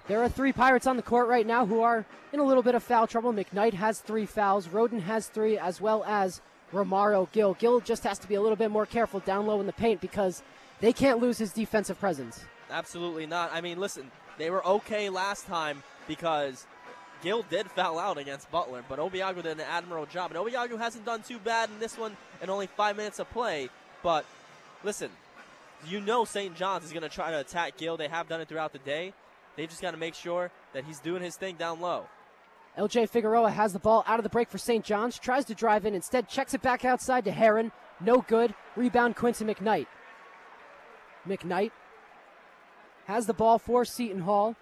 [0.06, 2.76] There are three Pirates on the court right now who are in a little bit
[2.76, 3.32] of foul trouble.
[3.32, 6.40] McKnight has three fouls, Rhoden has three, as well as
[6.72, 7.54] Romaro Gill.
[7.54, 10.00] Gill just has to be a little bit more careful down low in the paint
[10.00, 10.42] because
[10.78, 12.44] they can't lose his defensive presence.
[12.70, 13.50] Absolutely not.
[13.52, 16.66] I mean, listen, they were okay last time because
[17.22, 20.32] Gill did foul out against Butler, but Obiagu did an admirable job.
[20.32, 23.68] And Obiagu hasn't done too bad in this one in only five minutes of play.
[24.02, 24.24] But
[24.82, 25.10] listen,
[25.86, 26.54] you know St.
[26.56, 27.96] John's is going to try to attack Gill.
[27.96, 29.12] They have done it throughout the day.
[29.56, 32.06] They've just got to make sure that he's doing his thing down low.
[32.78, 34.84] LJ Figueroa has the ball out of the break for St.
[34.84, 37.72] John's, tries to drive in, instead checks it back outside to Heron.
[38.00, 38.54] No good.
[38.76, 39.86] Rebound Quincy McKnight.
[41.26, 41.72] McKnight
[43.06, 44.56] has the ball for Seton Hall.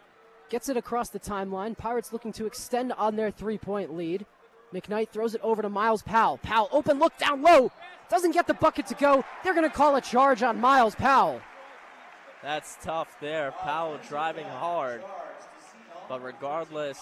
[0.51, 1.77] Gets it across the timeline.
[1.77, 4.25] Pirates looking to extend on their three point lead.
[4.73, 6.39] McKnight throws it over to Myles Powell.
[6.39, 7.71] Powell, open look down low.
[8.11, 9.25] Doesn't get the bucket to go.
[9.43, 11.41] They're going to call a charge on Myles Powell.
[12.43, 13.53] That's tough there.
[13.53, 15.03] Powell driving hard.
[16.09, 16.99] But regardless,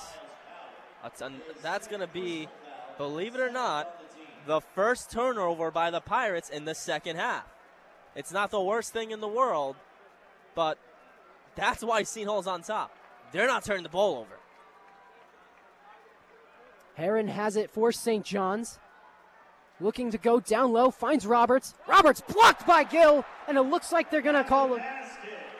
[1.62, 2.48] that's going to be,
[2.98, 4.02] believe it or not,
[4.46, 7.46] the first turnover by the Pirates in the second half.
[8.14, 9.76] It's not the worst thing in the world,
[10.54, 10.78] but
[11.54, 12.90] that's why Seton Hall's on top.
[13.32, 14.38] They're not turning the ball over.
[16.94, 18.24] Heron has it for St.
[18.24, 18.78] John's.
[19.78, 21.74] Looking to go down low, finds Roberts.
[21.86, 24.82] Roberts blocked by Gill, and it looks like they're gonna call it.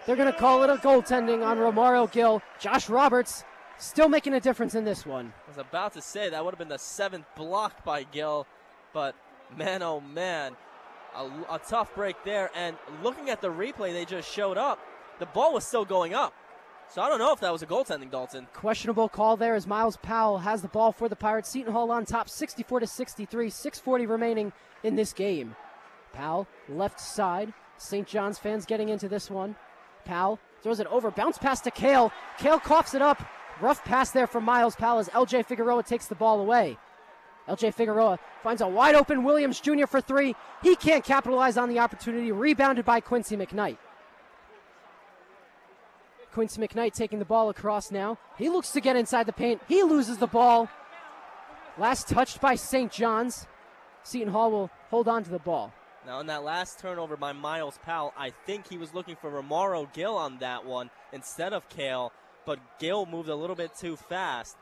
[0.06, 2.40] They're gonna call it a goaltending on Romaro Gill.
[2.59, 3.44] Josh Roberts
[3.76, 5.34] still making a difference in this one.
[5.44, 8.47] I was about to say that would have been the seventh block by Gill,
[8.94, 9.14] but
[9.55, 10.56] man, oh man,
[11.14, 12.51] a, a tough break there.
[12.55, 14.78] And looking at the replay they just showed up,
[15.18, 16.32] the ball was still going up.
[16.89, 18.47] So I don't know if that was a goaltending, Dalton.
[18.53, 21.51] Questionable call there as Myles Powell has the ball for the Pirates.
[21.51, 24.53] Seton Hall on top, 64 to 63, 6:40 remaining
[24.83, 25.57] in this game.
[26.13, 27.53] Powell left side.
[27.77, 28.07] St.
[28.07, 29.57] John's fans getting into this one.
[30.05, 32.13] Powell throws it over, bounce pass to Cale.
[32.39, 33.23] Cale coughs it up.
[33.61, 36.79] Rough pass there from Myles Powell as LJ Figueroa takes the ball away.
[37.49, 39.87] LJ Figueroa finds a wide open Williams Jr.
[39.87, 40.35] for three.
[40.63, 42.33] He can't capitalize on the opportunity.
[42.33, 43.79] Rebounded by Quincy McKnight.
[46.37, 48.19] Quincy McKnight taking the ball across now.
[48.37, 49.63] He looks to get inside the paint.
[49.67, 50.69] He loses the ball.
[51.79, 52.93] Last touched by St.
[52.93, 53.47] John's.
[54.03, 55.73] Seton Hall will hold on to the ball.
[56.05, 59.91] Now, in that last turnover by Myles Powell, I think he was looking for Romaro
[59.95, 62.13] Gill on that one instead of Cale,
[62.45, 64.59] but Gill moved a little bit too fast.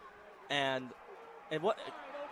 [0.48, 0.90] And
[1.50, 1.76] and what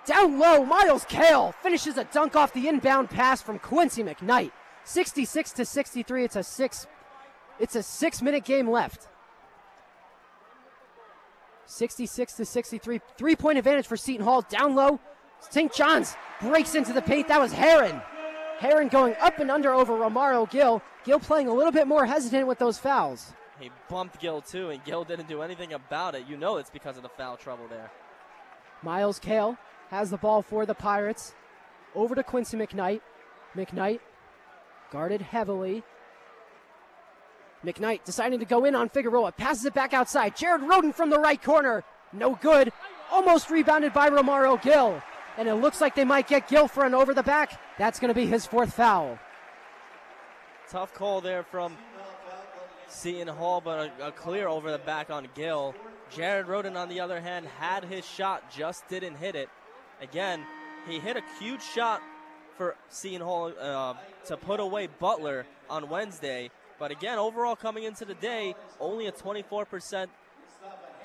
[0.06, 4.52] down low, Myles Cale finishes a dunk off the inbound pass from Quincy McKnight.
[4.84, 6.26] 66 to 63.
[6.26, 6.86] It's a six.
[7.58, 9.08] It's a six-minute game left.
[11.66, 13.00] 66 to 63.
[13.16, 14.42] Three point advantage for Seton Hall.
[14.42, 15.00] Down low.
[15.50, 15.72] St.
[15.72, 17.28] John's breaks into the paint.
[17.28, 18.00] That was Heron.
[18.58, 20.82] Heron going up and under over Romaro Gill.
[21.04, 23.32] Gill playing a little bit more hesitant with those fouls.
[23.58, 26.26] He bumped Gill too, and Gill didn't do anything about it.
[26.28, 27.90] You know it's because of the foul trouble there.
[28.82, 29.56] Myles Cale
[29.90, 31.34] has the ball for the Pirates.
[31.94, 33.00] Over to Quincy McKnight.
[33.54, 34.00] McKnight
[34.90, 35.82] guarded heavily.
[37.64, 39.32] McKnight deciding to go in on Figueroa.
[39.32, 40.36] Passes it back outside.
[40.36, 41.84] Jared Rhoden from the right corner.
[42.12, 42.72] No good.
[43.10, 45.02] Almost rebounded by Romaro Gill.
[45.38, 47.60] And it looks like they might get Gill for an over the back.
[47.78, 49.18] That's going to be his fourth foul.
[50.68, 51.76] Tough call there from
[52.88, 55.74] Seton Hall, but a, a clear over the back on Gill.
[56.10, 59.48] Jared Rhoden, on the other hand, had his shot, just didn't hit it.
[60.02, 60.44] Again,
[60.86, 62.02] he hit a huge shot
[62.56, 63.94] for Seton Hall uh,
[64.26, 66.50] to put away Butler on Wednesday.
[66.82, 70.08] But again, overall coming into the day, only a 24%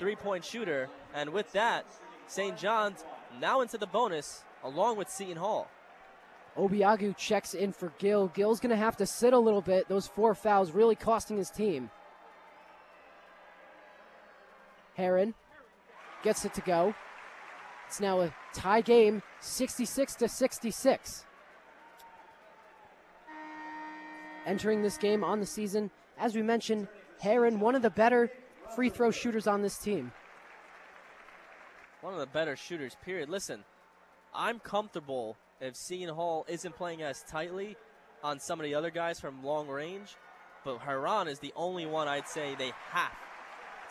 [0.00, 0.88] three point shooter.
[1.14, 1.86] And with that,
[2.26, 2.58] St.
[2.58, 3.04] John's
[3.40, 5.68] now into the bonus along with Seton Hall.
[6.56, 8.26] Obiagu checks in for Gill.
[8.26, 9.88] Gill's going to have to sit a little bit.
[9.88, 11.90] Those four fouls really costing his team.
[14.96, 15.32] Heron
[16.24, 16.92] gets it to go.
[17.86, 21.24] It's now a tie game, 66 to 66.
[24.46, 26.88] Entering this game on the season, as we mentioned,
[27.20, 28.30] Heron, one of the better
[28.74, 30.12] free throw shooters on this team.
[32.00, 33.28] One of the better shooters, period.
[33.28, 33.64] Listen,
[34.34, 37.76] I'm comfortable if Seton Hall isn't playing as tightly
[38.22, 40.16] on some of the other guys from long range,
[40.64, 43.12] but Heron is the only one I'd say they have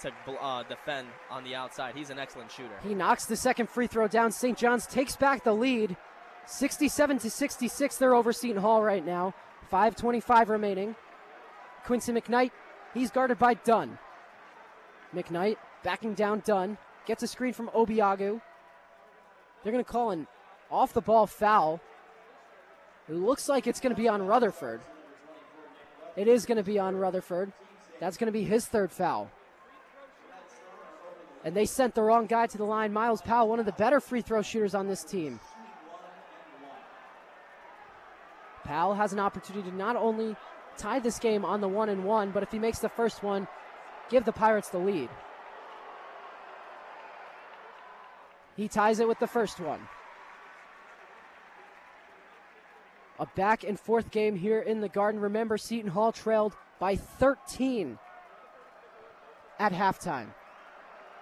[0.02, 0.12] to
[0.42, 1.96] uh, defend on the outside.
[1.96, 2.78] He's an excellent shooter.
[2.84, 4.32] He knocks the second free throw down.
[4.32, 4.58] St.
[4.58, 5.98] John's takes back the lead.
[6.46, 9.34] 67 to 66, they're over Seton Hall right now.
[9.72, 10.96] 5.25 remaining.
[11.86, 12.52] Quincy McKnight,
[12.94, 13.98] he's guarded by Dunn.
[15.14, 16.78] McKnight backing down Dunn.
[17.06, 18.42] Gets a screen from Obiagu.
[19.64, 20.28] They're going to call an
[20.70, 21.80] off the ball foul.
[23.08, 24.82] It looks like it's going to be on Rutherford.
[26.18, 27.54] It is going to be on Rutherford.
[28.00, 29.32] That's going to be his third foul.
[31.46, 32.92] And they sent the wrong guy to the line.
[32.92, 35.40] Myles Powell, one of the better free throw shooters on this team.
[38.68, 40.36] Powell has an opportunity to not only
[40.78, 43.48] tie this game on the one and one, but if he makes the first one,
[44.10, 45.10] give the Pirates the lead.
[48.58, 49.80] He ties it with the first one.
[53.20, 55.22] A back and forth game here in the Garden.
[55.22, 57.98] Remember, Seton Hall trailed by 13
[59.60, 60.28] at halftime.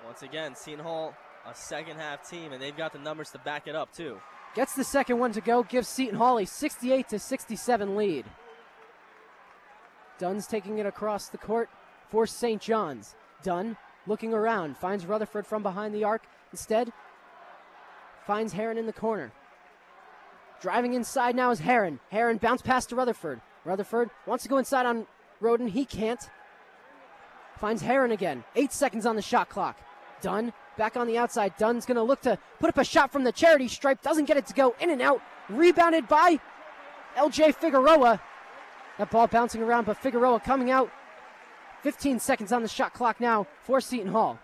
[0.04, 1.14] Once again, Seton Hall,
[1.46, 4.20] a second half team, and they've got the numbers to back it up, too.
[4.56, 8.26] Gets the second one to go, gives Seton Hall a 68 to 67 lead.
[10.18, 11.69] Dunn's taking it across the court
[12.10, 12.61] for St.
[12.61, 13.15] John's.
[13.44, 13.76] Dunn
[14.07, 16.23] looking around, finds Rutherford from behind the arc.
[16.53, 16.94] Instead,
[18.26, 19.34] finds Heron in the corner.
[20.61, 21.99] Driving inside now is Heron.
[22.10, 23.41] Heron bounce pass to Rutherford.
[23.65, 25.06] Rutherford wants to go inside on
[25.41, 25.69] Rhoden.
[25.69, 26.30] He can't.
[27.57, 28.45] Finds Heron again.
[28.56, 29.77] Eight seconds on the shot clock.
[30.22, 31.54] Dunn back on the outside.
[31.58, 34.02] Dunn's going to look to put up a shot from the charity stripe.
[34.02, 35.22] Doesn't get it to go in and out.
[35.50, 36.40] Rebounded by
[37.16, 38.22] LJ Figueroa.
[38.98, 40.90] That ball bouncing around, but Figueroa coming out.
[41.84, 44.40] 15 seconds on the shot clock now for Seton Hall.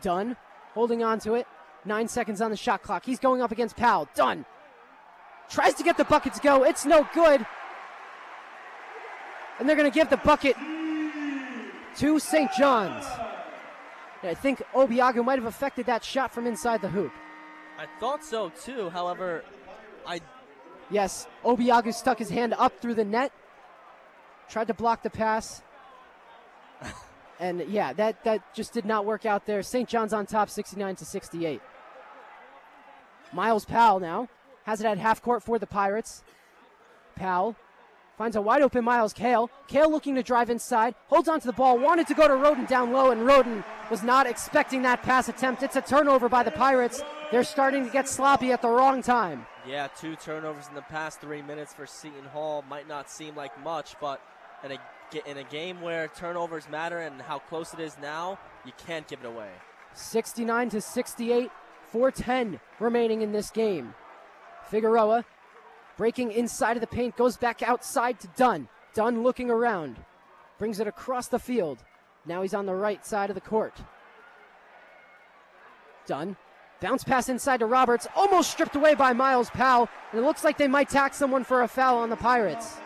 [0.00, 0.36] Dunn
[0.74, 1.46] holding on to it.
[1.84, 3.04] Nine seconds on the shot clock.
[3.04, 4.08] He's going up against Powell.
[4.14, 4.44] Dunn
[5.48, 6.64] tries to get the bucket to go.
[6.64, 7.44] It's no good.
[9.58, 10.56] And they're going to give the bucket
[11.96, 12.50] to St.
[12.56, 13.04] John's.
[14.22, 17.12] I think Obiagu might have affected that shot from inside the hoop.
[17.78, 18.90] I thought so too.
[18.90, 19.44] However,
[20.06, 20.20] I.
[20.90, 23.32] Yes, Obiagu stuck his hand up through the net,
[24.48, 25.62] tried to block the pass.
[27.40, 29.62] and yeah, that, that just did not work out there.
[29.62, 29.88] St.
[29.88, 31.60] John's on top 69 to 68.
[33.32, 34.28] Myles Powell now
[34.64, 36.22] has it at half court for the Pirates.
[37.14, 37.56] Powell
[38.20, 39.50] finds a wide open Myles Cale.
[39.66, 42.92] Cale looking to drive inside, holds onto the ball, wanted to go to Rhoden down
[42.92, 45.62] low, and Rhoden was not expecting that pass attempt.
[45.62, 47.00] It's a turnover by the Pirates.
[47.32, 49.46] They're starting to get sloppy at the wrong time.
[49.66, 53.58] Yeah, two turnovers in the past three minutes for Seton Hall might not seem like
[53.64, 54.20] much, but
[54.64, 58.72] in a, in a game where turnovers matter and how close it is now, you
[58.86, 59.48] can't give it away.
[59.94, 61.50] 69 to 68,
[61.86, 63.94] 410 remaining in this game.
[64.68, 65.24] Figueroa
[66.00, 68.66] breaking inside of the paint, goes back outside to Dunn.
[68.94, 69.98] Dunn looking around,
[70.58, 71.84] brings it across the field.
[72.24, 73.76] Now he's on the right side of the court.
[76.06, 76.38] Dunn.
[76.80, 79.90] Bounce pass inside to Roberts, almost stripped away by Myles Powell.
[80.10, 82.78] And it looks like they might tax someone for a foul on the Pirates.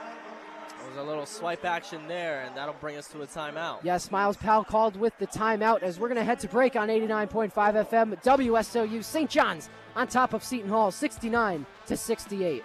[0.85, 3.79] There's a little swipe action there, and that'll bring us to a timeout.
[3.85, 6.89] Yes, Myles Powell called with the timeout as we're going to head to break on
[6.89, 9.31] 89.5 FM WSOU St.
[9.31, 12.65] John's on top of Seton Hall 69 to 68.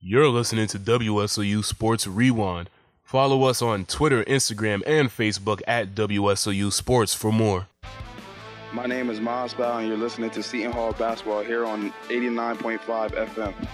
[0.00, 2.70] You're listening to WSOU Sports Rewind.
[3.02, 7.68] Follow us on Twitter, Instagram, and Facebook at WSOU Sports for more.
[8.72, 12.80] My name is Myles Powell, and you're listening to Seton Hall Basketball here on 89.5
[13.34, 13.68] FM.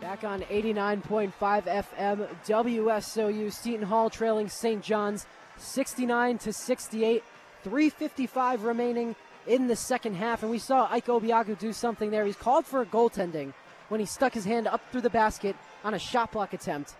[0.00, 4.82] Back on 89.5 FM, WSOU Seton Hall trailing St.
[4.82, 5.26] John's
[5.58, 7.22] 69 to 68.
[7.62, 9.16] 355 remaining
[9.46, 12.24] in the second half, and we saw Ike Obiagu do something there.
[12.24, 13.52] He's called for a goaltending
[13.88, 16.94] when he stuck his hand up through the basket on a shot block attempt.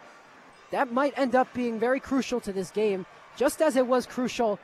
[0.71, 3.07] That might end up being very crucial to this game,
[3.37, 4.59] just as it was crucial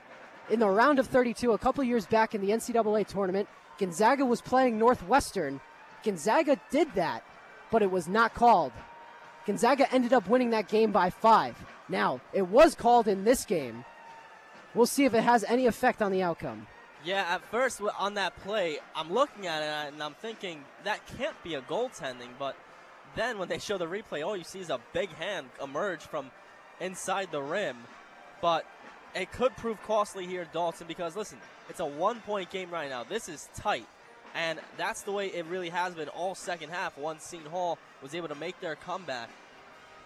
[0.50, 3.48] in the round of 32 a couple years back in the NCAA tournament.
[3.78, 5.60] Gonzaga was playing Northwestern.
[6.02, 7.22] Gonzaga did that,
[7.70, 8.72] but it was not called.
[9.46, 11.56] Gonzaga ended up winning that game by five.
[11.88, 13.84] Now, it was called in this game.
[14.74, 16.66] We'll see if it has any effect on the outcome.
[17.04, 21.40] Yeah, at first on that play, I'm looking at it and I'm thinking that can't
[21.44, 22.56] be a goaltending, but
[23.14, 26.30] then when they show the replay, all you see is a big hand emerge from
[26.80, 27.76] inside the rim.
[28.42, 28.66] But
[29.14, 31.38] it could prove costly here, Dalton, because listen,
[31.68, 33.04] it's a one point game right now.
[33.04, 33.86] This is tight.
[34.34, 38.14] And that's the way it really has been all second half once Seton Hall was
[38.14, 39.30] able to make their comeback.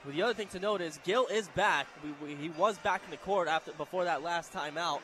[0.05, 1.87] But the other thing to note is Gill is back.
[2.05, 5.03] We, we, he was back in the court after before that last time out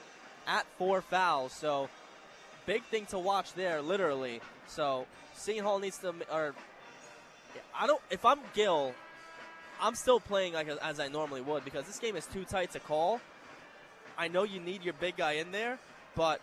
[0.48, 1.52] at four fouls.
[1.52, 1.88] So
[2.66, 4.40] big thing to watch there, literally.
[4.66, 5.06] So
[5.36, 6.54] Seton Hall needs to, or
[7.78, 8.00] I don't.
[8.10, 8.94] If I'm Gill,
[9.80, 12.80] I'm still playing like as I normally would because this game is too tight to
[12.80, 13.20] call.
[14.16, 15.78] I know you need your big guy in there,
[16.16, 16.40] but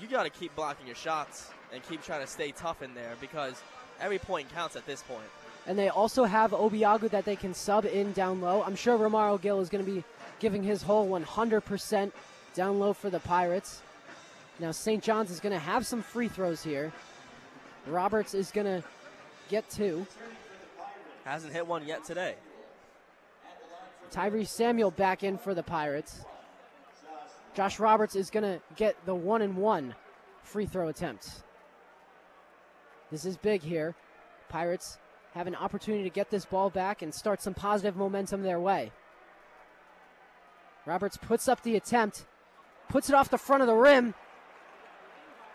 [0.00, 3.14] you got to keep blocking your shots and keep trying to stay tough in there
[3.20, 3.60] because
[4.00, 5.24] every point counts at this point.
[5.66, 8.62] And they also have Obiagu that they can sub in down low.
[8.62, 10.04] I'm sure Romaro Gill is going to be
[10.40, 12.12] giving his whole 100%
[12.54, 13.82] down low for the Pirates.
[14.58, 15.02] Now, St.
[15.02, 16.92] John's is going to have some free throws here.
[17.86, 18.84] Roberts is going to
[19.48, 20.06] get two.
[21.24, 22.34] Hasn't hit one yet today.
[24.12, 26.24] Tyrese Samuel back in for the Pirates.
[27.54, 29.94] Josh Roberts is going to get the one and one
[30.42, 31.42] free throw attempt.
[33.10, 33.94] This is big here.
[34.48, 34.98] Pirates
[35.34, 38.92] have an opportunity to get this ball back and start some positive momentum their way.
[40.84, 42.24] Roberts puts up the attempt,
[42.92, 44.14] puts it off the front of the rim,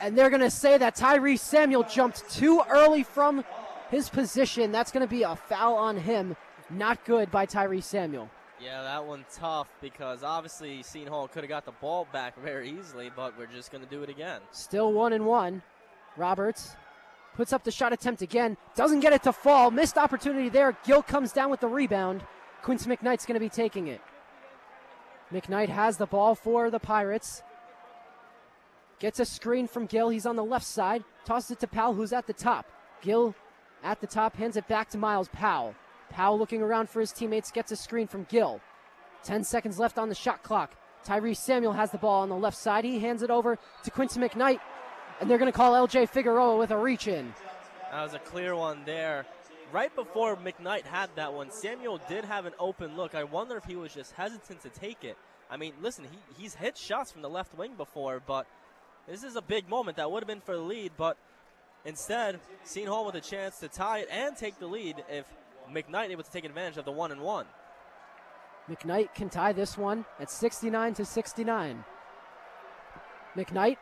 [0.02, 3.46] and they're going to say that Tyrese Samuel jumped too early from
[3.92, 4.72] his position.
[4.72, 6.36] That's going to be a foul on him.
[6.72, 8.30] Not good by Tyrese Samuel.
[8.60, 12.72] Yeah, that one tough because obviously Seton Hall could have got the ball back very
[12.72, 14.42] easily, but we're just going to do it again.
[14.52, 15.62] Still one and one.
[16.18, 16.76] Roberts
[17.36, 19.70] puts up the shot attempt again, doesn't get it to fall.
[19.70, 20.76] Missed opportunity there.
[20.86, 22.24] Gill comes down with the rebound.
[22.64, 24.02] Quincy McKnight's going to be taking it.
[25.32, 27.44] McKnight has the ball for the Pirates.
[29.00, 30.10] Gets a screen from Gill.
[30.10, 31.04] He's on the left side.
[31.26, 32.66] Tosses it to Powell, who's at the top.
[33.02, 33.36] Gill
[33.84, 35.76] at the top, hands it back to Myles Powell.
[36.10, 38.62] Powell looking around for his teammates, gets a screen from Gill.
[39.24, 40.76] 10 seconds left on the shot clock.
[41.06, 42.86] Tyrese Samuel has the ball on the left side.
[42.86, 44.60] He hands it over to Quincy McKnight,
[45.20, 47.34] and they're going to call LJ Figueroa with a reach in.
[47.92, 49.26] That was a clear one there.
[49.72, 53.14] Right before McKnight had that one, Samuel did have an open look.
[53.14, 55.18] I wonder if he was just hesitant to take it.
[55.50, 58.48] I mean, listen, he, he's hit shots from the left wing before, but
[59.08, 59.98] this is a big moment.
[59.98, 61.18] That would have been for the lead, but
[61.86, 65.26] instead, Seton Hall with a chance to tie it and take the lead if
[65.70, 67.46] McKnight able to take advantage of the one and one.
[68.70, 71.84] McKnight can tie this one at 69 to 69.
[73.36, 73.78] McKnight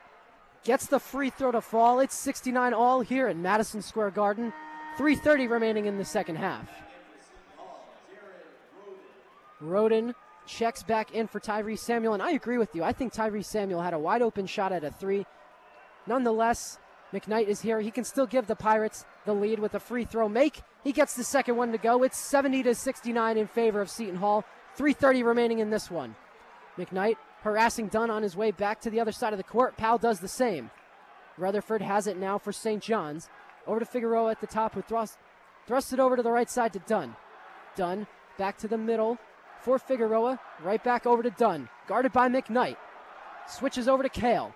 [0.64, 2.00] gets the free throw to fall.
[2.00, 4.52] It's 69 all here in Madison Square Garden.
[4.98, 6.70] 3.30 remaining in the second half.
[9.62, 10.14] Rhoden
[10.46, 12.84] checks back in for Tyrese Samuel, and I agree with you.
[12.84, 15.26] I think Tyrese Samuel had a wide open shot at a three.
[16.08, 16.78] Nonetheless,
[17.14, 17.82] McKnight is here.
[17.82, 20.62] He can still give the Pirates the lead with a free throw make.
[20.84, 22.04] He gets the second one to go.
[22.04, 24.44] It's 70 to 69 in favor of Seton Hall.
[24.78, 26.16] 3.30 remaining in this one.
[26.78, 29.78] McKnight harassing Dunn on his way back to the other side of the court.
[29.78, 30.72] Powell does the same.
[31.38, 32.82] Rutherford has it now for St.
[32.82, 33.30] John's.
[33.68, 35.18] Over to Figueroa at the top, who thrusts,
[35.68, 37.16] thrusts it over to the right side to Dunn.
[37.76, 39.18] Dunn back to the middle
[39.62, 40.40] for Figueroa.
[40.64, 41.70] Right back over to Dunn.
[41.88, 42.78] Guarded by McKnight.
[43.48, 44.54] Switches over to Cale.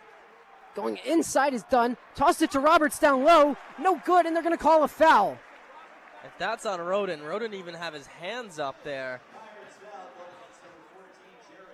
[0.76, 1.98] Going inside is Dunn.
[2.16, 3.58] Tossed it to Roberts down low.
[3.80, 5.38] No good, and they're going to call a foul.
[6.24, 9.22] If that's on Rhoden, Rhoden even have his hands up there.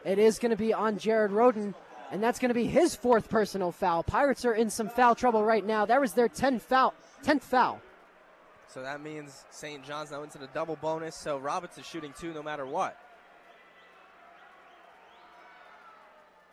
[0.03, 1.74] It is going to be on Jared Rhoden,
[2.16, 4.02] And that's going to be his fourth personal foul.
[4.02, 5.86] Pirates are in some foul trouble right now.
[5.86, 6.94] That was their 10 foul,
[7.26, 7.82] 10th foul.
[8.70, 9.84] So that means St.
[9.84, 11.14] John's now into the double bonus.
[11.14, 12.98] So Roberts is shooting two no matter what.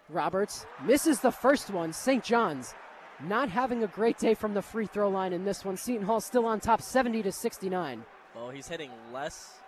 [0.09, 1.93] Roberts misses the first one.
[1.93, 2.25] St.
[2.25, 2.75] John's
[3.23, 5.77] not having a great day from the free throw line in this one.
[5.77, 8.03] Seton Hall still on top 70 to 69.
[8.35, 9.61] Well, he's hitting less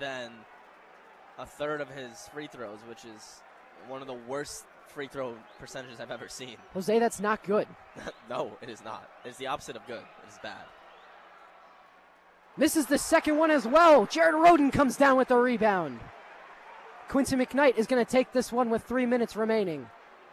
[0.00, 0.32] than
[1.38, 3.42] a third of his free throws, which is
[3.86, 6.56] one of the worst free throw percentages I've ever seen.
[6.74, 7.66] Jose, that's not good.
[8.28, 9.08] no, it is not.
[9.24, 10.02] It's the opposite of good.
[10.02, 10.64] It is bad.
[12.56, 14.06] Misses the second one as well.
[14.06, 16.00] Jared Rhoden comes down with the rebound.
[17.08, 19.88] Quincy McKnight is going to take this one with three minutes remaining.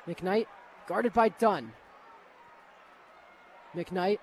[0.07, 0.47] McKnight
[0.87, 1.73] guarded by Dunn.
[3.75, 4.19] McKnight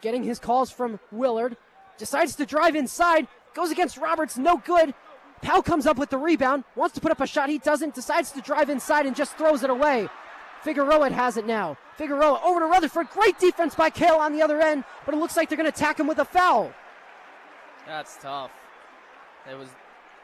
[0.00, 1.56] getting his calls from Willard.
[1.98, 3.26] Decides to drive inside.
[3.54, 4.38] Goes against Roberts.
[4.38, 4.94] No good.
[5.42, 6.64] Powell comes up with the rebound.
[6.74, 7.48] Wants to put up a shot.
[7.48, 7.94] He doesn't.
[7.94, 10.08] Decides to drive inside and just throws it away.
[10.62, 11.76] Figueroa has it now.
[11.96, 13.10] Figueroa over to Rutherford.
[13.10, 15.76] Great defense by Cale on the other end, but it looks like they're going to
[15.76, 16.72] attack him with a foul.
[17.86, 18.50] That's tough.
[19.50, 19.68] It was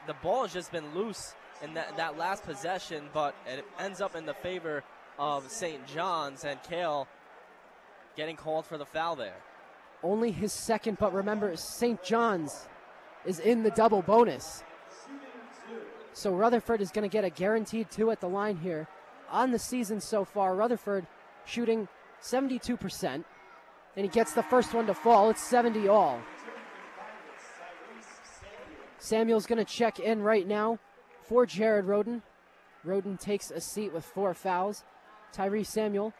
[0.07, 4.15] the ball has just been loose in that, that last possession, but it ends up
[4.15, 4.83] in the favor
[5.17, 5.85] of St.
[5.87, 7.07] John's and Cale
[8.15, 9.37] getting called for the foul there.
[10.03, 12.03] Only his second, but remember, St.
[12.03, 12.67] John's
[13.25, 14.63] is in the double bonus.
[16.15, 18.87] So Rutherford is going to get a guaranteed two at the line here.
[19.29, 21.05] On the season so far, Rutherford
[21.45, 21.89] shooting
[22.21, 23.25] 72%, and
[23.97, 25.29] he gets the first one to fall.
[25.29, 26.21] It's 70 all.
[28.97, 30.79] Samuel's going to check in right now
[31.23, 32.21] for Jared Rhoden.
[32.87, 34.85] Rhoden takes a seat with four fouls.
[35.35, 36.13] Tyrese Samuel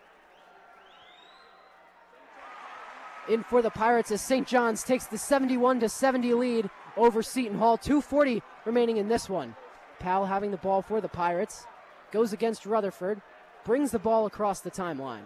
[3.29, 4.45] in for the Pirates as St.
[4.45, 7.77] John's takes the 71 to 70 lead over Seton Hall.
[7.77, 9.55] 240 remaining in this one.
[9.99, 11.65] Powell having the ball for the Pirates.
[12.11, 13.21] Goes against Rutherford.
[13.63, 15.25] Brings the ball across the timeline.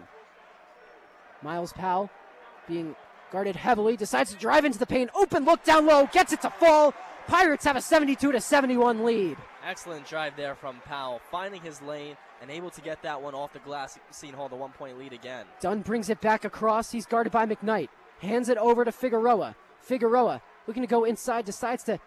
[1.42, 2.10] Myles Powell
[2.68, 2.94] being
[3.30, 3.96] guarded heavily.
[3.96, 5.10] Decides to drive into the paint.
[5.14, 6.06] Open look down low.
[6.06, 6.94] Gets it to fall.
[7.26, 9.36] Pirates have a 72 to 71 lead.
[9.64, 13.52] Excellent drive there from Powell, finding his lane and able to get that one off
[13.52, 13.98] the glass.
[14.10, 15.44] Seton Hall the one point lead again.
[15.60, 16.90] Dunn brings it back across.
[16.90, 17.88] He's guarded by McKnight.
[18.20, 19.54] Hands it over to Figueroa.
[19.80, 21.98] Figueroa looking to go inside, decides to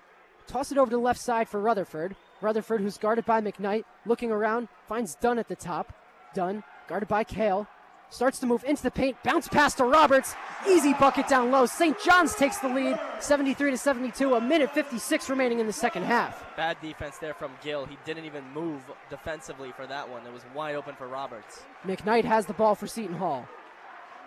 [0.48, 2.16] toss it over to the left side for Rutherford.
[2.44, 5.94] Rutherford, who's guarded by McKnight, looking around, finds Dunn at the top.
[6.36, 7.68] Dunn, guarded by Cale,
[8.10, 10.36] starts to move into the paint, bounce pass to Roberts,
[10.68, 11.66] easy bucket down low.
[11.66, 11.98] St.
[12.04, 14.36] John's takes the lead, 73 to 72.
[14.36, 16.44] A minute 56 remaining in the second half.
[16.56, 17.86] Bad defense there from Gill.
[17.86, 20.26] He didn't even move defensively for that one.
[20.28, 21.64] It was wide open for Roberts.
[21.86, 23.48] McKnight has the ball for Seton Hall.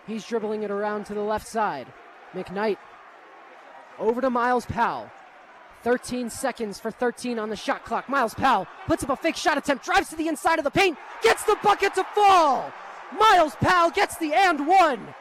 [0.05, 1.87] He's dribbling it around to the left side.
[2.33, 2.77] McKnight
[3.99, 5.09] over to Myles Powell.
[5.83, 8.09] 13 seconds for 13 on the shot clock.
[8.09, 10.97] Myles Powell puts up a fake shot attempt, drives to the inside of the paint,
[11.23, 12.71] gets the bucket to fall.
[13.17, 15.13] Myles Powell gets the and one.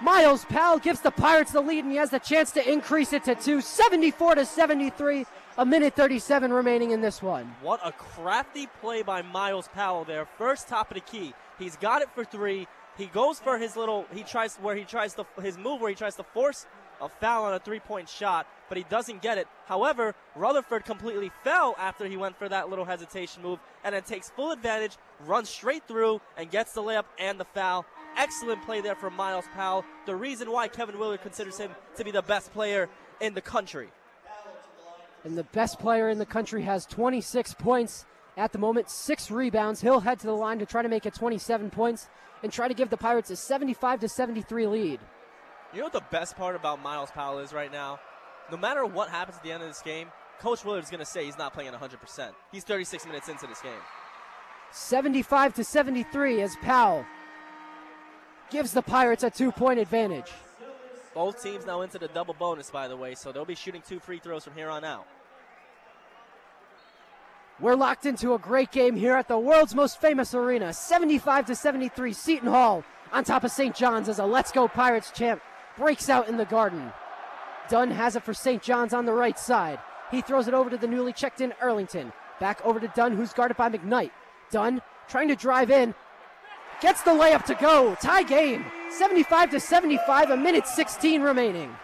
[0.00, 3.24] Myles Powell gives the Pirates the lead, and he has the chance to increase it
[3.24, 3.60] to two.
[3.60, 5.26] 74 to 73.
[5.58, 7.52] A minute 37 remaining in this one.
[7.62, 10.24] What a crafty play by Myles Powell there.
[10.38, 11.34] First top of the key.
[11.58, 12.68] He's got it for three.
[12.96, 14.06] He goes for his little.
[14.14, 16.64] He tries where he tries to his move where he tries to force
[17.00, 19.46] a foul on a three-point shot, but he doesn't get it.
[19.66, 24.30] However, Rutherford completely fell after he went for that little hesitation move, and then takes
[24.30, 24.96] full advantage,
[25.26, 27.86] runs straight through, and gets the layup and the foul.
[28.16, 29.84] Excellent play there from Myles Powell.
[30.06, 32.88] The reason why Kevin Willard considers him to be the best player
[33.20, 33.88] in the country.
[35.24, 38.06] And the best player in the country has 26 points
[38.36, 39.80] at the moment, six rebounds.
[39.80, 42.08] He'll head to the line to try to make it 27 points
[42.42, 45.00] and try to give the Pirates a 75 to 73 lead.
[45.72, 48.00] You know what the best part about Myles Powell is right now?
[48.50, 50.08] No matter what happens at the end of this game,
[50.40, 52.30] Coach Willard is going to say he's not playing 100%.
[52.50, 53.72] He's 36 minutes into this game.
[54.72, 57.04] 75 to 73 as Powell
[58.50, 60.30] gives the Pirates a two point advantage.
[61.14, 63.98] Both teams now into the double bonus, by the way, so they'll be shooting two
[63.98, 65.06] free throws from here on out.
[67.60, 70.72] We're locked into a great game here at the world's most famous arena.
[70.72, 73.74] 75 to 73, Seton Hall on top of St.
[73.74, 75.42] John's as a Let's Go Pirates champ
[75.78, 76.92] breaks out in the garden.
[77.70, 78.60] Dunn has it for St.
[78.60, 79.78] John's on the right side.
[80.10, 82.12] He throws it over to the newly checked in Earlington.
[82.40, 84.10] Back over to Dunn, who's guarded by McKnight.
[84.50, 85.94] Dunn trying to drive in.
[86.80, 87.96] Gets the layup to go.
[88.00, 88.64] Tie game.
[88.90, 91.74] 75 to 75, a minute 16 remaining.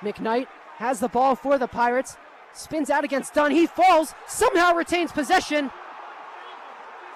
[0.00, 0.46] McKnight
[0.76, 2.16] has the ball for the Pirates.
[2.52, 3.50] Spins out against Dunn.
[3.50, 5.70] He falls, somehow retains possession.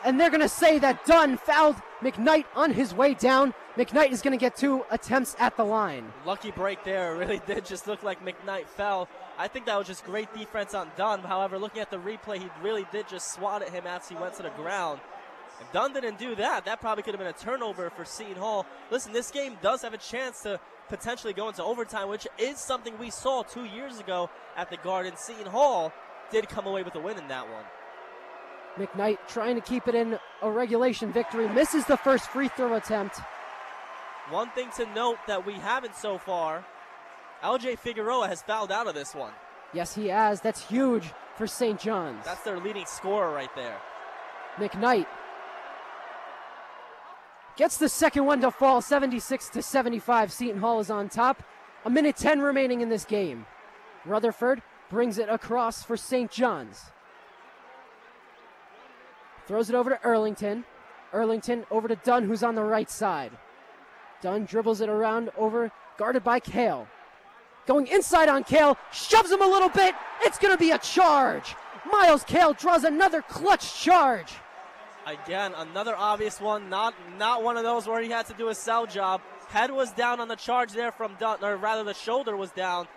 [0.04, 3.55] And they're going to say that Dunn fouled McKnight on his way down.
[3.77, 6.12] McKnight is going to get two attempts at the line.
[6.27, 7.14] Lucky break there.
[7.16, 9.09] It really did just look like McKnight fell.
[9.39, 11.20] I think that was just great defense on Dunn.
[11.20, 14.35] However, looking at the replay, he really did just swat at him as he went
[14.35, 15.01] to the ground.
[15.60, 18.66] If Dunn didn't do that, that probably could have been a turnover for Seton Hall.
[18.90, 22.98] Listen, this game does have a chance to potentially go into overtime, which is something
[22.98, 25.14] we saw two years ago at the Garden.
[25.16, 25.93] Seton Hall
[26.31, 27.64] did come away with a win in that one.
[28.76, 33.20] McKnight trying to keep it in a regulation victory, misses the first free throw attempt.
[34.30, 36.64] One thing to note that we haven't so far,
[37.42, 39.32] LJ Figueroa has fouled out of this one.
[39.72, 40.40] Yes, he has.
[40.40, 41.78] That's huge for St.
[41.78, 42.24] John's.
[42.24, 43.78] That's their leading scorer right there.
[44.56, 45.06] McKnight
[47.56, 50.32] gets the second one to fall 76 to 75.
[50.32, 51.42] Seton Hall is on top.
[51.84, 53.46] A minute 10 remaining in this game.
[54.04, 56.30] Rutherford brings it across for St.
[56.30, 56.90] John's.
[59.47, 60.64] Throws it over to Earlington.
[61.12, 63.32] Earlington over to Dunn, who's on the right side.
[64.20, 66.89] Dunn dribbles it around over, guarded by Cale.
[67.66, 69.94] Going inside on Cale, shoves him a little bit.
[70.23, 71.55] It's going to be a charge.
[71.90, 74.35] Myles Cale draws another clutch charge.
[75.06, 76.68] Again, another obvious one.
[76.68, 79.20] Not not one of those where he had to do a sell job.
[79.48, 82.89] Head was down on the charge there from Dunn, or rather the shoulder was down.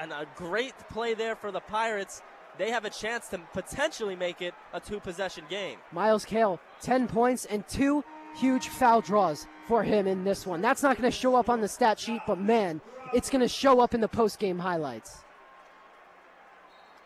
[0.00, 2.22] And a great play there for the Pirates.
[2.58, 5.78] They have a chance to potentially make it a two possession game.
[5.92, 8.04] Myles Cale, 10 points and two
[8.36, 10.60] huge foul draws for him in this one.
[10.60, 12.80] That's not going to show up on the stat sheet, but man,
[13.14, 15.18] it's going to show up in the post game highlights.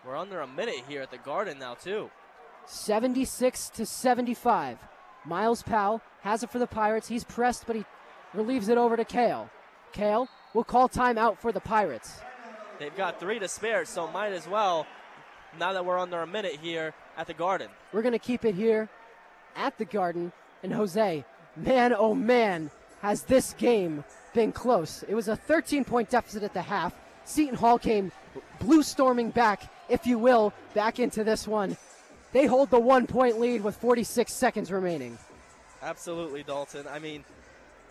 [0.06, 2.10] We're under a minute here at the Garden now, too.
[2.66, 4.78] 76 to 75.
[5.24, 7.08] Myles Powell has it for the Pirates.
[7.08, 7.84] He's pressed, but he
[8.34, 9.50] relieves it over to Cale.
[9.92, 12.20] Cale will call timeout for the Pirates.
[12.78, 14.86] They've got three to spare, so might as well,
[15.58, 17.68] now that we're under a minute here at the Garden.
[17.92, 18.88] We're going to keep it here
[19.56, 20.32] at the Garden.
[20.62, 21.24] And Jose,
[21.56, 22.70] man, oh man,
[23.00, 24.04] has this game
[24.34, 25.04] been close.
[25.08, 26.94] It was a 13 point deficit at the half.
[27.24, 28.10] Seton Hall came
[28.60, 31.76] blue storming back, if you will, back into this one.
[32.32, 35.18] They hold the one point lead with 46 seconds remaining.
[35.82, 36.86] Absolutely, Dalton.
[36.88, 37.24] I mean,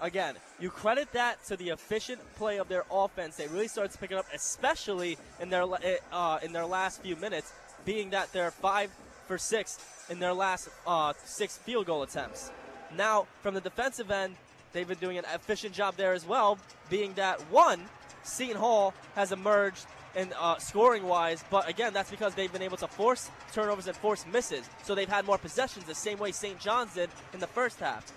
[0.01, 3.37] again, you credit that to the efficient play of their offense.
[3.37, 5.63] They really started to pick it up, especially in their
[6.11, 7.53] uh, in their last few minutes,
[7.85, 8.91] being that they're five
[9.27, 9.79] for six
[10.09, 12.51] in their last uh, six field goal attempts.
[12.97, 14.35] Now, from the defensive end,
[14.73, 16.57] they've been doing an efficient job there as well,
[16.89, 17.79] being that one,
[18.23, 22.75] Seton Hall has emerged in uh, scoring wise, but again, that's because they've been able
[22.77, 24.69] to force turnovers and force misses.
[24.83, 26.59] So they've had more possessions the same way St.
[26.59, 28.11] John's did in the first half.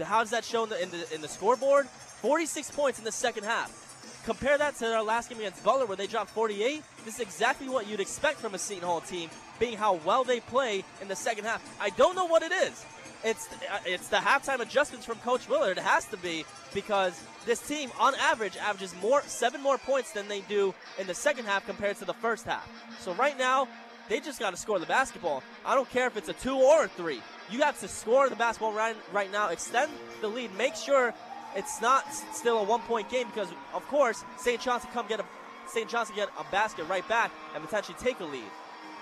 [0.00, 1.86] How does that show in the, in the, in the scoreboard?
[1.86, 3.84] 46 points in the second half.
[4.24, 6.82] Compare that to their last game against Butler, where they dropped 48.
[7.04, 10.40] This is exactly what you'd expect from a Seton Hall team, being how well they
[10.40, 11.62] play in the second half.
[11.80, 12.84] I don't know what it is.
[13.24, 15.78] It's uh, it's the halftime adjustments from Coach Willard.
[15.78, 20.28] It has to be because this team, on average, averages more seven more points than
[20.28, 22.68] they do in the second half compared to the first half.
[23.00, 23.66] So right now,
[24.08, 25.42] they just got to score the basketball.
[25.64, 27.20] I don't care if it's a two or a three.
[27.50, 29.48] You have to score the basketball right right now.
[29.48, 30.54] Extend the lead.
[30.56, 31.14] Make sure
[31.56, 34.60] it's not still a one-point game because, of course, St.
[34.60, 35.24] John's can come get a
[35.66, 35.88] St.
[35.88, 38.44] John's can get a basket right back and potentially take a lead.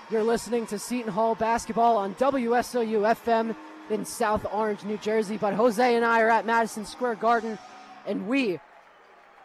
[0.09, 3.55] You're listening to Seton Hall basketball on WSOU FM
[3.89, 5.37] in South Orange, New Jersey.
[5.37, 7.59] But Jose and I are at Madison Square Garden,
[8.05, 8.59] and we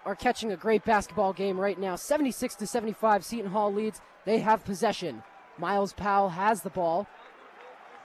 [0.04, 1.96] are catching a great basketball game right now.
[1.96, 4.00] 76 to 75, Seton Hall leads.
[4.24, 5.22] They have possession.
[5.58, 7.06] Myles Powell has the ball.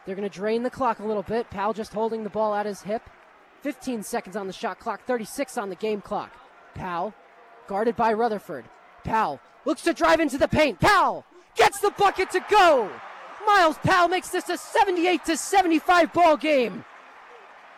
[0.07, 1.49] They're going to drain the clock a little bit.
[1.49, 3.09] Powell just holding the ball at his hip.
[3.61, 6.31] 15 seconds on the shot clock, 36 on the game clock.
[6.75, 7.13] Powell,
[7.67, 8.63] guarded by Rutherford.
[9.03, 10.79] Powell looks to drive into the paint.
[10.79, 11.25] Powell
[11.57, 12.89] gets the bucket to go.
[13.45, 16.85] Myles Powell makes this a 78 to 75 ball game.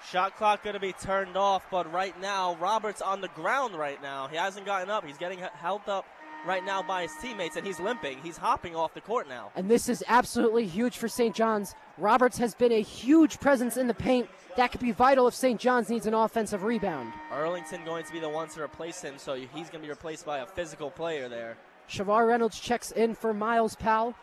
[0.07, 4.01] Shot clock going to be turned off, but right now Roberts on the ground right
[4.03, 4.27] now.
[4.27, 5.03] He hasn't gotten up.
[5.03, 6.05] He's getting held up
[6.45, 8.19] right now by his teammates, and he's limping.
[8.23, 9.51] He's hopping off the court now.
[9.55, 11.35] And this is absolutely huge for St.
[11.35, 11.75] John's.
[11.97, 14.29] Roberts has been a huge presence in the paint.
[14.57, 15.59] That could be vital if St.
[15.59, 17.13] John's needs an offensive rebound.
[17.31, 20.25] Earlington going to be the one to replace him, so he's going to be replaced
[20.25, 21.57] by a physical player there.
[21.89, 24.15] Shavar Reynolds checks in for Myles Powell.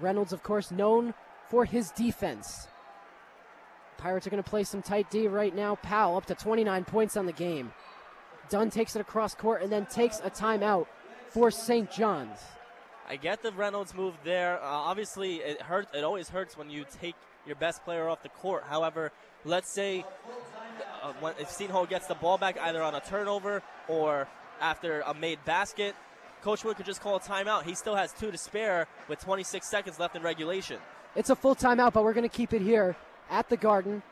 [0.00, 1.14] Reynolds, of course, known
[1.48, 2.68] for his defense.
[3.96, 5.74] Pirates are going to play some tight D right now.
[5.76, 7.72] Powell up to 29 points on the game.
[8.48, 10.86] Dunn takes it across court and then takes a timeout
[11.38, 11.88] for St.
[11.88, 12.40] John's.
[13.08, 14.60] I get the Reynolds move there.
[14.60, 15.88] Uh, obviously, it hurts.
[15.94, 17.14] It always hurts when you take
[17.46, 18.64] your best player off the court.
[18.68, 19.12] However,
[19.44, 20.04] let's say
[21.00, 21.56] uh, when, if
[21.88, 24.26] gets the ball back either on a turnover or
[24.60, 25.94] after a made basket,
[26.42, 27.62] Coach Wood could just call a timeout.
[27.62, 30.78] He still has two to spare with 26 seconds left in regulation.
[31.14, 32.96] It's a full timeout, but we're going to keep it here
[33.30, 34.02] at the Garden.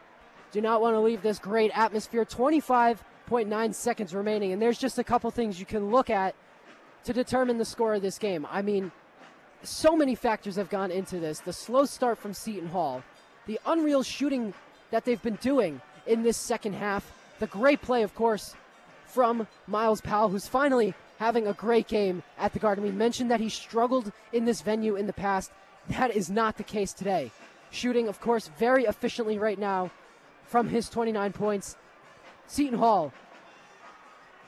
[0.53, 2.25] do not want to leave this great atmosphere.
[2.25, 6.37] 25.9 seconds remaining, and there's just a couple things you can look at
[7.07, 8.47] to determine the score of this game.
[8.51, 8.91] I mean,
[9.63, 11.39] so many factors have gone into this.
[11.39, 13.03] The slow start from Seton Hall,
[13.47, 14.53] the unreal shooting
[14.91, 18.57] that they've been doing in this second half, the great play, of course,
[19.05, 22.83] from Myles Powell, who's finally having a great game at the Garden.
[22.83, 25.53] We mentioned that he struggled in this venue in the past.
[25.89, 27.31] That is not the case today.
[27.71, 29.93] Shooting, of course, very efficiently right now
[30.45, 31.77] from his 29 points.
[32.49, 33.13] Seton Hall,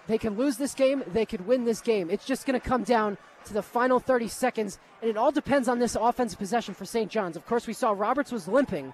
[0.09, 2.11] they can lose this game, they could win this game.
[2.11, 5.69] It's just going to come down to the final 30 seconds, and it all depends
[5.69, 7.11] on this offensive possession for St.
[7.11, 7.37] John's.
[7.37, 8.93] Of course, we saw Roberts was limping.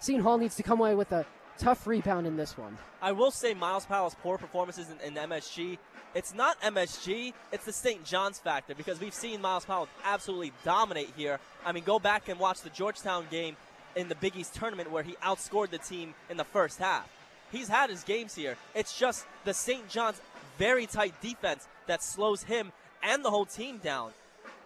[0.00, 1.24] Seton Hall needs to come away with a
[1.58, 2.76] tough rebound in this one.
[3.00, 5.78] I will say Myles Powell's poor performances in, in MSG.
[6.14, 8.04] It's not MSG, it's the St.
[8.04, 11.40] John's factor because we've seen Myles Powell absolutely dominate here.
[11.66, 13.56] I mean, go back and watch the Georgetown game
[13.96, 17.08] in the Big East tournament where he outscored the team in the first half.
[17.50, 18.56] He's had his games here.
[18.74, 19.88] It's just the St.
[19.88, 20.20] John's
[20.58, 22.72] very tight defense that slows him
[23.02, 24.12] and the whole team down.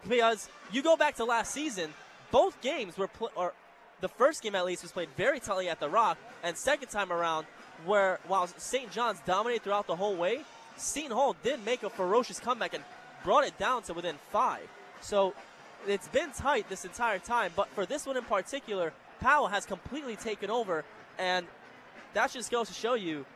[0.09, 1.93] Because you go back to last season,
[2.31, 3.53] both games were pl- or
[4.01, 7.13] the first game at least was played very tightly at the Rock, and second time
[7.13, 7.47] around,
[7.85, 8.91] where while St.
[8.93, 10.43] John's dominated throughout the whole way,
[10.77, 12.85] Seton Hall did make a ferocious comeback and
[13.25, 14.69] brought it down to within five.
[15.01, 15.35] So
[15.87, 20.15] it's been tight this entire time, but for this one in particular, Powell has completely
[20.15, 20.85] taken over,
[21.19, 21.47] and
[22.15, 23.27] that just goes to show you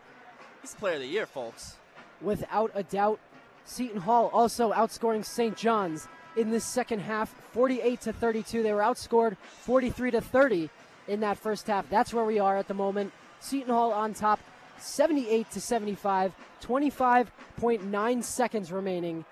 [0.61, 1.77] he's player of the year, folks.
[2.23, 3.20] Without a doubt,
[3.65, 5.57] Seton Hall also outscoring St.
[5.57, 8.62] John's in this second half, 48 to 32.
[8.62, 10.70] They were outscored 43 to 30
[11.09, 11.89] in that first half.
[11.90, 13.12] That's where we are at the moment.
[13.40, 14.40] Seton Hall on top,
[14.78, 16.32] 78 to 75.
[16.62, 19.24] 25.9 seconds remaining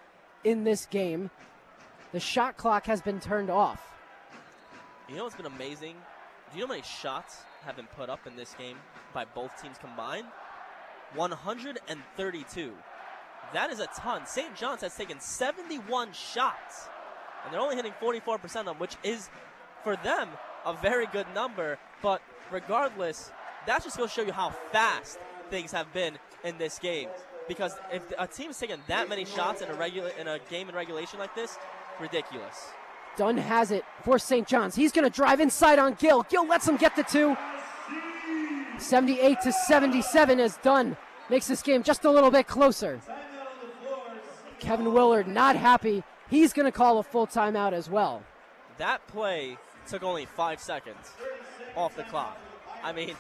[0.45, 1.31] in this game.
[2.13, 3.81] The shot clock has been turned off.
[5.09, 5.95] You know what's been amazing?
[6.53, 8.77] Do you know how many shots have been put up in this game
[9.15, 10.27] by both teams combined?
[11.15, 12.73] 132.
[13.53, 14.27] That is a ton.
[14.27, 14.55] St.
[14.55, 16.89] John's has taken 71 shots,
[17.45, 19.29] and they're only hitting 44% of them, which is,
[19.83, 20.29] for them,
[20.65, 21.79] a very good number.
[22.03, 23.33] But regardless,
[23.67, 25.19] that just goes to show you how fast
[25.51, 27.09] things have been in this game.
[27.49, 30.69] Because if a team is taking that many shots in a regular in a game
[30.69, 31.59] in regulation like this,
[32.01, 32.71] ridiculous.
[33.17, 34.47] Dunn has it for St.
[34.47, 34.77] John's.
[34.77, 36.23] He's going to drive inside on Gill.
[36.31, 37.37] Gill lets him get the two.
[38.81, 40.97] 78 to 77 is done.
[41.29, 43.01] makes this game just a little bit closer.
[44.59, 46.03] Kevin Willard not happy.
[46.29, 48.23] He's going to call a full timeout as well.
[48.79, 51.13] That play took only five seconds
[51.77, 52.39] off the clock.
[52.83, 53.15] I mean,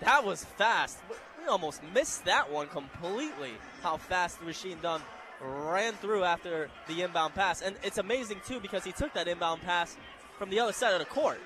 [0.00, 0.98] that was fast.
[1.40, 3.52] We almost missed that one completely.
[3.82, 5.00] How fast Rasheem Dunn
[5.40, 7.62] ran through after the inbound pass.
[7.62, 9.96] And it's amazing, too, because he took that inbound pass
[10.38, 11.40] from the other side of the court.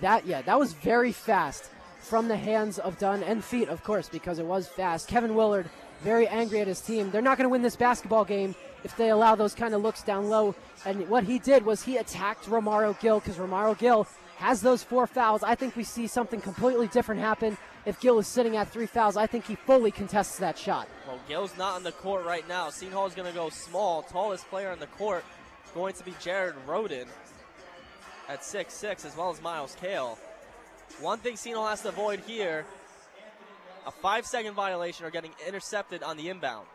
[0.00, 4.08] That, yeah, that was very fast from the hands of Dunn and feet, of course,
[4.08, 5.08] because it was fast.
[5.08, 5.68] Kevin Willard
[6.02, 7.10] very angry at his team.
[7.10, 8.54] They're not going to win this basketball game
[8.84, 10.54] if they allow those kind of looks down low.
[10.84, 14.06] And what he did was he attacked Romaro Gill because Romaro Gill
[14.36, 15.42] has those four fouls.
[15.42, 17.56] I think we see something completely different happen
[17.86, 19.16] if Gill is sitting at three fouls.
[19.16, 20.88] I think he fully contests that shot.
[21.06, 22.68] Well, Gill's not on the court right now.
[22.68, 24.02] Seton Hall is going to go small.
[24.02, 25.24] Tallest player on the court
[25.74, 27.06] going to be Jared Rhoden
[28.28, 30.18] at six six, as well as Myles Cale.
[31.00, 32.64] One thing Seton has to avoid here
[33.86, 36.66] a five second violation or getting intercepted on the inbound.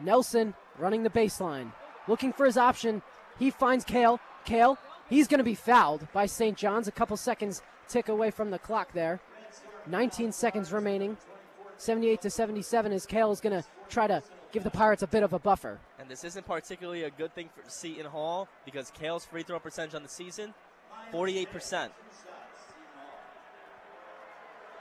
[0.00, 1.72] Nelson running the baseline,
[2.08, 3.02] looking for his option.
[3.38, 4.20] He finds Cale.
[4.44, 4.78] Cale,
[5.08, 6.56] he's going to be fouled by St.
[6.56, 6.88] John's.
[6.88, 9.20] A couple seconds tick away from the clock there.
[9.86, 11.16] 19 seconds remaining.
[11.78, 14.22] 78 to 77 as Cale is going to try to
[14.52, 15.78] give the Pirates a bit of a buffer.
[16.06, 19.96] And this isn't particularly a good thing for Seton Hall because Cale's free throw percentage
[19.96, 20.54] on the season,
[21.12, 21.90] 48%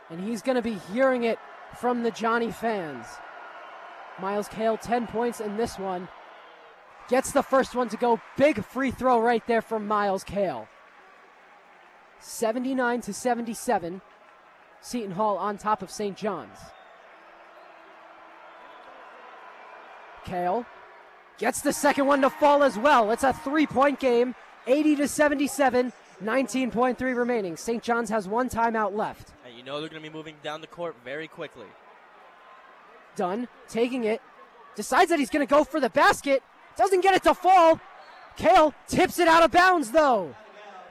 [0.10, 1.40] and he's going to be hearing it
[1.80, 3.06] from the Johnny fans.
[4.20, 6.08] Myles Cale, 10 points in this one.
[7.10, 8.20] Gets the first one to go.
[8.38, 10.68] Big free throw right there from Myles Cale.
[12.20, 14.02] 79 to 77.
[14.82, 16.16] Seton Hall on top of St.
[16.16, 16.58] John's.
[20.24, 20.66] Cale
[21.38, 23.12] gets the second one to fall as well.
[23.12, 24.36] It's a three point game,
[24.68, 25.94] 80 to 77.
[26.24, 27.58] 19.3 remaining.
[27.58, 27.84] St.
[27.84, 29.34] John's has one timeout left.
[29.46, 31.68] And you know they're going to be moving down the court very quickly.
[33.16, 34.22] Dunn taking it,
[34.76, 36.42] decides that he's going to go for the basket,
[36.78, 37.80] doesn't get it to fall.
[38.38, 40.36] Cale tips it out of bounds though.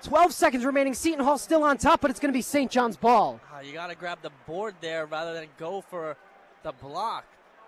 [0.03, 0.93] 12 seconds remaining.
[0.93, 2.71] Seton Hall still on top, but it's going to be St.
[2.71, 3.41] John's ball.
[3.55, 6.17] Uh, you got to grab the board there rather than go for
[6.63, 7.25] the block.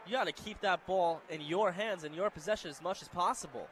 [0.06, 3.08] You got to keep that ball in your hands and your possession as much as
[3.08, 3.66] possible.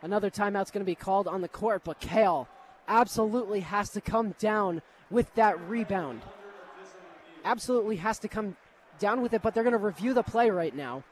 [0.00, 2.48] Another timeout's going to be called on the court, but Cale
[2.88, 4.80] absolutely has to come down
[5.10, 6.22] with that rebound.
[7.44, 8.56] absolutely has to come
[8.98, 11.04] down with it, but they're going to review the play right now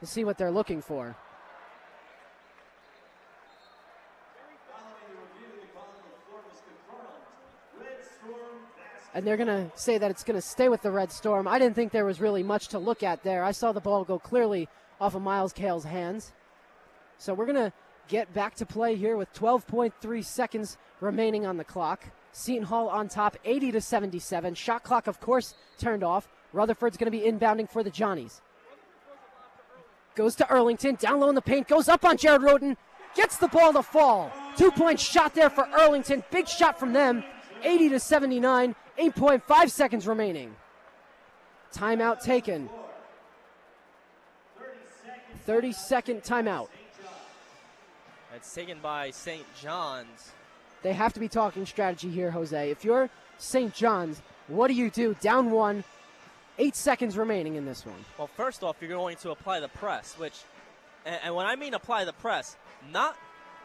[0.00, 1.16] to see what they're looking for.
[9.14, 11.48] And they're going to say that it's going to stay with the Red Storm.
[11.48, 13.42] I didn't think there was really much to look at there.
[13.42, 14.68] I saw the ball go clearly
[15.00, 16.32] off of Myles Cale's hands.
[17.16, 17.72] So we're going to
[18.08, 22.04] get back to play here with 12.3 seconds remaining on the clock.
[22.32, 24.54] Seton Hall on top, 80 to 77.
[24.54, 26.28] Shot clock, of course, turned off.
[26.52, 28.40] Rutherford's going to be inbounding for the Johnnies.
[30.14, 32.76] Goes to Earlington, down low in the paint, goes up on Jared Rhoden,
[33.14, 34.32] gets the ball to fall.
[34.56, 36.24] Two point shot there for Earlington.
[36.30, 37.22] Big shot from them.
[37.62, 38.74] 80 to 79.
[38.98, 40.54] 8.5 seconds remaining.
[41.72, 42.68] Timeout taken.
[45.44, 46.68] 30 second timeout.
[48.32, 49.44] That's taken by St.
[49.60, 50.32] John's.
[50.82, 52.70] They have to be talking strategy here, Jose.
[52.70, 53.08] If you're
[53.38, 53.72] St.
[53.72, 55.14] John's, what do you do?
[55.20, 55.84] Down one,
[56.58, 58.04] eight seconds remaining in this one.
[58.18, 60.34] Well, first off, you're going to apply the press, which,
[61.06, 62.56] and, and when I mean apply the press,
[62.92, 63.16] not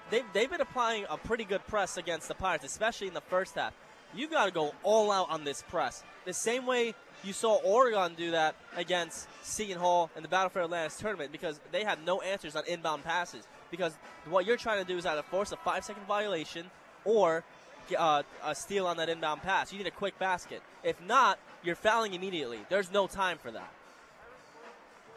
[0.10, 3.56] they've, they've been applying a pretty good press against the Pirates, especially in the first
[3.56, 3.74] half
[4.16, 6.04] you got to go all out on this press.
[6.26, 10.62] The same way you saw Oregon do that against Seton Hall in the Battle for
[10.62, 13.48] Atlantis tournament because they had no answers on inbound passes.
[13.72, 13.94] Because
[14.30, 16.70] what you're trying to do is either force a five second violation
[17.06, 17.44] or
[17.98, 19.72] uh, a steal on that inbound pass.
[19.72, 20.62] You need a quick basket.
[20.84, 22.60] If not, you're fouling immediately.
[22.70, 23.72] There's no time for that.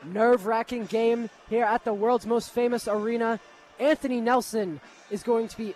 [0.05, 3.41] Nerve wracking game here at the world's most famous arena.
[3.79, 5.75] Anthony Nelson is going to be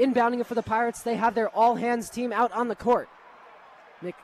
[0.00, 1.02] inbounding it for the Pirates.
[1.02, 3.08] They have their all hands team out on the court.
[4.02, 4.14] Nick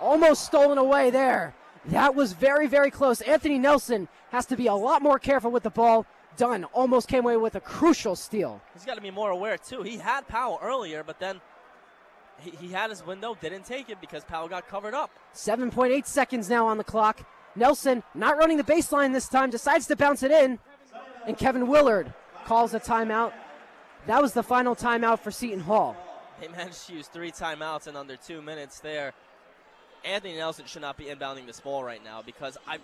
[0.00, 1.54] almost stolen away there.
[1.86, 3.20] That was very, very close.
[3.22, 6.06] Anthony Nelson has to be a lot more careful with the ball.
[6.36, 8.60] Dunn almost came away with a crucial steal.
[8.74, 9.82] He's got to be more aware, too.
[9.82, 11.40] He had Powell earlier, but then
[12.38, 15.10] he, he had his window, didn't take it because Powell got covered up.
[15.34, 17.26] 7.8 seconds now on the clock.
[17.56, 20.58] Nelson, not running the baseline this time, decides to bounce it in.
[21.26, 22.12] And Kevin Willard
[22.44, 23.32] calls a timeout
[24.08, 25.94] that was the final timeout for Seton Hall.
[26.40, 29.12] They managed to use three timeouts in under two minutes there.
[30.02, 32.78] Anthony Nelson should not be inbounding this ball right now because I,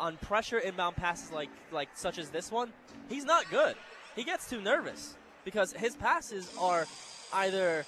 [0.00, 2.72] on pressure inbound passes like like such as this one,
[3.10, 3.76] he's not good.
[4.16, 6.86] He gets too nervous because his passes are
[7.34, 7.84] either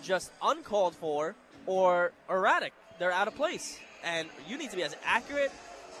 [0.00, 1.34] just uncalled for
[1.66, 2.72] or erratic.
[3.00, 5.50] They're out of place, and you need to be as accurate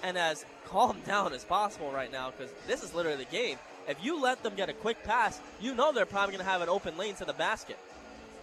[0.04, 3.58] and as calm down as possible right now because this is literally the game.
[3.88, 6.62] If you let them get a quick pass, you know they're probably going to have
[6.62, 7.78] an open lane to the basket.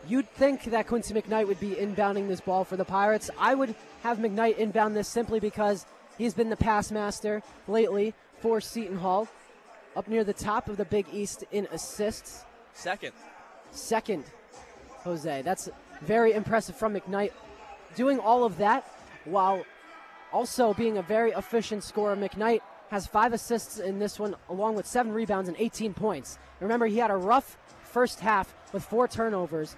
[0.07, 3.29] You'd think that Quincy McKnight would be inbounding this ball for the Pirates.
[3.37, 5.85] I would have McKnight inbound this simply because
[6.17, 9.27] he's been the pass master lately for Seton Hall.
[9.95, 12.45] Up near the top of the Big East in assists.
[12.73, 13.11] Second.
[13.71, 14.23] Second,
[15.03, 15.41] Jose.
[15.41, 15.69] That's
[16.01, 17.31] very impressive from McKnight.
[17.95, 18.85] Doing all of that
[19.25, 19.65] while
[20.31, 22.15] also being a very efficient scorer.
[22.15, 26.37] McKnight has five assists in this one, along with seven rebounds and 18 points.
[26.59, 29.75] Remember, he had a rough first half with four turnovers.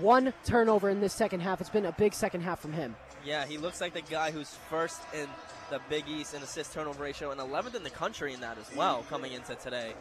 [0.00, 1.60] One turnover in this second half.
[1.60, 2.96] It's been a big second half from him.
[3.24, 5.28] Yeah, he looks like the guy who's first in
[5.68, 8.74] the Big East in assist turnover ratio and 11th in the country in that as
[8.74, 9.92] well coming into today.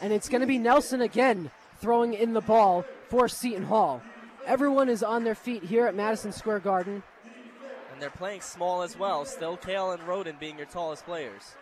[0.00, 1.50] And it's going to be Nelson again
[1.80, 4.02] throwing in the ball for Seton Hall.
[4.46, 7.02] Everyone is on their feet here at Madison Square Garden
[8.00, 9.24] they're playing small as well.
[9.24, 11.54] Still Cale and Rhoden being your tallest players.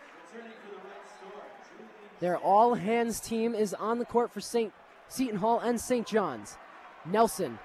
[2.19, 4.73] Their all hands team is on the court for St.
[5.07, 6.05] Seton Hall and St.
[6.05, 6.57] John's.
[7.05, 7.59] Nelson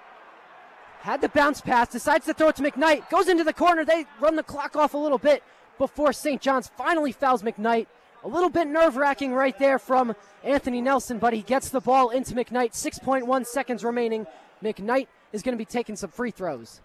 [1.00, 3.84] had the bounce pass, decides to throw it to McKnight, goes into the corner.
[3.84, 5.42] They run the clock off a little bit
[5.76, 6.40] before St.
[6.40, 7.88] John's finally fouls McKnight.
[8.22, 12.08] A little bit nerve wracking right there from Anthony Nelson, but he gets the ball
[12.08, 12.72] into McKnight.
[12.72, 14.26] 6.1 seconds remaining.
[14.62, 16.80] McKnight is going to be taking some free throws.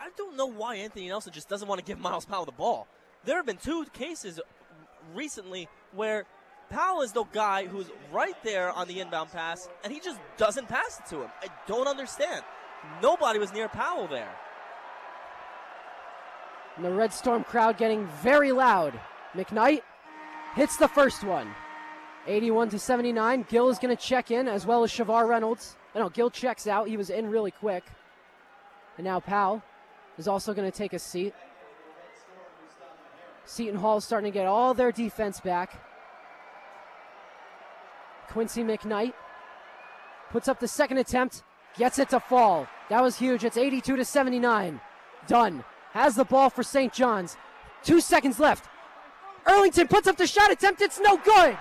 [0.00, 2.86] I don't know why Anthony Nelson just doesn't want to give Myles Powell the ball.
[3.24, 4.40] There have been two cases
[5.14, 6.24] recently where
[6.70, 10.68] Powell is the guy who's right there on the inbound pass, and he just doesn't
[10.68, 11.30] pass it to him.
[11.42, 12.44] I don't understand.
[13.02, 14.30] Nobody was near Powell there.
[16.76, 18.98] And the Red Storm crowd getting very loud.
[19.34, 19.82] McKnight
[20.54, 21.50] hits the first one.
[22.26, 23.46] 81 to 79.
[23.48, 25.76] Gill is going to check in as well as Shavar Reynolds.
[25.94, 26.88] I know Gill checks out.
[26.88, 27.84] He was in really quick.
[28.96, 29.62] And now Powell
[30.18, 31.32] is also going to take a seat.
[33.44, 35.80] Seton Hall is starting to get all their defense back.
[38.28, 39.14] Quincy McKnight
[40.30, 41.42] puts up the second attempt,
[41.78, 42.66] gets it to fall.
[42.90, 43.44] That was huge.
[43.44, 44.80] It's 82 to 79.
[45.26, 45.64] Dunn.
[45.92, 46.92] has the ball for St.
[46.92, 47.36] John's.
[47.82, 48.68] Two seconds left.
[49.46, 50.82] Earlington puts up the shot attempt.
[50.82, 51.56] It's no good.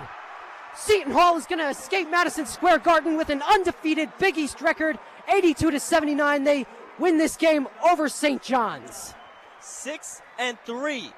[0.75, 4.99] Seton Hall is going to escape Madison Square Garden with an undefeated Big East record,
[5.27, 6.43] 82 to 79.
[6.43, 6.65] They
[6.99, 8.41] win this game over St.
[8.41, 9.13] John's.
[9.59, 11.11] Six and three.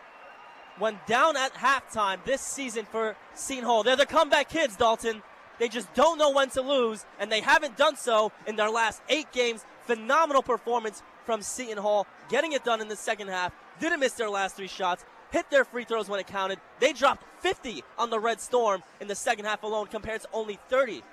[0.78, 5.22] When down at halftime this season for Seton Hall, they're the comeback kids, Dalton.
[5.60, 9.02] They just don't know when to lose, and they haven't done so in their last
[9.10, 9.66] eight games.
[9.82, 13.52] Phenomenal performance from Seton Hall, getting it done in the second half.
[13.80, 16.60] Didn't miss their last three shots, hit their free throws when it counted.
[16.80, 20.60] They dropped 50 on the Red Storm in the second half alone, compared to only
[20.70, 21.04] 30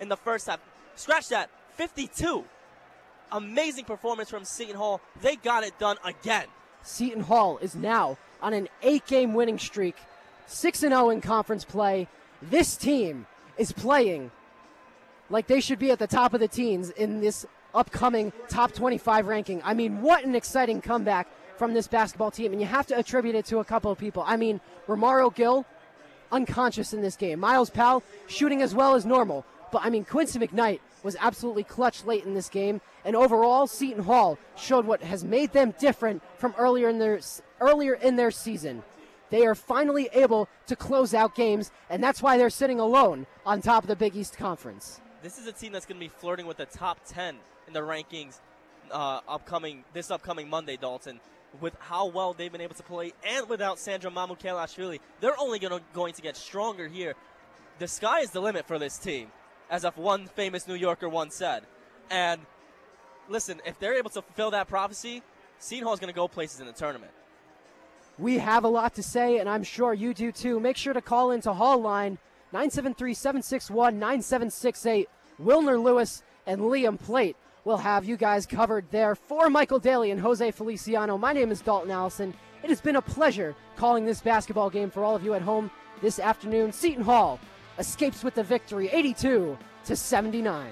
[0.00, 0.60] in the first half.
[0.94, 2.44] Scratch that, 52.
[3.32, 5.00] Amazing performance from Seton Hall.
[5.20, 6.46] They got it done again.
[6.82, 9.96] Seton Hall is now on an eight game winning streak,
[10.46, 12.08] 6 0 in conference play.
[12.40, 13.26] This team
[13.58, 14.30] is playing
[15.30, 19.26] like they should be at the top of the teens in this upcoming top 25
[19.26, 19.60] ranking.
[19.64, 21.28] I mean, what an exciting comeback
[21.58, 24.22] from this basketball team, and you have to attribute it to a couple of people.
[24.26, 25.64] I mean, Romaro Gill,
[26.30, 27.40] unconscious in this game.
[27.40, 29.44] Myles Powell shooting as well as normal.
[29.72, 34.04] But I mean, Quincy McKnight was absolutely clutch late in this game, and overall, Seton
[34.04, 37.20] Hall showed what has made them different from earlier in their
[37.60, 38.82] earlier in their season.
[39.30, 43.62] They are finally able to close out games, and that's why they're sitting alone on
[43.62, 45.00] top of the Big East Conference.
[45.22, 47.80] This is a team that's going to be flirting with the top 10 in the
[47.80, 48.38] rankings
[48.90, 51.20] uh, upcoming this upcoming Monday, Dalton.
[51.60, 55.80] With how well they've been able to play, and without Sandro Mamukelashvili, they're only gonna,
[55.94, 57.14] going to get stronger here.
[57.78, 59.30] The sky is the limit for this team,
[59.70, 61.64] as if one famous New Yorker once said.
[62.10, 62.40] And
[63.28, 65.22] listen, if they're able to fulfill that prophecy,
[65.58, 67.12] Seton Hall is going to go places in the tournament.
[68.18, 70.58] We have a lot to say, and I'm sure you do too.
[70.58, 72.18] Make sure to call into Hall Line
[72.52, 75.08] 973 761 9768.
[75.42, 79.14] Wilner Lewis and Liam Plate will have you guys covered there.
[79.14, 82.32] For Michael Daly and Jose Feliciano, my name is Dalton Allison.
[82.62, 85.70] It has been a pleasure calling this basketball game for all of you at home
[86.00, 86.72] this afternoon.
[86.72, 87.38] Seton Hall
[87.78, 90.66] escapes with the victory 82 to 79.